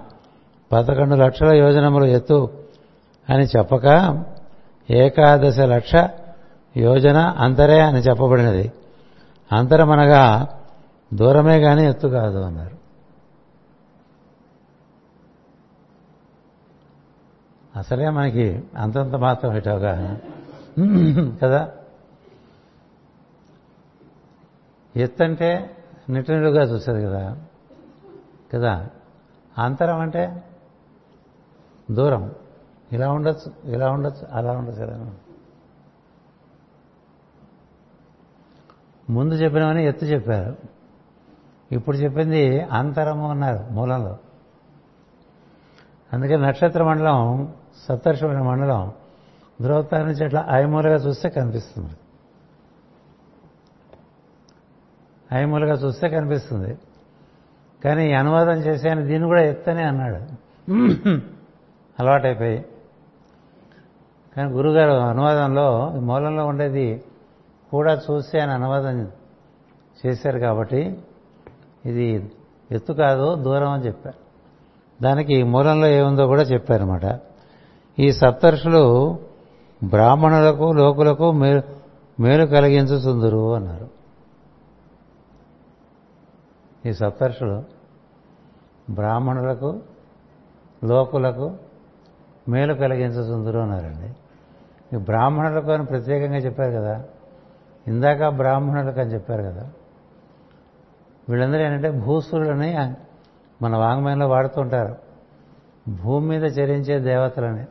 పదకొండు 0.71 1.15
లక్షల 1.15 1.53
యోజనములు 1.53 2.05
ఎత్తు 2.05 2.49
అని 3.29 3.43
చెప్పక 3.43 3.85
ఏకాదశ 4.89 5.59
లక్ష 5.59 5.91
యోజన 6.77 7.17
అంతరే 7.17 7.79
అని 7.79 7.99
చెప్పబడినది. 7.99 8.71
అంతరమనగా 9.51 10.47
దూరమే 11.13 11.59
కానీ 11.59 11.85
ఎత్తు 11.85 12.07
కాదు 12.07 12.37
అన్నారు. 12.37 12.75
అసలే 17.75 18.09
మనకి 18.09 18.63
అంతంత 18.77 19.15
మాత్రం 19.15 19.55
ఇటోగా 19.55 20.17
కదా? 21.41 21.69
ఎత్తు 24.95 25.23
అంటే 25.23 25.75
నిటనిలుగా 26.09 26.63
చూసేది 26.63 27.05
కదా? 27.05 27.37
కదా? 28.53 28.87
అంతరం 29.57 29.99
అంటే 29.99 30.43
దూరం. 31.91 32.31
ఇలా 32.91 33.11
ఉండొచ్చు 33.11 33.71
ఇలా 33.71 33.91
ఉండొచ్చు 33.91 34.27
అలా 34.31 34.51
ఉండొచ్చు 34.51 34.83
ఇలా 34.83 35.13
ముందు 39.09 39.33
చెప్పినవని 39.35 39.85
ఎత్తు 39.85 40.05
చెప్పారు. 40.05 40.55
ఇప్పుడు 41.71 41.97
చెప్పింది 41.97 42.61
అంతరము 42.61 43.29
అన్నారు 43.29 43.73
మూలంలో. 43.73 44.17
అందుకే 46.13 46.35
నక్షత్ర 46.35 46.83
మండలం 46.83 47.53
సప్తర్షమైన 47.77 48.41
మండలం 48.41 48.91
ధ్రువతార 49.61 50.05
నుంచి 50.05 50.25
అట్లా 50.25 50.45
ఐమూలగా 50.49 50.95
చూస్తే 50.95 51.29
కనిపిస్తుంది. 51.29 51.93
ఐమూలగా 55.33 55.73
చూస్తే 55.73 56.09
కనిపిస్తుంది. 56.09 56.77
కానీ 57.83 58.09
ఈ 58.09 58.13
అనువాదం 58.13 58.57
చేశాను 58.57 59.05
దీన్ని 59.05 59.27
కూడా 59.27 59.41
ఎత్తనే 59.41 59.83
అన్నాడు. 59.83 60.19
అలవాటైపోయి. 61.99 62.65
కానీ 64.35 64.51
గురుగారు 64.51 64.91
అనువాదంలో 64.91 65.93
ఈ 65.95 65.99
మూలంలో 65.99 66.45
ఉండేది 66.45 67.03
కూడా 67.71 68.01
చూసి 68.11 68.39
ఆయన 68.39 68.49
అనువాదం 68.49 69.11
చేశారు 70.05 70.39
కాబట్టి 70.39 70.99
ఇది 71.85 72.31
ఎత్తు 72.71 72.93
కాదు 72.93 73.35
దూరం 73.35 73.71
అని 73.71 73.85
చెప్పారు. 73.85 74.19
దానికి 75.03 75.43
మూలంలో 75.43 75.87
ఏముందో 75.87 76.27
కూడా 76.27 76.41
చెప్పారన్నమాట. 76.41 77.19
ఈ 77.99 78.11
సప్తర్షులు 78.11 79.19
బ్రాహ్మణులకు 79.83 80.73
లోకులకు 80.73 81.31
మేలు 81.31 81.61
మేలు 82.19 82.45
కలిగించుతుందరు 82.45 83.55
అన్నారు. 83.55 83.89
ఈ 86.85 86.93
సప్తర్షులు 86.93 87.63
బ్రాహ్మణులకు 88.89 89.79
లోకులకు 90.83 91.53
మేలు 92.49 92.73
కలిగించుతుందరు 92.73 93.59
అన్నారండి. 93.59 94.15
ఈ 94.95 94.99
బ్రాహ్మణులకు 94.99 95.71
అని 95.71 95.85
ప్రత్యేకంగా 95.85 96.37
చెప్పారు 96.37 96.71
కదా. 96.71 97.03
ఇందాక 97.87 98.27
బ్రాహ్మణులకు 98.27 98.99
అని 98.99 99.13
చెప్పారు 99.13 99.43
కదా. 99.43 99.71
వీళ్ళందరూ 101.29 101.59
ఏంటంటే 101.59 101.91
భూసురులని 101.91 102.95
మన 103.61 103.77
వాంగ్మయంలో 103.77 104.27
వాడుతుంటారు. 104.27 104.95
భూమి 106.03 106.27
మీద 106.27 106.43
చరించే 106.43 106.99
దేవతలని. 106.99 107.65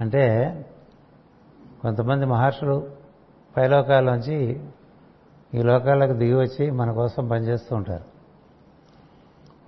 అంటే 0.00 0.50
కొంతమంది 1.82 2.26
మహర్షులు 2.26 2.90
పైలోకాల్లోంచి 3.56 4.60
ఈ 5.54 5.62
లోకాలకు 5.62 6.12
దిగి 6.12 6.34
వచ్చి 6.34 6.70
మన 6.70 6.92
కోసం 6.92 7.28
పనిచేస్తూ 7.28 7.76
ఉంటారు. 7.76 8.04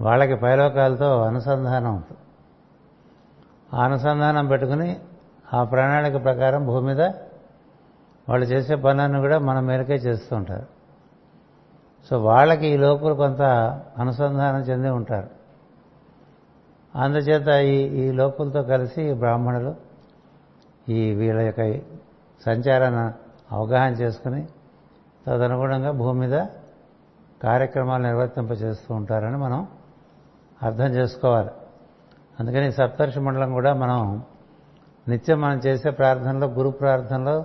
వాళ్ళకి 0.01 0.35
పైలోకాలతో 0.35 1.23
అనుసంధానం 1.23 1.95
ఉంటుంది. 1.95 2.19
అనుసంధానం 3.85 4.47
పెట్టుకుని 4.47 5.01
ఆ 5.55 5.65
ప్రణాళిక 5.65 6.25
ప్రకారం 6.25 6.67
భూమి 6.67 6.87
మీద 6.87 7.01
వాళ్ళు 8.29 8.47
చేసే 8.47 8.75
పనులను 8.75 9.21
కూడా 9.21 9.39
మన 9.39 9.61
మేరకే 9.61 9.95
చేస్తూ 9.95 10.37
ఉంటారు. 10.37 10.67
సో 12.11 12.19
వాళ్ళకి 12.19 12.67
ఈ 12.67 12.77
లోకులు 12.77 13.15
కొంత 13.15 13.43
అనుసంధానం 13.99 14.61
చెంది 14.61 14.89
ఉంటారు. 14.89 15.29
అందుచేత 16.97 17.49
ఈ 17.49 17.77
ఈ 17.77 18.13
లోకులతో 18.13 18.63
కలిసి 18.63 19.15
బ్రాహ్మణులు 19.15 19.75
ఈ 20.89 21.15
వీళ్ళ 21.15 21.41
యొక్క 21.41 21.81
సంచారాన్ని 22.47 23.13
అవగాహన 23.55 23.93
చేసుకుని 23.93 24.49
తదనుగుణంగా 25.27 25.91
భూమి 25.91 26.27
మీద 26.27 26.47
కార్యక్రమాలు 27.43 28.03
నిర్వర్తింపజేస్తూ 28.03 28.95
ఉంటారని 28.95 29.37
మనం 29.37 29.67
అర్థం 30.63 30.85
చేసుకోవాలి. 30.85 31.51
అందుకని 32.41 32.73
సప్తర్షి 32.73 33.21
మండలం 33.21 33.53
కూడా 33.53 33.75
మనం 33.75 34.23
నిత్యం 35.09 35.41
మనం 35.41 35.59
చేసే 35.59 35.91
ప్రార్థనలో 35.91 36.47
గురు 36.47 36.71
ప్రార్థనలో 36.71 37.45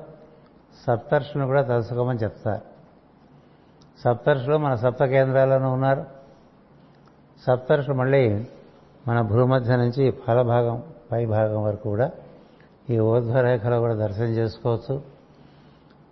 సప్తర్షిని 0.87 1.45
కూడా 1.45 1.61
తలుసుకోమని 1.61 2.19
చెప్తారు 2.19 2.71
సప్తర్షులు 4.01 4.57
మన 4.57 4.75
సప్త 4.75 5.05
కేంద్రాల్లోనూ 5.05 5.69
ఉన్నారు. 5.69 6.05
సప్తర్షులు 7.47 7.95
మళ్ళీ 7.95 8.47
మన 9.07 9.21
భూమధ్య 9.21 9.75
నుంచి 9.75 10.11
ఫలభాగం 10.11 10.83
పై 11.11 11.25
భాగం 11.25 11.63
వరకు 11.63 11.83
కూడా 11.83 12.11
ఈ 12.89 12.99
ఊర్ధ్వరేఖలో 12.99 13.79
కూడా 13.79 13.93
దర్శనం 13.93 14.27
చేసుకోవచ్చు. 14.27 15.01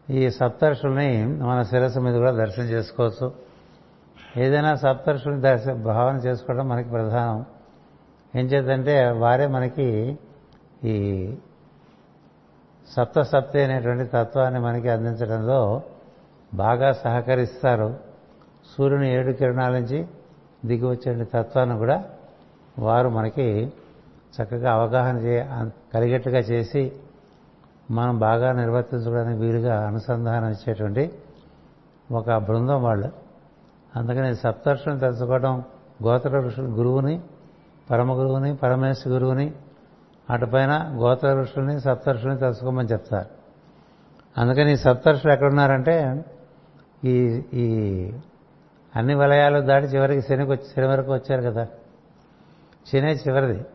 ఈ 0.10 0.30
సప్తర్షుల్ని 0.30 1.26
మన 1.26 1.64
శిరస్సు 1.64 2.00
మీద 2.00 2.16
కూడా 2.16 2.32
దర్శనం 2.32 2.66
చేసుకోవచ్చు. 2.66 3.32
ఏదైనా 4.38 4.76
సప్తర్షుల్ని 4.76 5.42
దర్శ 5.42 5.68
భావన 5.68 6.16
చేసుకోవడం 6.16 6.68
మనకి 6.70 6.90
ప్రధానం. 6.90 7.46
ఏం 8.36 8.46
చేద్దంటే 8.46 9.10
వారే 9.10 9.48
మనకి 9.48 10.20
ఈ 10.84 10.96
సప్త 12.88 13.22
సప్తే 13.22 13.64
అనేటువంటి 13.64 14.12
తత్వాన్ని 14.14 14.60
మనకి 14.60 14.90
అందించడంలో 14.90 15.82
బాగా 16.54 16.92
సహకరిస్తారు. 16.92 17.98
సూర్యుని 18.78 19.14
ఏడు 19.14 19.32
కిరణాల 19.32 19.72
నుంచి 19.72 20.08
దిగి 20.66 20.86
వచ్చే 20.86 21.26
తత్వాన్ని 21.34 21.78
కూడా 21.78 22.04
వారు 22.80 23.10
మనకి 23.10 23.74
చక్కగా 24.36 24.74
అవగాహన 24.74 25.18
చే 25.18 25.50
కలిగేట్టుగా 25.94 26.40
చేసి 26.40 26.92
మనం 27.92 28.20
బాగా 28.20 28.52
నిర్వర్తించడానికి 28.52 29.40
వీలుగా 29.42 29.88
అనుసంధానం 29.88 30.50
ఇచ్చేటువంటి 30.50 31.12
ఒక 32.12 32.38
బృందం 32.38 32.84
వాళ్ళు. 32.84 33.10
అందుకని 33.96 34.36
సప్తర్షుని 34.36 35.00
తెలుసుకోవడం 35.00 35.64
గోత్ర 36.04 36.40
ఋషులు 36.40 36.68
గురువుని 36.68 37.22
పరమ 37.92 38.14
గురువుని 38.14 38.56
పరమేశ్వ 38.56 39.10
గురువుని 39.10 39.54
అటుపైన 40.30 40.96
గోత్ర 40.96 41.34
ఋషుల్ని 41.34 41.82
సప్తర్షుల్ని 41.82 42.38
తెలుసుకోమని 42.38 42.88
చెప్తారు. 42.88 43.30
అందుకని 44.42 44.74
ఈ 44.74 44.76
సప్తర్షులు 44.76 45.34
ఎక్కడున్నారంటే 45.34 46.26
ఈ 47.04 47.44
ఈ 47.54 47.66
అన్ని 48.96 49.16
వలయాలు 49.16 49.60
దాటి 49.60 49.86
చివరికి 49.86 50.22
శనికి 50.22 50.52
వచ్చి 50.52 50.66
శని 50.76 50.88
వరకు 50.88 51.14
వచ్చారు 51.14 51.42
కదా. 51.42 51.68
శనే 52.88 53.14
చివరిది. 53.14 53.66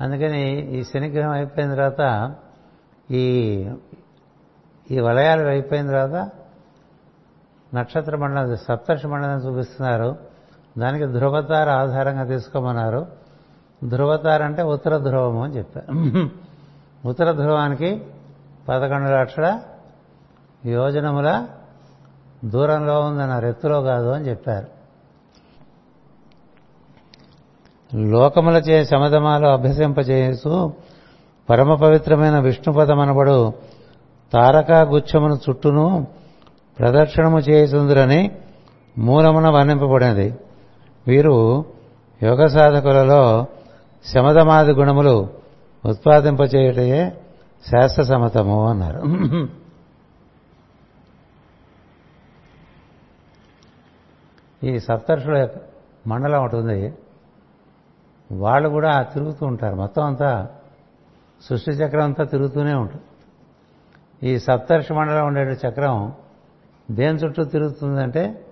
అందుకని 0.00 0.60
ఈ 0.76 0.84
శనిగ్రహం 0.84 1.30
అయిపోయిన 1.30 1.74
తర్వాత 1.74 2.34
ఈ 3.10 3.24
ఈ 4.90 5.00
వలయాలు 5.00 5.48
అయిపోయిన 5.48 5.86
తర్వాత 5.86 6.30
నక్షత్ర 7.74 8.16
మండలం 8.16 8.56
సప్తర్షి 8.56 9.06
మండలం 9.06 9.38
చూపిస్తున్నారు. 9.38 10.16
దానికి 10.78 11.06
ధ్రువతార 11.06 11.70
ఆధారంగా 11.70 12.24
తీసుకోమన్నారు. 12.24 13.06
ధృవతార 13.88 14.42
అంటే 14.42 14.62
ఉత్తర 14.62 14.98
ధ్రువము 14.98 15.44
అని 15.44 15.56
చెప్పారు. 15.56 16.28
ఉత్తర 17.08 17.32
ధ్రువానికి 17.32 18.06
పదకొండు 18.68 19.08
లక్షల 19.08 19.60
యోజనముల 20.66 21.46
దూరంలో 22.44 23.00
ఉందన్నారు 23.00 23.46
ఎత్తులో 23.46 23.82
కాదు 23.82 24.08
అని 24.08 24.28
చెప్పారు. 24.28 24.78
లోకములచే 27.94 28.84
శమధమాలు 28.84 29.46
అభ్యసింపచేయసు 29.46 30.72
పరమ 31.50 31.74
పవిత్రమైన 31.74 32.38
విష్ణుపదమనబడు 32.38 33.52
తారకా 34.32 34.80
గుచ్చమును 34.80 35.34
చుట్టూను 35.34 36.06
ప్రదక్షిణము 36.78 37.38
చేయుచుందురని 37.38 38.36
మూలమున 38.98 39.48
వర్ణింపబడినది. 39.48 40.34
వీరు 41.06 41.64
యోగ 42.22 42.46
సాధకులలో 42.46 43.46
శమధమాది 44.04 44.72
గుణములు 44.72 45.28
ఉత్పాదింపచేయటయే 45.86 47.20
శాస్త్ర 47.70 48.02
సమతము 48.02 48.68
అన్నారు. 48.68 49.02
ఈ 54.66 54.78
సప్తర్షుల 54.78 55.48
మండలం 56.06 56.44
ఒకటి 56.44 56.56
ఉంది. 56.56 56.94
వాళ్ళు 58.32 58.68
కూడా 58.68 59.02
తిరుగుతూ 59.02 59.46
ఉంటారు. 59.46 59.74
మొత్తం 59.74 60.04
అంతా 60.04 60.48
సృష్టి 61.42 61.70
చక్రం 61.70 62.04
అంతా 62.04 62.24
తిరుగుతూనే 62.24 62.74
ఉంటుంది. 62.74 63.02
ఈ 64.30 64.38
సప్తర్షి 64.38 64.92
మండలం 64.94 65.26
ఉండే 65.26 65.40
చక్రం 65.40 66.12
దేని 66.90 67.18
చుట్టూ 67.18 67.44
తిరుగుతుందంటే 67.44 68.46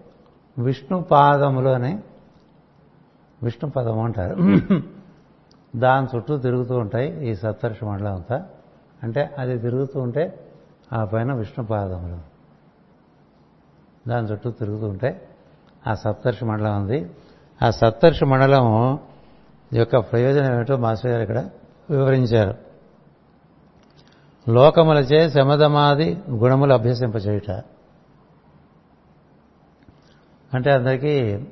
విష్ణు 0.58 1.02
పాదములోని 1.02 2.02
విష్ణు 3.42 3.70
పదము 3.70 4.04
అంటారు. 4.04 4.36
దాని 5.76 6.16
చుట్టూ 6.16 6.38
తిరుగుతూ 6.38 6.76
ఉంటాయి 6.76 7.30
ఈ 7.30 7.34
సప్తర్షి 7.34 7.84
మండలం 7.84 8.14
అంతా. 8.14 8.48
అంటే 9.02 9.34
అది 9.38 9.58
తిరుగుతూ 9.58 10.00
ఉంటే 10.00 10.50
ఆ 10.92 11.04
పైన 11.04 11.32
విష్ణు 11.32 11.66
పాదములు. 11.66 12.18
దాని 14.08 14.26
చుట్టూ 14.26 14.50
తిరుగుతూ 14.50 14.88
ఉంటే 14.88 15.28
ఆ 15.86 15.94
సప్తర్షి 15.94 16.44
మండలం 16.44 16.76
ఉంది. 16.76 17.10
ఆ 17.64 17.70
సప్తర్షి 17.70 18.24
మండలం 18.24 18.98
యొక్క 19.72 19.96
ప్రయోజనం 19.96 20.54
ఏమిటో 20.54 20.76
మాస్టర్ 20.76 21.10
గారు 21.10 21.22
ఇక్కడ 21.22 21.48
వివరించారు. 21.90 22.54
లోకములచే 24.50 25.30
శమధమాది 25.30 26.22
గుణములు 26.30 26.72
అభ్యసింపచేయుట. 26.72 27.62
అంటే 30.56 30.70
అందరికీ 30.72 31.46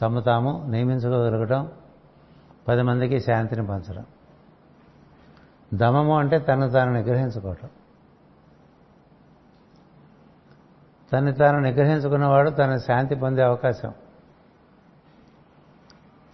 తమ్ము 0.00 0.20
తాము 0.20 0.66
నియమించుకోగలగటం 0.68 1.70
పది 2.68 2.82
మందికి 2.82 3.20
శాంతిని 3.20 3.66
పంచడం. 3.66 4.04
దమము 5.74 6.18
అంటే 6.18 6.38
తను 6.38 6.70
తాను 6.70 6.92
నిగ్రహించుకోవటం 6.92 7.68
తను 11.12 11.32
తాను 11.32 11.58
నిగ్రహించుకున్నవాడు 11.58 12.50
తన 12.50 12.76
శాంతి 12.76 13.14
పొందే 13.14 13.42
అవకాశం. 13.42 13.92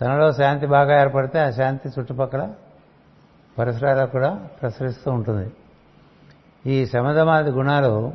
తనలో 0.01 0.33
శాంతి 0.33 0.67
బాగా 0.67 1.01
ఏర్పడితే 1.01 1.39
ఆ 1.39 1.51
శాంతి 1.51 1.89
చుట్టుపక్కల 1.99 2.55
పరిసరాలకు 3.59 4.11
కూడా 4.11 4.35
ప్రసరిస్తూ 4.35 5.11
ఉంటుంది. 5.11 5.53
ఈ 6.67 6.87
శమధమాది 6.87 7.51
గుణాలు 7.51 8.13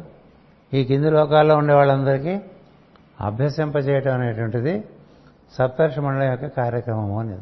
ఈ 0.73 0.83
కింది 0.85 1.09
లోకాల్లో 1.09 1.55
ఉండే 1.55 1.73
వాళ్ళందరికీ 1.73 2.41
అభ్యసింపజేయటం 3.19 4.13
అనేటువంటిది 4.13 4.73
సప్తర్షి 5.57 5.99
మండలం 6.01 6.31
యొక్క 6.31 6.47
కార్యక్రమము 6.47 7.19
అని. 7.19 7.35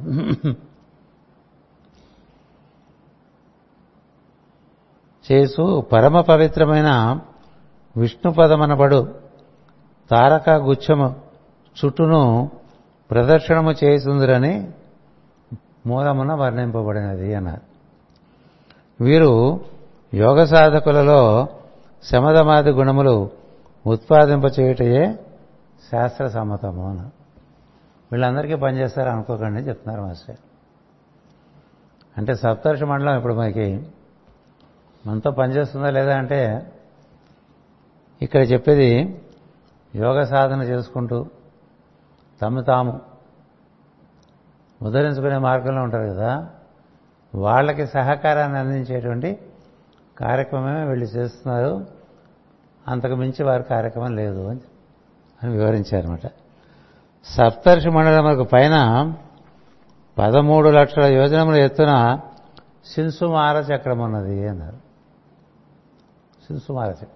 చేసు 5.25 5.81
పరమ 5.93 6.21
పవిత్రమైన 6.21 7.19
విష్ణు 7.95 8.31
పదమనబడు 8.31 8.99
తారక 10.11 10.49
గుచ్చము 10.49 11.15
చుట్టూను 11.77 12.49
ప్రదర్శనము 13.11 13.71
చేస్తుందిరని 13.83 14.71
మూలమున 15.85 16.33
వర్ణింపబడినది 16.33 17.33
అన్నారు. 17.33 17.61
వీరు 19.01 19.31
యోగ 20.13 20.45
సాధకులలో 20.45 21.47
శమధమాది 22.03 22.69
గుణములు 22.69 23.31
ఉత్పాదింపచేయుటయే 23.85 25.03
శాస్త్ర 25.91 26.27
సమ్మతము 26.27 26.89
అని. 26.89 27.09
వీళ్ళందరికీ 28.11 28.55
పనిచేస్తారు 28.55 29.09
అనుకోకండి 29.09 29.61
చెప్తున్నారు 29.61 30.01
మాస్టర్ 30.01 30.35
అంటే 32.17 32.35
సప్తర్షి 32.35 32.85
మండలం 32.85 33.17
ఇప్పుడు 33.17 33.33
మనకి 33.33 33.87
మనతో 35.05 35.31
పనిచేస్తుందా 35.31 35.89
లేదా 35.89 36.17
అంటే 36.17 36.71
ఇక్కడ 38.21 38.51
చెప్పేది 38.51 39.21
యోగ 39.95 40.23
సాధన 40.23 40.61
చేసుకుంటూ 40.61 41.25
తమ 42.41 42.61
తాము 42.61 43.01
ఉద్ధరించుకునే 44.81 45.37
మార్గంలో 45.37 45.83
ఉంటారు 45.83 46.13
కదా 46.13 46.49
వాళ్ళకి 47.35 47.87
సహకారాన్ని 47.87 48.59
అందించేటువంటి 48.59 49.39
కార్యక్రమమే 50.17 50.83
వీళ్ళు 50.83 51.05
చేస్తున్నారు. 51.05 51.87
అంతకు 52.87 53.15
మించి 53.15 53.43
వారి 53.43 53.63
కార్యక్రమం 53.63 54.15
లేదు 54.15 54.47
అని 54.47 54.59
అని 55.43 55.51
వివరించారన్నమాట. 55.51 56.31
సప్తర్షి 57.23 57.89
మండలములకు 57.89 58.43
పైన 58.43 59.13
పదమూడు 60.17 60.69
లక్షల 60.69 61.05
యోజనముల 61.05 61.55
ఎత్తున 61.55 62.19
శిన్సుమార 62.85 63.57
చక్రం 63.57 63.99
ఉన్నది 63.99 64.47
అన్నారు. 64.47 64.77
శిన్సుమార 66.47 66.89
చక్రం. 66.89 67.09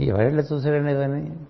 ఎవరెళ్ళు 0.00 0.42
చూసారండి 0.42 0.92
ఇవన్నీ? 0.92 1.46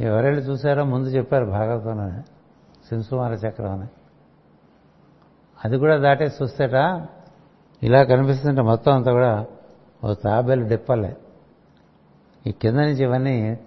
ఎవరెళ్ళు 0.00 0.40
చూసారో 0.40 0.84
ముందు 0.84 1.08
చెప్పారు 1.08 1.44
భాగవతంలో 1.44 2.20
శిన్సుమార 2.88 3.32
చక్రం 3.32 3.72
అని. 3.72 3.88
అది 5.64 5.76
కూడా 5.76 5.96
దాటేసి 5.96 6.42
చూస్తేట 6.42 6.74
ఇలా 7.82 8.04
కనిపిస్తుంటే 8.04 8.62
మొత్తం 8.62 8.94
అంతా 8.94 9.12
కూడా 9.12 9.46
ఓ 10.04 10.14
తాబేలు 10.14 10.68
డిప్పలే 10.68 11.16
ఈ 12.46 12.52
కింద 12.52 12.74
నుంచి 12.74 13.04
ఇవన్నీ 13.04 13.58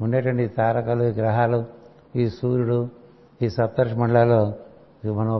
ఉండేటువంటి 0.00 0.46
తారకలు 0.46 1.02
ఈ 1.02 1.06
గ్రహాలు 1.06 1.64
ఈ 2.16 2.28
సూర్యుడు 2.28 2.88
ఈ 3.42 3.48
సప్తర్షి 3.48 3.94
మండలాలు 3.94 4.54
మనం 5.12 5.32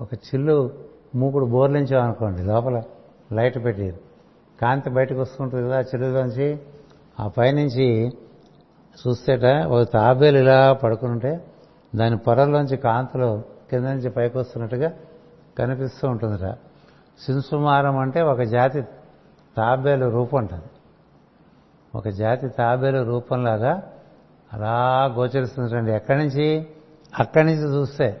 ఒక 0.00 0.14
చిల్లు 0.14 0.70
మూకుడు 1.14 1.44
బోర్లించామనుకోండి 1.44 2.42
లోపల 2.42 2.82
లైట్ 3.32 3.64
పెట్టి 3.64 3.94
కాంతి 4.62 4.90
బయటకు 4.90 5.20
వస్తుంటుంది 5.20 5.68
కదా 5.68 5.80
చిల్లులోంచి 5.80 6.58
ఆ 7.20 7.28
పైనుంచి 7.28 8.08
చూస్తేట 8.98 9.44
ఒక 9.44 9.86
తాబేలు 9.92 10.38
ఇలా 10.38 10.72
పడుకుంటే 10.72 11.44
దాని 11.94 12.18
పొరల్లోంచి 12.18 12.76
కాంతులు 12.76 13.42
కింద 13.70 13.84
నుంచి 13.84 14.10
పైకి 14.10 14.38
వస్తున్నట్టుగా 14.38 14.92
కనిపిస్తూ 15.58 16.08
ఉంటుందిట. 16.08 16.54
శింసుమారం 17.24 17.98
అంటే 17.98 18.22
ఒక 18.22 18.42
జాతి 18.42 18.82
తాబేలు 19.56 20.10
రూపం 20.10 20.38
ఉంటుంది 20.38 20.64
ఒక 21.94 22.08
జాతి 22.08 22.48
తాబేలు 22.48 23.04
రూపంలాగా 23.04 23.82
అలా 24.52 25.04
గోచరిస్తుందండి 25.14 25.92
ఎక్కడి 25.92 26.18
నుంచి? 26.18 26.66
అక్కడి 27.18 27.46
నుంచి 27.46 27.76
చూస్తే 27.76 28.20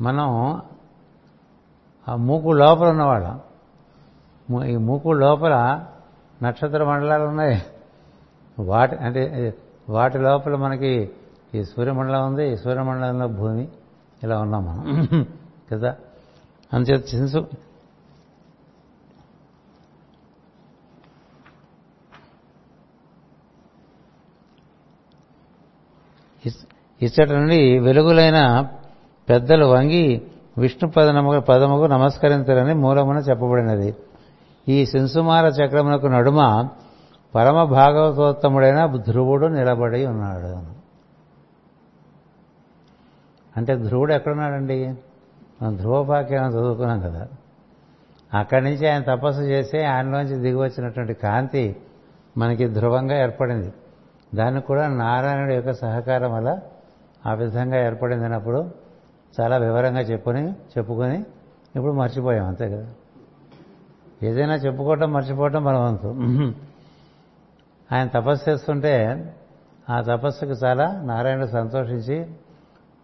మనం 0.00 0.60
ఆ 2.08 2.16
మూకు 2.16 2.52
లోపల 2.52 2.88
ఉన్నవాళ్ళం. 2.88 3.40
ఈ 4.64 4.76
మూకు 4.76 5.12
లోపల 5.12 5.84
నక్షత్ర 6.42 6.84
మండలాలు 6.84 7.24
ఉన్నాయి. 7.24 7.62
వాటి 8.58 8.96
అంటే 8.96 9.54
వాటి 9.88 10.18
లోపల 10.18 10.56
మనకి 10.56 11.10
ఈ 11.54 11.64
సూర్యమండలం 11.64 12.26
ఉంది 12.26 12.52
ఈ 12.52 12.56
సూర్యమండలంలో 12.56 13.28
భూమి 13.28 13.68
ఇలా 14.22 14.40
ఉన్నాం 14.40 14.64
మనం. 14.64 15.26
కదా? 15.72 15.96
అంతే 16.72 16.92
చిన్న 16.92 17.44
ఇచ్చట 27.04 27.32
నుండి 27.32 27.78
వెలుగులైన 27.78 28.68
పెద్దలు 29.28 29.66
వంగి 29.66 30.22
విష్ణు 30.58 30.90
పదనము 30.90 31.40
పదముకు 31.40 31.84
నమస్కరించరని 31.84 32.74
మూలమున 32.74 33.16
చెప్పబడినది. 33.16 33.94
ఈ 34.68 34.86
శింసుమార 34.86 35.44
చక్రమునకు 35.46 36.06
నడుమ 36.06 36.68
పరమ 37.34 37.64
భాగవతోత్తముడైన 37.64 38.96
ధ్రువుడు 38.96 39.46
నిలబడి 39.46 40.06
ఉన్నాడు. 40.06 40.84
అంటే 43.56 43.76
ధ్రువుడు 43.76 44.14
ఎక్కడున్నాడండి? 44.14 44.94
మనం 45.62 45.76
ధ్రువపాక్యం 45.76 46.48
చదువుకున్నాం 46.48 47.00
కదా. 47.00 47.26
అక్కడి 48.34 48.64
నుంచి 48.64 48.88
ఆయన 48.88 49.02
తపస్సు 49.02 49.40
చేసి 49.40 49.84
ఆయనలోంచి 49.84 50.36
దిగి 50.36 50.54
వచ్చినటువంటి 50.54 51.14
కాంతి 51.14 51.76
మనకి 52.38 52.68
ధ్రువంగా 52.68 53.22
ఏర్పడింది. 53.22 53.72
దానికి 54.34 54.66
కూడా 54.66 54.88
నారాయణుడి 54.88 55.54
యొక్క 55.54 55.72
సహకారం 55.72 56.32
వల్ల 56.32 56.58
ఆ 57.26 57.34
విధంగా 57.34 57.84
ఏర్పడిందినప్పుడు 57.84 58.70
చాలా 59.40 59.56
వివరంగా 59.56 60.00
చెప్పుకొని 60.00 60.52
చెప్పుకొని 60.52 61.18
ఇప్పుడు 61.76 61.92
మర్చిపోయాం 61.92 62.46
అంతే 62.46 62.70
కదా. 62.70 62.86
ఏదైనా 64.22 64.54
చెప్పుకోవటం 64.54 65.12
మర్చిపోవటం 65.12 65.64
మన 65.64 65.76
వంతు 65.76 66.06
ఆయన 67.94 68.08
తపస్సు 68.08 68.50
చేస్తుంటే 68.50 68.94
ఆ 69.90 70.00
తపస్సుకు 70.00 70.50
చాలా 70.50 71.02
నారాయణుడు 71.04 71.46
సంతోషించి 71.46 72.26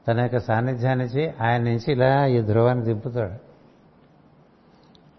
తన 0.08 0.20
యొక్క 0.20 0.38
సాన్నిధ్యాన్నిచ్చి 0.38 1.32
ఆయన 1.40 1.62
నుంచి 1.62 1.92
ఇలా 1.92 2.26
ఈ 2.26 2.42
ధ్రువాన్ని 2.42 2.84
దింపుతాడు. 2.84 3.50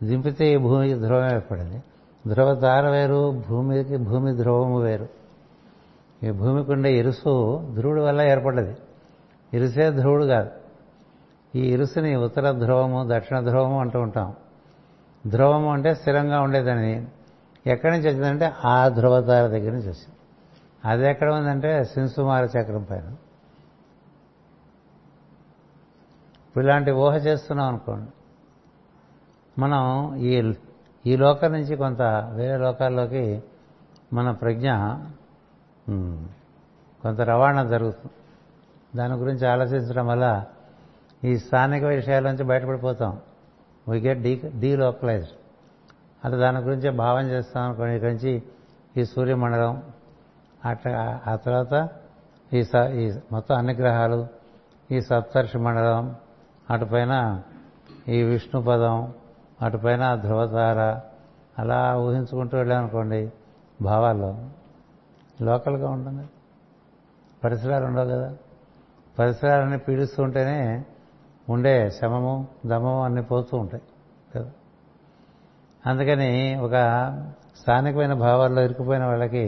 దింపితే 0.05 0.53
ఈ 0.53 0.57
భూమికి 0.57 0.93
ధ్రువం 0.93 1.33
ఏర్పడింది. 1.33 1.83
ధ్రువతార 2.27 2.89
వేరు 2.89 3.43
భూమికి 3.49 3.97
భూమి 3.97 4.35
ధ్రువము 4.35 4.79
వేరు. 4.79 5.07
ఈ 6.23 6.31
భూమికి 6.31 6.71
ఉండే 6.71 6.93
ఇరుసు 6.93 7.59
ధ్రువుడి 7.75 8.01
వల్ల 8.01 8.21
ఏర్పడ్డది. 8.21 8.75
ఇరుసే 9.53 9.91
ధ్రువుడు 9.91 10.25
కాదు. 10.25 10.49
ఈ 11.55 11.73
ఇరుసుని 11.73 12.15
ఉత్తర 12.15 12.51
ధ్రువము 12.51 13.07
దక్షిణ 13.11 13.39
ధ్రువము 13.39 13.79
అంటూ 13.79 13.99
ఉంటాం. 13.99 14.35
ధ్రువము 15.27 15.73
అంటే 15.73 15.93
స్థిరంగా 15.93 16.41
ఉండేదని. 16.41 17.07
ఎక్కడి 17.67 17.97
నుంచి 17.97 18.09
వచ్చిందంటే 18.09 18.51
ఆ 18.65 18.87
ధ్రువతార 18.87 19.47
దగ్గర 19.47 19.71
నుంచి 19.71 19.89
వచ్చింది. 19.89 20.15
అది 20.85 21.09
ఎక్కడ 21.09 21.33
ఉందంటే 21.33 21.83
శింసుమార 21.83 22.43
చక్రం 22.43 22.83
పైన. 22.83 23.05
ఇప్పుడు 26.47 26.63
ఇలాంటి 26.65 26.91
ఊహ 26.91 27.15
చేస్తున్నాం 27.15 27.67
అనుకోండి. 27.67 28.11
మనం 29.61 30.15
ఈ 30.15 30.53
ఈ 31.05 31.15
లోకం 31.15 31.51
నుంచి 31.51 31.75
కొంత 31.75 32.01
వేరే 32.33 32.57
లోకాల్లోకి 32.57 33.43
మన 34.13 34.31
ప్రజ్ఞ 34.31 34.71
కొంత 37.01 37.21
రవాణా 37.21 37.63
జరుగుతుంది. 37.63 38.13
దాని 38.95 39.13
గురించి 39.13 39.47
ఆలోచించడం 39.47 40.07
వల్ల 40.07 40.45
ఈ 41.23 41.37
స్థానిక 41.37 41.83
విషయాల 41.83 42.23
నుంచి 42.23 42.43
బయటపడిపోతాం. 42.43 43.19
వీ 43.87 43.99
గెట్ 43.99 44.19
డీ 44.19 44.41
డీలోకలైజ్డ్ 44.59 45.31
అట్లా 46.25 46.39
దాని 46.39 46.59
గురించే 46.59 46.89
భావం 46.89 47.25
చేస్తాం 47.29 47.63
అనుకోండి. 47.63 47.95
ఇక్కడి 47.95 48.13
నుంచి 48.13 48.43
ఈ 48.97 49.05
సూర్యమండలం 49.05 49.83
అట్లా 50.65 51.21
ఆ 51.27 51.35
తర్వాత 51.35 51.89
ఈ 52.53 52.63
స 52.63 52.75
ఈ 52.75 53.19
మొత్తం 53.31 53.55
అన్ని 53.55 53.73
గ్రహాలు 53.73 54.27
ఈ 54.91 55.01
సప్తర్షి 55.01 55.57
మండలం 55.57 56.15
అటుపైన 56.69 57.41
ఈ 58.07 58.23
విష్ణు 58.23 58.61
పదం 58.61 59.13
అటుపైన 59.61 60.15
ధ్రువతార 60.15 60.99
అలా 61.59 61.97
ఊహించుకుంటూ 61.97 62.57
వెళ్ళామనుకోండి 62.57 63.31
భావాల్లో 63.81 64.37
లోకల్గా 65.41 65.89
ఉంటుంది. 65.89 66.27
పరిసరాలు 67.43 67.85
ఉండవు 67.85 68.05
కదా. 68.05 68.33
పరిసరాలన్నీ 69.17 69.77
పీడిస్తూ 69.77 70.23
ఉంటేనే 70.23 70.59
ఉండే 71.47 71.89
శమము 71.89 72.33
దమము 72.65 73.03
అన్నీ 73.03 73.21
పోతూ 73.21 73.57
ఉంటాయి 73.57 73.83
కదా? 74.35 74.49
అందుకని 75.83 76.31
ఒక 76.61 76.75
స్థానికమైన 77.55 78.13
భావాల్లో 78.19 78.61
ఇరుక్కుపోయిన 78.61 79.05
వాళ్ళకి 79.05 79.45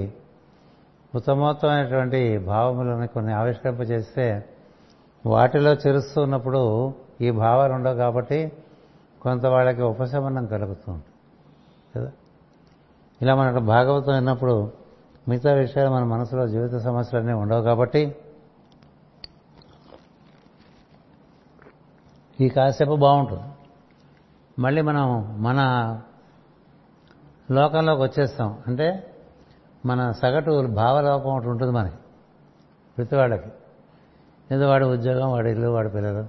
ఉత్తమోత్తమైనటువంటి 1.13 2.21
భావములను 2.45 3.07
కొన్ని 3.07 3.33
ఆవిష్కరింపజేస్తే 3.33 4.25
వాటిలో 5.25 5.73
చెరుస్తూ 5.83 6.21
ఉన్నప్పుడు 6.21 6.61
ఈ 7.21 7.31
భావాలు 7.37 7.73
ఉండవు 7.73 7.95
కాబట్టి 7.95 8.39
కొంత 9.21 9.45
వాళ్ళకి 9.45 9.81
ఉపశమనం 9.83 10.45
కలుగుతుంది 10.45 11.05
కదా? 11.95 12.09
ఇలా 13.21 13.35
మనకు 13.35 13.59
భాగవతం 13.67 14.13
విన్నప్పుడు 14.13 14.55
మిగతా 15.27 15.53
విషయాలు 15.55 15.89
మన 15.89 16.03
మనసులో 16.05 16.47
జీవిత 16.47 16.75
సమస్యలన్నీ 16.81 17.33
ఉండవు 17.33 17.61
కాబట్టి 17.61 18.01
ఈ 22.41 22.49
కాసేపు 22.49 22.95
బాగుంటుంది. 22.95 23.43
మళ్ళీ 24.59 24.81
మనం 24.81 25.35
మన 25.43 25.59
లోకంలోకి 27.51 28.01
వచ్చేస్తాం. 28.01 28.59
అంటే 28.67 29.13
మన 29.85 30.11
సగటు 30.11 30.67
భావలోకం 30.67 31.29
ఒకటి 31.29 31.47
ఉంటుంది 31.47 31.71
మనకి. 31.71 31.95
ప్రతి 32.97 33.15
వాళ్ళకి 33.15 33.49
ఏదో 34.51 34.69
వాడి 34.69 34.85
ఉద్యోగం 34.85 35.31
వాడి 35.31 35.51
ఇల్లు 35.51 35.67
వాడి 35.67 35.89
పిల్లలు 35.89 36.27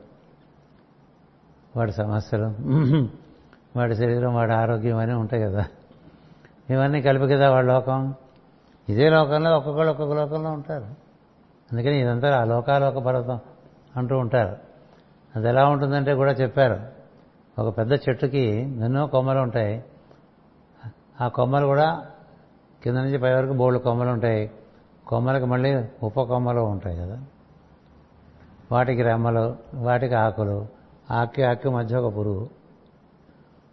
వాడి 1.77 1.93
సమస్యలు 1.93 2.55
వాడి 3.79 3.97
శరీరం 3.97 4.35
వాడి 4.35 4.53
ఆరోగ్యం 4.53 4.97
అని 4.97 5.15
ఉంటాయి 5.15 5.43
కదా. 5.43 5.65
ఇవన్నీ 6.71 7.03
కలిపి 7.03 7.35
కదా 7.35 7.51
వాడి 7.51 7.67
లోకం. 7.67 8.15
ఇదే 8.89 9.11
లోకంలో 9.11 9.57
ఒక్కొక్కళ్ళు 9.57 9.91
ఒక్కొక్క 9.91 10.15
లోకంలో 10.15 10.51
ఉంటారు. 10.51 10.85
అందుకని 11.73 12.01
ఇదంతా 12.01 12.41
ఆ 12.41 12.45
లోకాలోక 12.45 12.99
పర్వతం 12.99 13.41
అంటూ 13.97 14.19
ఉంటారు. 14.19 14.74
అది 15.37 15.49
ఎలా 15.49 15.69
ఉంటుందంటే 15.69 16.15
కూడా 16.15 16.33
చెప్పారు. 16.33 17.05
ఒక 17.63 17.79
పెద్ద 17.79 17.93
చెట్టుకి 17.93 18.45
ఎన్నో 18.61 19.07
కొమ్మలు 19.07 19.39
ఉంటాయి. 19.39 19.85
ఆ 21.21 21.29
కొమ్మలు 21.29 21.67
కూడా 21.67 22.07
కింద 22.83 22.97
నుంచి 22.97 23.19
పై 23.19 23.35
వరకు 23.35 23.53
బోళ్ళు 23.53 23.81
కొమ్మలు 23.81 24.11
ఉంటాయి. 24.11 24.51
కొమ్మలకి 25.07 25.45
మళ్ళీ 25.45 25.89
ఉప 26.03 26.21
కొమ్మలు 26.21 26.61
ఉంటాయి 26.61 26.99
కదా. 26.99 27.19
వాటికి 28.73 29.03
రెమ్మలు 29.03 29.57
వాటికి 29.75 30.15
ఆకులు 30.15 30.67
ఆకి 31.11 31.43
ఆకు 31.43 31.69
మధ్య 31.69 31.97
ఒక 31.97 32.17
పురుగు. 32.17 32.49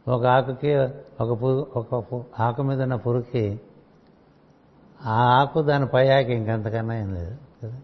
ఒక 0.08 0.26
ఆకుకి 0.26 0.76
ఒక 1.22 1.44
పురుగు 1.44 1.68
ఒక 1.76 2.24
ఆకు 2.40 2.62
మీద 2.62 2.82
ఉన్న 2.82 2.96
పురుగుకి 2.96 3.60
ఆ 5.06 5.42
ఆకు 5.42 5.62
దాని 5.62 5.88
పై 5.88 6.10
ఆకు 6.10 6.32
ఇంకంతకన్నా 6.32 6.96
ఏం 6.96 7.14
లేదు 7.14 7.38
కదా. 7.64 7.78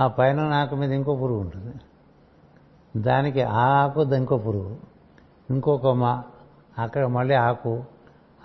ఆ 0.00 0.06
పైన 0.06 0.40
ఆకు 0.40 0.74
మీద 0.76 0.92
ఇంకో 0.92 1.16
పురుగు 1.16 1.38
ఉంటుంది. 1.38 1.74
దానికి 3.02 3.42
ఆ 3.42 3.66
ఆకు 3.66 4.02
ఇంకో 4.02 4.38
పురుగు. 4.38 4.76
ఇంకో 5.50 5.76
కొమ్మ 5.76 6.22
అక్కడ 6.78 7.06
మళ్ళీ 7.06 7.34
ఆకు. 7.34 7.82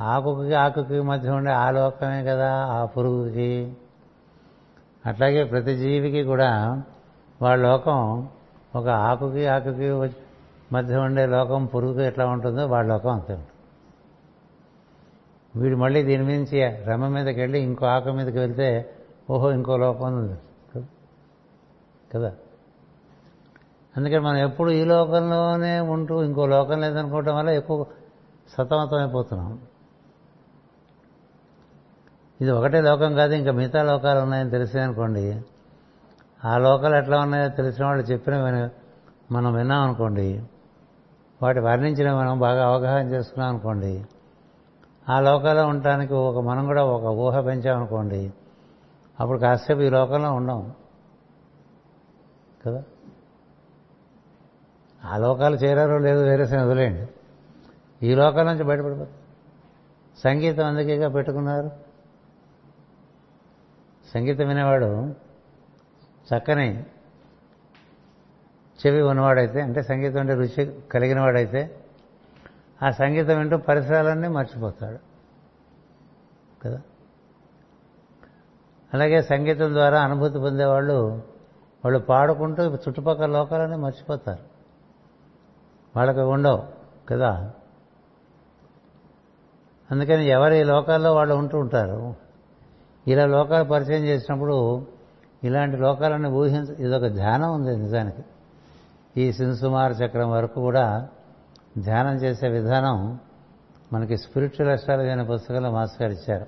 ఆకుకి 0.02 0.54
ఆకుకి 0.54 1.02
మధ్య 1.02 1.30
ఉండే 1.30 1.52
ఆ 1.52 1.72
లోకమే 1.72 2.24
కదా 2.24 2.66
ఆ 2.66 2.86
పురుగుకి. 2.86 3.74
అట్లాగే 5.06 5.44
ప్రతి 5.44 5.76
జీవికి 5.76 6.24
కూడా 6.24 6.84
వాళ్ళ 7.42 7.68
లోకం 7.68 8.30
ఒక 8.76 8.88
ఆకుకి 8.88 9.48
ఆకుకి 9.48 10.16
మధ్య 10.72 10.96
ఉండే 10.98 11.26
లోకం 11.26 11.66
పురుగుకి 11.66 12.04
ఎట్లా 12.04 12.26
ఉంటుందో 12.26 12.66
వాళ్ళ 12.66 12.90
లోకం 12.90 13.10
అంతే 13.10 13.34
ఉంటుంది. 13.34 13.52
వీడు 15.56 15.78
మళ్ళీ 15.78 16.04
దీని 16.04 16.24
నుంచి 16.24 16.84
రమ 16.84 17.08
మీదకి 17.08 17.40
వెళ్ళి 17.40 17.60
ఇంకో 17.60 17.86
ఆకు 17.86 18.10
మీదకి 18.10 18.40
వెళ్తే 18.40 18.96
ఓహో 19.30 19.52
ఇంకో 19.52 19.78
లోకం 19.78 20.18
ఉంది. 20.18 20.40
కదా? 22.16 22.34
అందుకని 23.98 24.20
మనం 24.20 24.38
ఎప్పుడు 24.38 24.72
ఈ 24.72 24.84
లోకంలోనే 24.84 25.80
ఉంటూ 25.80 26.24
ఇంకో 26.24 26.46
లోకం 26.46 26.82
లేదనుకోవటం 26.82 27.36
వల్ల 27.36 27.50
ఎక్కువ 27.50 27.86
సతమతమైపోతున్నాం. 28.58 29.60
ఇది 32.42 32.52
ఒకటే 32.52 32.82
లోకం 32.82 33.16
కాదు 33.16 33.34
ఇంకా 33.34 33.52
మిగతా 33.52 33.84
లోకాలు 33.84 34.20
ఉన్నాయని 34.20 34.50
తెలిసాయనుకోండి 34.50 35.42
ఆ 36.46 36.58
లోకాలు 36.58 36.96
ఎట్లా 36.96 37.20
ఉన్నాయో 37.20 37.50
తెలిసిన 37.50 37.86
వాళ్ళు 37.86 38.04
చెప్పిన 38.04 38.70
మనం 39.32 39.54
విన్నాం 39.54 39.82
అనుకోండి. 39.82 40.44
వాటి 41.42 41.60
వర్ణించిన 41.60 42.14
మనం 42.14 42.40
బాగా 42.40 42.68
అవగాహన 42.68 43.08
చేసుకున్నాం 43.08 43.50
అనుకోండి. 43.50 44.06
ఆ 45.10 45.20
లోకాల్లో 45.20 45.68
ఉండటానికి 45.68 46.14
ఒక 46.14 46.38
మనం 46.38 46.66
కూడా 46.66 46.84
ఒక 46.84 47.04
ఊహ 47.04 47.40
పెంచామనుకోండి 47.40 48.34
అప్పుడు 49.20 49.40
కాసేపు 49.40 49.80
ఈ 49.80 49.90
లోకంలో 49.90 50.34
ఉండం. 50.34 50.74
కదా? 52.66 52.84
ఆ 55.06 55.18
లోకాలు 55.18 55.56
చేరారో 55.56 55.98
లేదో 55.98 56.22
వేరే 56.22 56.58
వదిలేయండి. 56.58 57.08
ఈ 58.08 58.16
లోకాల 58.16 58.52
నుంచి 58.52 58.64
బయటపడిపోతుంది 58.64 59.18
సంగీతం 60.18 60.66
అందుకేగా 60.66 61.10
పెట్టుకున్నారు? 61.10 61.72
సంగీతం 64.14 64.48
వినేవాడు 64.48 65.16
చక్కని 66.36 66.86
చెవి 68.86 69.02
ఉన్నవాడైతే 69.02 69.62
అంటే 69.62 69.82
సంగీతం 69.82 70.20
అంటే 70.20 70.34
రుచి 70.34 70.82
కలిగిన 70.92 71.20
వాడైతే 71.20 71.84
ఆ 72.84 72.90
సంగీతం 72.90 73.38
వింటూ 73.38 73.58
పరిసరాలన్నీ 73.58 74.28
మర్చిపోతాడు. 74.28 75.00
కదా? 76.64 76.82
అలాగే 78.94 79.22
సంగీతం 79.22 79.74
ద్వారా 79.74 80.02
అనుభూతి 80.02 80.40
పొందేవాళ్ళు 80.40 81.24
వాళ్ళు 81.86 82.00
పాడుకుంటూ 82.00 82.64
చుట్టుపక్కల 82.64 83.30
లోకాలన్నీ 83.30 83.78
మర్చిపోతారు. 83.78 84.44
వాళ్ళకి 85.96 86.20
ఉండవు 86.20 86.64
కదా? 87.10 87.52
అందుకని 89.92 90.26
ఎవరి 90.26 90.64
లోకాల్లో 90.64 91.14
వాళ్ళు 91.14 91.36
ఉంటూ 91.36 91.58
ఉంటారు. 91.58 92.16
ఇలా 93.08 93.26
లోకాలు 93.26 93.64
పరిచయం 93.64 94.06
చేసినప్పుడు 94.06 94.88
ఇలాంటి 95.44 95.78
లోకాలను 95.78 96.30
ఊహించ 96.30 96.86
ఇదొక 96.86 97.08
ధ్యానం 97.08 97.54
ఉంది 97.54 97.78
నిజానికి. 97.78 98.24
ఈ 99.22 99.32
సింసుమార 99.32 99.92
చక్రం 99.92 100.32
వరకు 100.32 100.62
కూడా 100.62 101.08
ధ్యానం 101.78 102.16
చేసే 102.16 102.48
విధానం 102.48 103.20
మనకి 103.94 104.18
స్పిరిచువల్ 104.18 104.70
అస్ట్రాలజీ 104.70 105.10
అనే 105.10 105.24
పుస్తకంలో 105.24 105.72
మాస్టర్ 105.72 106.02
గారు 106.02 106.14
ఇచ్చారు. 106.14 106.48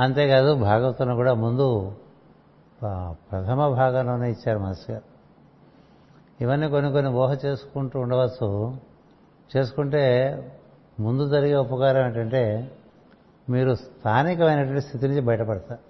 అంతేకాదు 0.00 0.54
భాగవతంలో 0.54 1.14
కూడా 1.14 1.34
ముందు 1.34 1.92
ప్రథమ 2.82 3.68
భాగంలోనే 3.68 4.30
ఇచ్చారు 4.30 4.58
మాస్టర్ 4.58 4.90
గారు 4.90 5.04
ఇవన్నీ 6.40 6.68
కొన్ని 6.68 6.92
కొన్ని 6.92 7.12
ఊహ 7.12 7.32
చేసుకుంటూ 7.32 8.00
ఉండవచ్చు. 8.00 8.76
చేసుకుంటే 9.56 10.04
ముందు 11.00 11.28
జరిగే 11.28 11.54
ఉపకారం 11.54 12.06
ఏంటంటే 12.06 12.72
మీరు 13.50 13.74
స్థానికమైనటువంటి 13.74 14.80
స్థితి 14.80 15.08
నుంచి 15.08 15.20
బయటపడతారు 15.20 15.80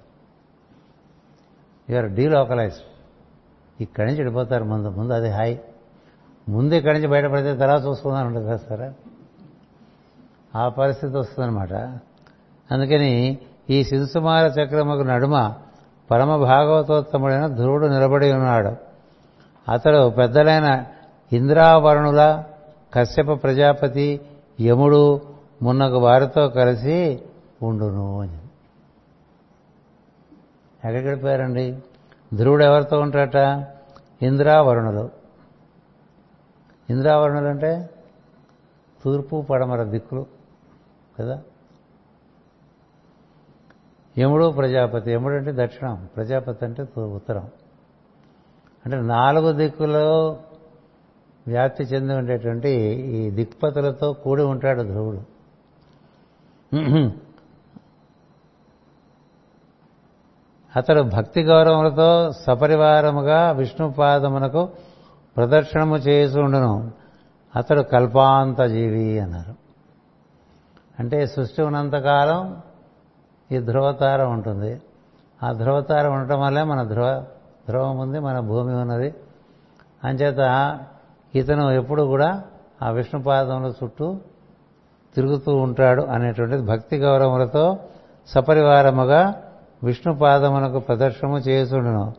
యూఆర్ 1.92 2.10
డీలోకలైజ్డ్ 2.10 2.82
ఇక్కడి 3.80 4.06
నుంచి 4.06 4.18
వెళ్ళిపోతారు 4.18 4.64
ముందు 4.64 4.88
ముందు 4.88 5.12
అది 5.12 5.28
హాయ్ 5.28 5.58
ముందు 6.48 6.74
ఇక్కడి 6.74 6.94
నుంచి 6.94 7.08
బయటపడితే 7.08 7.56
తర్వాత 7.56 7.84
చూసుకుందాం 7.84 8.26
ఉంటుంది 8.26 8.46
కదా 8.46 8.56
సరే? 8.56 8.92
ఆ 10.54 10.68
పరిస్థితి 10.68 11.16
వస్తుందన్నమాట. 11.16 11.72
అందుకని 12.72 13.38
ఈ 13.70 13.84
శిశుమార 13.84 14.46
చక్రముకు 14.46 15.02
నడుమ 15.02 15.54
పరమ 16.10 16.36
భాగవతోత్తముడైన 16.36 17.46
ధ్రువుడు 17.46 17.86
నిలబడి 17.86 18.32
ఉన్నాడు. 18.32 18.76
అతడు 19.70 20.10
పెద్దలైన 20.10 20.84
ఇంద్రావరుణుల 21.32 22.44
కశ్యప 22.94 23.42
ప్రజాపతి 23.42 24.20
యముడు 24.60 25.20
మున్నగు 25.62 25.98
వారితో 25.98 26.48
కలిసి 26.48 27.22
ఉండును 27.62 28.20
అని. 28.20 28.34
ఎక్కడికి 30.76 31.08
వెళ్ళిపోయారండి 31.08 31.78
ధ్రువుడు 32.34 32.64
ఎవరితో 32.64 33.00
ఉంటాట 33.00 33.36
ఇంద్రావరుణులు. 34.22 35.10
ఇంద్రావరుణులు 36.90 37.46
అంటే 37.46 37.90
తూర్పు 39.04 39.46
పడమర 39.50 39.82
దిక్కులు 39.82 40.26
కదా? 41.18 41.42
యముడు 44.18 44.50
ప్రజాపతి 44.50 45.12
యముడు 45.12 45.34
అంటే 45.34 45.52
దక్షిణం 45.54 46.08
ప్రజాపతి 46.16 46.64
అంటే 46.64 47.00
ఉత్తరం. 47.00 47.48
అంటే 48.84 48.96
నాలుగు 48.96 49.52
దిక్కులో 49.52 50.38
వ్యాప్తి 51.46 51.84
చెంది 51.84 52.14
ఉండేటువంటి 52.14 52.70
ఈ 53.16 53.30
దిక్పతులతో 53.30 54.12
కూడి 54.12 54.42
ఉంటాడు 54.42 54.82
ధ్రువుడు. 54.82 55.22
అతడు 60.76 61.00
భక్తి 61.00 61.42
గౌరవములతో 61.42 62.32
సపరివారముగా 62.32 63.50
విష్ణుపాదమునకు 63.50 64.68
ప్రదక్షిణము 65.36 65.96
చేసుండును 65.96 66.92
అతడు 67.56 67.82
కల్పాంత 67.82 68.60
జీవి 68.62 69.18
అన్నారు. 69.18 69.54
అంటే 70.98 71.26
సృష్టి 71.26 71.62
ఉన్నంతకాలం 71.62 72.62
ఈ 73.52 73.58
ధ్రువతారం 73.58 74.32
ఉంటుంది. 74.32 74.82
ఆ 75.42 75.52
ధ్రువతారం 75.52 76.12
ఉండటం 76.12 76.40
వల్లే 76.40 76.62
మన 76.62 76.82
ధ్రువ 76.82 77.24
ధ్రువం 77.68 77.98
ఉంది 77.98 78.18
మన 78.18 78.40
భూమి 78.40 78.74
ఉన్నది. 78.74 79.14
అంచేత 80.04 80.78
ఇతను 81.34 81.70
ఎప్పుడు 81.70 82.02
కూడా 82.02 82.42
ఆ 82.82 82.90
విష్ణు 82.90 83.22
పాదముల 83.22 83.72
చుట్టూ 83.84 84.16
తిరుగుతూ 85.14 85.56
ఉంటాడు 85.56 86.02
అనేటువంటిది 86.02 86.62
భక్తి 86.62 86.96
గౌరవములతో 86.96 87.78
సపరివారముగా 88.26 89.34
విష్ణు 89.84 90.16
పాదమునకు 90.16 90.78
ప్రదర్శనము 90.78 91.38
చేసుండును 91.38 92.14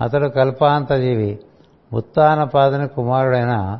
అతడు 0.00 0.28
కల్పాంతజీవి 0.28 1.38
ఉత్తాన 1.92 2.44
పాదని 2.44 2.88
కుమారుడైన 2.88 3.78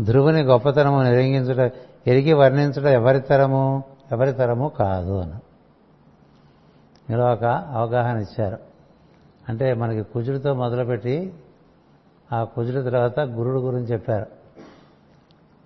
ధ్రువుని 0.00 0.42
గొప్పతనము 0.42 1.02
నిరంగించుట 1.02 1.72
ఎరిగి 2.06 2.32
వర్ణించుట 2.32 2.84
ఎవరి 2.84 3.20
తరము? 3.20 3.82
ఎవరి 4.12 4.32
తరము 4.32 4.68
కాదు 4.68 5.20
అని. 5.20 5.32
ఇలా 7.10 7.32
ఒక 7.32 7.44
అవగాహన 7.44 8.18
ఇచ్చారు. 8.18 8.58
అంటే 9.48 9.74
మనకి 9.74 10.02
కుజుడితో 10.02 10.54
మొదలుపెట్టి 10.54 11.34
ఆ 12.32 12.44
కుజుడి 12.44 12.84
తర్వాత 12.84 13.20
గురుడు 13.20 13.58
గురించి 13.58 13.86
చెప్పారు. 13.86 14.26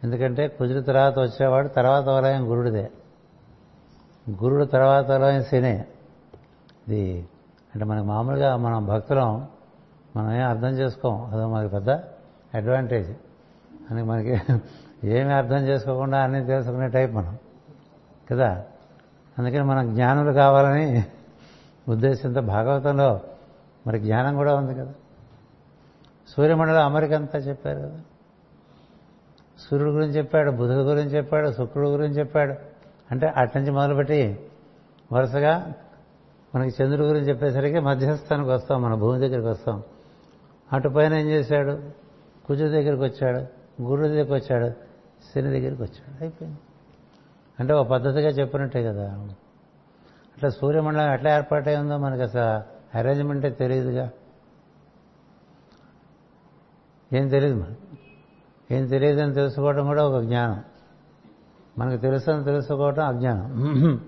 ఎందుకంటే 0.04 0.48
కుజుడి 0.48 0.84
తర్వాత 0.84 1.18
వచ్చేవాడు 1.18 1.68
తర్వాత 1.68 2.04
వలయం 2.04 2.50
గురుడిదే. 2.50 2.90
గురుడు 4.30 4.64
తర్వాత 4.64 5.10
వలయం 5.10 5.42
శనే. 5.42 5.86
ఇది 6.88 7.28
అంటే 7.74 7.84
మనకి 7.84 8.06
మామూలుగా 8.06 8.56
మనం 8.56 8.86
భక్తులం 8.86 9.48
మనం 10.16 10.32
ఏం 10.32 10.48
అర్థం 10.48 10.68
చేసుకోం. 10.68 11.26
అదో 11.26 11.48
మనకి 11.48 11.72
పెద్ద 11.72 11.90
అడ్వాంటేజ్ 12.54 13.16
అని 13.90 14.02
మనకి 14.02 14.40
ఏమీ 15.04 15.32
అర్థం 15.32 15.56
చేసుకోకుండా 15.56 16.18
అన్నీ 16.18 16.44
తెలుసుకునే 16.44 16.88
టైప్ 16.88 17.14
మనం. 17.14 17.38
కదా? 18.30 18.64
అందుకని 19.38 19.62
మనం 19.62 19.94
జ్ఞానులు 19.94 20.32
కావాలని 20.32 21.04
ఉద్దేశంతో 21.88 22.40
భాగవతంలో 22.40 23.20
మరి 23.86 24.00
జ్ఞానం 24.00 24.36
కూడా 24.36 24.54
ఉంది 24.54 24.74
కదా. 24.74 24.94
సూర్యమండలం 26.28 26.84
అమరిక 26.84 27.12
అంతా 27.12 27.38
చెప్పారు 27.38 27.78
కదా. 27.78 28.00
సూర్యుడు 29.58 29.92
గురించి 29.92 30.12
చెప్పాడు 30.12 30.50
బుధుడు 30.50 30.78
గురించి 30.78 31.10
చెప్పాడు 31.10 31.52
శుక్రుడు 31.52 31.88
గురించి 31.88 32.14
చెప్పాడు. 32.14 32.54
అంటే 33.10 33.26
అటు 33.26 33.58
నుంచి 33.58 33.70
మొదలుపెట్టి 33.70 34.50
వరుసగా 35.12 35.74
మనకి 36.54 36.82
చంద్రుడి 36.82 37.08
గురించి 37.08 37.28
చెప్పేసరికి 37.28 37.78
మధ్యస్థానికి 37.80 38.50
వస్తాం 38.50 38.82
మన 38.82 38.94
భూమి 38.94 39.18
దగ్గరికి 39.18 39.48
వస్తాం. 39.48 39.82
అటు 40.72 40.88
పైన 40.88 41.14
ఏం 41.14 41.30
చేశాడు? 41.30 41.80
కుజు 42.46 42.64
దగ్గరికి 42.64 43.02
వచ్చాడు 43.02 43.38
గురుడు 43.82 44.08
దగ్గరికి 44.08 44.32
వచ్చాడు 44.32 44.70
శని 45.34 45.60
దగ్గరికి 45.60 45.82
వచ్చాడు. 45.82 46.22
అయిపోయింది. 46.22 46.58
అంటే 47.60 47.74
ఒక 47.74 47.86
పద్ధతిగా 47.86 48.28
చెప్పినట్టే 48.28 48.84
కదా. 48.84 49.28
అట్లా 50.36 50.50
సూర్యమండలం 50.50 51.12
ఎట్లా 51.12 51.36
ఏర్పాటై 51.36 51.76
ఉందో 51.76 51.98
మనకి 51.98 52.22
అసలు 52.22 52.62
అరేంజ్మెంటే 52.98 53.50
తెలియదుగా 53.50 54.10
ఏం 57.12 57.28
తెలియదు 57.28 57.56
మనకి. 57.56 57.76
ఏం 58.76 58.86
తెలియదని 58.86 59.34
తెలుసుకోవడం 59.34 59.86
కూడా 59.86 60.08
ఒక 60.08 60.22
జ్ఞానం. 60.22 60.64
మనకు 61.78 62.00
తెలుసు 62.00 62.30
అని 62.30 62.44
తెలుసుకోవటం 62.44 63.06
అజ్ఞానం. 63.06 64.00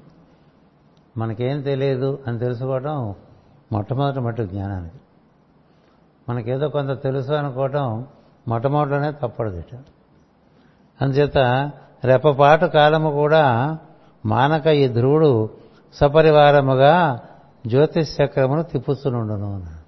మనకేం 1.17 1.61
తెలియదు 1.61 2.19
అని 2.27 2.39
తెలుసుకోవటం 2.39 3.15
మొట్టమొదటి 3.73 4.21
మట్టు 4.21 4.43
జ్ఞానానికి. 4.43 4.97
మనకేదో 6.29 6.69
కొంత 6.69 7.03
తెలుసు 7.03 7.33
అనుకోవటం 7.33 8.07
మొట్టమొదటిలోనే 8.49 9.13
తప్పడు 9.13 9.51
గిట 9.51 9.75
అందుచేత 11.03 11.39
రెప్పపాటు 12.05 12.67
కాలము 12.67 13.11
కూడా 13.11 13.79
మానక 14.27 14.67
ఈ 14.67 14.89
ధ్రువుడు 14.89 15.51
సపరివారముగా 15.95 17.23
జ్యోతిష్ 17.67 18.21
చక్రమును 18.21 18.63
తిప్పుచునుండును 18.63 19.85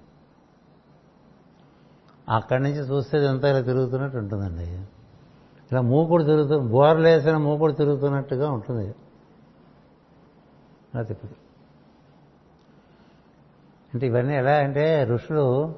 అక్కడి 2.31 2.63
నుంచి 2.63 2.77
చూస్తే 2.77 3.17
ఇదంతా 3.17 3.49
ఇలా 3.49 3.61
తిరుగుతున్నట్టు 3.61 4.17
ఉంటుందండి. 4.17 4.81
ఇలా 5.71 5.81
మూకుడు 5.81 6.23
తిరుగుతూ 6.23 6.59
బోర్లేసిన 6.59 7.37
మూకుడు 7.37 7.71
తిరుగుతున్నట్టుగా 7.71 8.51
ఉంటుంది. 8.51 8.87
అలా 10.93 11.03
తిప్పుతూ 11.03 11.35
అంటే 13.93 14.07
ఇవన్నీ 14.07 14.35
ఎలా 14.35 14.51
అంటే 14.51 15.03
ఋషులు 15.03 15.75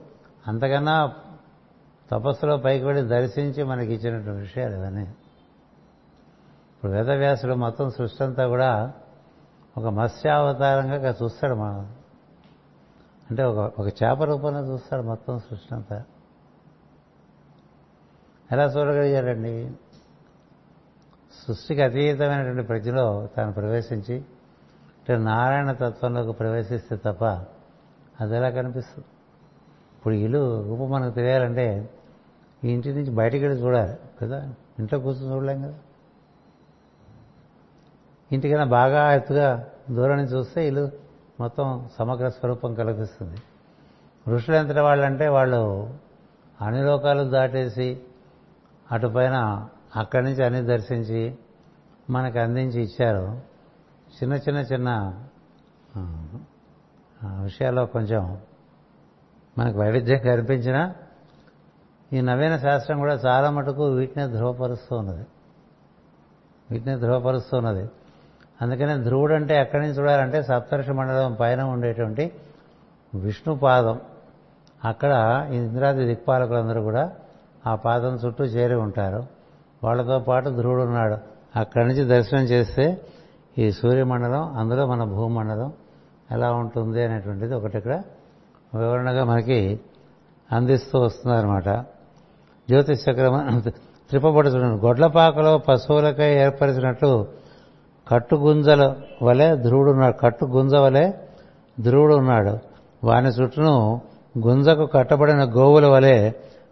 అంతకన్నా 0.47 1.13
తపస్సులో 2.11 2.57
పైకి 2.57 2.85
వెళ్ళి 2.85 3.07
దర్శించి 3.07 3.63
మనకి 3.63 3.93
ఇచ్చినటువంటి 3.93 4.41
విషయాలు 4.41 4.75
ఇవన్నీ. 4.75 5.03
ఇప్పుడు 6.77 6.91
వేదవ్యాసులు 6.91 7.53
మొత్తం 7.53 7.89
సృష్టి 7.89 8.23
అంతా 8.23 8.47
కూడా 8.47 8.93
ఒక 9.77 9.85
మత్స్యావతారంగా 9.85 11.15
చూస్తాడు 11.23 11.53
మనం 11.53 11.95
అంటే 13.29 13.43
ఒక 13.43 13.79
ఒక 13.79 13.87
చేప 13.87 14.23
రూపంలో 14.23 14.59
చూస్తాడు 14.59 15.01
మొత్తం 15.01 15.39
సృష్టి 15.39 15.75
అంతా. 15.75 16.03
ఎలా 18.51 18.63
చూడగలిగాడండి? 18.63 19.71
సృష్టికి 21.47 21.81
అతీతమైనటువంటి 21.81 22.67
ప్రజలో 22.67 23.29
తాను 23.37 23.53
ప్రవేశించి 23.53 24.17
అంటే 24.17 25.17
నారాయణ 25.17 25.71
తత్వంలోకి 25.71 26.31
ప్రవేశిస్తే 26.31 26.95
తప్ప 26.95 27.25
అది 28.21 28.35
ఎలా 28.35 28.49
కనిపిస్తుంది? 28.49 29.07
ఇప్పుడు 29.97 30.13
ఇల్లు 30.13 30.63
రూపం 30.63 30.91
మనకు 30.91 31.13
తెలియాలంటే 31.13 31.89
ఈ 32.63 32.71
ఇంటి 32.71 32.93
నుంచి 32.93 33.11
బయటికి 33.11 33.47
వెళ్ళి 33.47 33.63
చూడాలి 33.63 33.97
కదా. 34.21 34.53
ఇంట్లో 34.79 34.99
కూర్చొని 34.99 35.35
చూడలేం 35.35 35.61
కదా. 35.61 35.75
ఇంటికైనా 38.31 38.63
బాగా 38.63 39.13
ఎత్తుగా 39.13 39.65
దూరం 39.89 40.17
నుంచి 40.17 40.37
చూస్తే 40.37 40.67
ఇల్లు 40.67 40.91
మొత్తం 41.39 41.89
సమగ్ర 41.99 42.29
స్వరూపం 42.29 42.73
కల్పిస్తుంది. 42.73 43.37
ఋషులు 44.29 44.55
ఎంత 44.55 44.77
వాళ్ళంటే 44.77 45.27
వాళ్ళు 45.27 45.61
అన్ని 46.61 46.83
లోకాలు 46.83 47.23
దాటేసి 47.29 48.01
అటుపైన 48.91 49.67
అక్కడి 49.95 50.25
నుంచి 50.25 50.45
అన్ని 50.45 50.61
దర్శించి 50.61 51.37
మనకు 52.09 52.39
అందించి 52.39 52.83
ఇచ్చారు. 52.83 53.41
చిన్న 54.17 54.33
చిన్న 54.33 54.59
చిన్న 54.59 54.89
విషయాల్లో 57.43 57.85
కొంచెం 57.85 58.41
మనకు 59.57 59.79
వైవిధ్యం 59.79 60.19
కనిపించినా 60.19 60.95
ఈ 62.13 62.21
నవీన 62.21 62.57
శాస్త్రం 62.57 62.97
కూడా 62.99 63.13
చాలా 63.13 63.49
మటుకు 63.49 63.85
వీటినే 63.85 64.27
ధృవపరుస్తూ 64.27 64.97
ఉన్నది. 64.97 65.25
వీటిని 66.71 66.95
ధృవపరుస్తూ 66.99 67.57
ఉన్నది. 67.57 67.89
అందుకనే 68.61 68.97
ధ్రువుడు 68.97 69.33
అంటే 69.33 69.61
ఎక్కడి 69.61 69.81
నుంచి 69.83 69.97
చూడాలంటే 69.99 70.43
సప్తర్షి 70.43 70.91
మండలం 70.91 71.33
పైన 71.33 71.61
ఉండేటువంటి 71.63 72.31
విష్ణు 73.15 73.55
పాదం. 73.55 73.99
అక్కడ 74.85 75.13
ఇంద్రాది 75.51 76.05
దిక్పాలకులందరూ 76.05 76.81
కూడా 76.81 77.11
ఆ 77.67 77.75
పాదం 77.75 78.15
చుట్టూ 78.15 78.43
చేరి 78.43 78.75
ఉంటారు. 78.75 79.25
వాళ్ళతో 79.83 80.19
పాటు 80.19 80.49
ధ్రువుడు 80.49 80.81
ఉన్నాడు. 80.81 81.17
అక్కడి 81.55 81.87
నుంచి 81.87 82.03
దర్శనం 82.05 82.43
చేస్తే 82.43 83.01
ఈ 83.57 83.71
సూర్యమండలం 83.71 84.43
అందులో 84.57 84.87
మన 84.87 85.03
భూమండలం 85.03 85.73
ఎలా 86.31 86.51
ఉంటుంది 86.51 87.03
అనేటువంటిది 87.03 87.53
ఒకటి 87.55 87.77
ఇక్కడ 87.77 88.01
వివరణగా 88.75 89.23
మనకి 89.23 89.79
అందిస్తూ 90.51 90.99
వస్తుందన్నమాట. 90.99 91.69
జ్యోతిష్ 92.69 93.09
చక్రం 93.09 93.59
త్రిపబడుతున్నాడు 94.09 94.75
గొడ్లపాకలో 94.75 95.57
పశువులకై 95.57 96.33
ఏర్పరిచినట్లు 96.35 97.38
కట్టుగుంజల 98.09 98.95
వలె 99.21 99.55
ధ్రువుడు 99.55 99.91
ఉన్నాడు 99.91 100.17
కట్టుగుంజ 100.21 100.73
వలె 100.73 101.13
ధ్రువుడు 101.79 102.15
ఉన్నాడు 102.15 102.57
వాని 103.03 103.27
చుట్టూను 103.27 104.01
గుంజకు 104.37 104.85
కట్టబడిన 104.85 105.43
గోవుల 105.43 105.85
వలె 105.87 106.31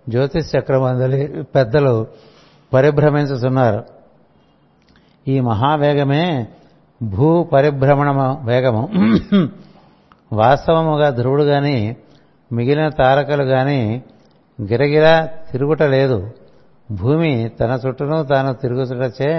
జ్యోతిష్ 0.09 0.57
చక్రమందలి 0.57 1.45
పెద్దలు 1.55 2.07
పరిభ్రమించుతున్నారు 2.73 3.83
ఈ 5.27 5.39
మహావేగమే 5.39 6.47
భూ 7.03 7.43
పరిభ్రమణ 7.43 8.09
వేగము. 8.43 8.83
వాస్తవముగా 10.33 11.09
ధ్రువుడు 11.09 11.43
గాని 11.43 11.95
మిగిలిన 12.51 12.89
తారకలు 12.89 13.43
గాని 13.43 14.01
గిరగిరా 14.59 15.25
తిరుగుట 15.51 15.83
లేదు 15.83 16.31
భూమి 16.91 17.49
తన 17.49 17.79
చుట్టూను 17.87 18.23
తాను 18.23 18.53
తిరుగుతుటచే 18.53 19.31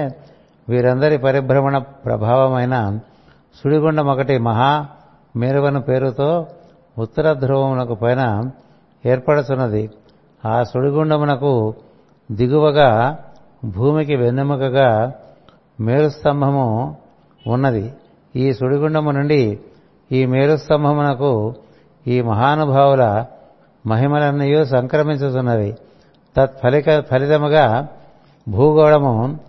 వీరందరి 0.69 1.19
పరిభ్రమణ 1.19 1.78
ప్రభావమైన 1.78 2.99
సుడిగుండం 3.62 4.09
ఒకటి 4.09 4.39
మహా 4.39 4.86
మేరువను 5.36 5.81
పేరుతో 5.81 6.47
ఉత్తర 6.99 7.32
ధ్రువమునకు 7.32 7.95
పైన 7.95 8.51
ఏర్పడుతున్నది 9.07 9.90
ఆ 10.45 10.65
సుడిగుండమునకు 10.65 11.74
దిగువగా 12.32 13.19
భూమికి 13.65 14.16
వెన్నెముకగా 14.16 15.12
మేరుస్తంభము 15.81 16.97
ఉన్నది. 17.47 17.95
ఈ 18.36 18.53
సుడిగుండము 18.53 19.11
నుండి 19.11 19.61
ఈ 20.12 20.27
మేరుస్తంభమునకు 20.27 21.55
ఈ 22.07 22.20
మహానుభావుల 22.20 23.24
మహిమలన్నయూ 23.86 24.65
సంక్రమించుతున్నవి 24.65 25.77
తత్ఫలిక 26.36 27.01
ఫలితముగా 27.01 27.89
భూగోళము 28.49 29.40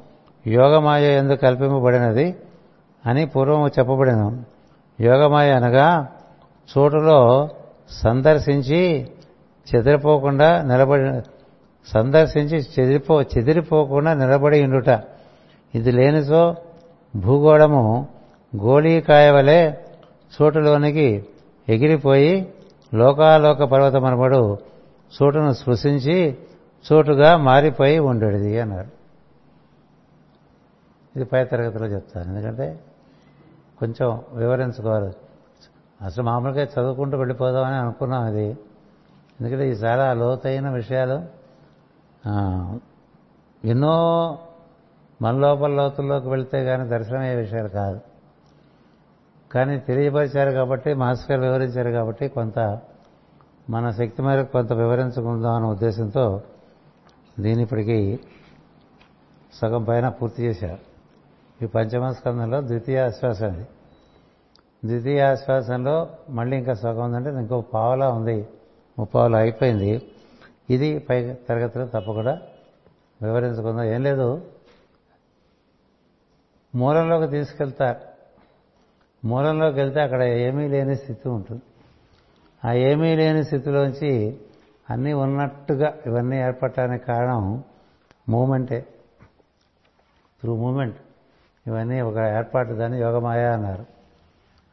యోగమాయ 0.48 1.04
ఎందు 1.04 1.34
కల్పింపబడినది 1.34 2.36
అని 3.06 3.26
పూర్వము 3.26 3.68
చెప్పబడిన. 3.68 4.42
యోగమాయ 5.02 5.52
అనగా 5.52 6.08
చోటులో 6.78 7.50
సందర్శించి 7.92 9.08
చెదిరిపోకుండా 9.76 10.62
నిలబడి 10.62 11.22
సందర్శించి 11.88 12.66
చెదిరిపో 12.80 13.22
చెదిరిపోకుండా 13.22 14.14
నిలబడి 14.14 14.64
ఉండుట. 14.64 14.90
ఇది 15.76 15.92
లేనిసో 15.92 16.56
భూగోళము 17.16 18.08
గోళీకాయ 18.56 19.32
వలె 19.32 19.74
చోటులోనికి 20.42 21.26
ఎగిరిపోయి 21.70 22.48
లోకాలోక 22.94 23.64
పర్వతమనబడు 23.64 24.58
చోటును 25.22 25.54
స్పృశించి 25.54 26.38
చోటుగా 26.92 27.38
మారిపోయి 27.38 28.00
ఉండేది 28.00 28.60
అన్నారు. 28.60 28.99
ఇది 31.16 31.26
పై 31.26 31.46
తరగతిలో 31.46 31.88
చెప్తాను. 31.88 32.28
ఎందుకంటే 32.30 32.80
కొంచెం 33.80 34.22
వివరించుకోవాలి. 34.34 35.14
అసలు 36.06 36.24
మామూలుగా 36.24 36.64
చదువుకుంటూ 36.64 37.18
వెళ్ళిపోదామని 37.18 37.76
అనుకున్నాం 37.76 38.24
అది. 38.24 38.48
ఎందుకంటే 39.42 39.70
ఇది 39.70 39.80
చాలా 39.80 40.14
లోతైన 40.14 40.70
విషయాలు 40.70 41.18
ఎన్నో 43.68 43.96
మన 45.22 45.36
లోపల 45.36 45.72
లోతుల్లోకి 45.72 46.30
వెళితే 46.30 46.66
కానీ 46.66 46.90
దర్శనమయ్యే 46.90 47.36
విషయాలు 47.36 47.68
కాదు. 47.68 48.00
కానీ 49.52 49.80
తెలియపరిచారు 49.80 50.52
కాబట్టి 50.52 50.94
మాస్టర్ 50.94 51.32
గారు 51.32 51.52
వివరించారు 51.52 51.90
కాబట్టి 51.90 52.28
కొంత 52.28 52.80
మన 53.70 53.90
శక్తి 53.90 54.22
మేరకు 54.22 54.52
కొంత 54.52 54.74
వివరించుకుందాం 54.74 55.56
అనే 55.56 55.66
ఉద్దేశంతో 55.66 56.42
దీని 57.40 57.62
ఇప్పటికీ 57.64 58.20
సగం 59.54 59.84
పైన 59.84 60.10
పూర్తి 60.10 60.44
చేశారు. 60.44 60.89
ఈ 61.64 61.66
పంచమ 61.66 62.12
స్కందంలో 62.12 62.62
ద్వితీయ 62.62 63.00
ఆశ్వాసం 63.00 63.52
అది 63.52 63.68
ద్వితీయ 64.86 65.22
ఆశ్వాసంలో 65.22 66.10
మళ్ళీ 66.30 66.58
ఇంకా 66.58 66.74
సగం 66.74 67.06
ఉందంటే 67.06 67.30
ఇంకో 67.30 67.62
పావలా 67.62 68.10
ఉంది. 68.10 68.48
ముప్పావులా 69.00 69.38
అయిపోయింది. 69.38 70.12
ఇది 70.70 71.00
పై 71.00 71.34
తరగతిలో 71.34 71.86
తప్పకుండా 71.86 72.42
వివరించుకుందాం. 73.22 73.86
ఏం 73.86 74.04
లేదు. 74.04 74.52
మూలంలోకి 76.76 77.32
తీసుకెళ్తారు 77.32 78.00
మూలంలోకి 79.28 79.80
వెళ్తే 79.80 80.02
అక్కడ 80.02 80.24
ఏమీ 80.24 80.68
లేని 80.68 80.96
స్థితి 80.96 81.30
ఉంటుంది. 81.30 81.62
ఆ 82.66 82.74
ఏమీ 82.74 83.16
లేని 83.16 83.44
స్థితిలోంచి 83.44 84.38
అన్నీ 84.90 85.14
ఉన్నట్టుగా 85.14 85.98
ఇవన్నీ 86.06 86.38
ఏర్పడటానికి 86.38 87.06
కారణం 87.06 87.64
మూమెంటే. 88.30 88.88
Through 90.42 90.56
moment. 90.56 90.98
ఇవన్నీ 91.68 92.02
ఒక 92.02 92.18
ఏర్పాటు 92.18 92.74
దాన్ని 92.74 93.02
యోగమాయ 93.02 93.46
అన్నారు. 93.46 93.86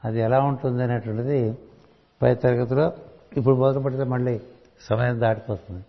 అది 0.05 0.21
ఎలా 0.21 0.41
ఉంటుంది 0.41 0.83
అనేటువంటిది 0.83 1.59
పై 2.23 2.35
తరగతిలో 2.35 2.93
ఇప్పుడు 3.37 3.55
మొదలు 3.55 4.05
మళ్ళీ 4.05 4.41
సమయం 4.81 5.21
దాటిపోతుంది. 5.21 5.85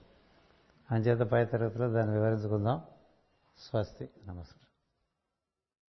అంచేత 0.91 1.19
పై 1.19 1.45
తరగతిలో 1.45 1.89
దాన్ని 1.89 2.15
వివరించుకుందాం. 2.15 2.81
స్వస్తి. 3.59 4.03
నమస్కారం. 4.03 4.56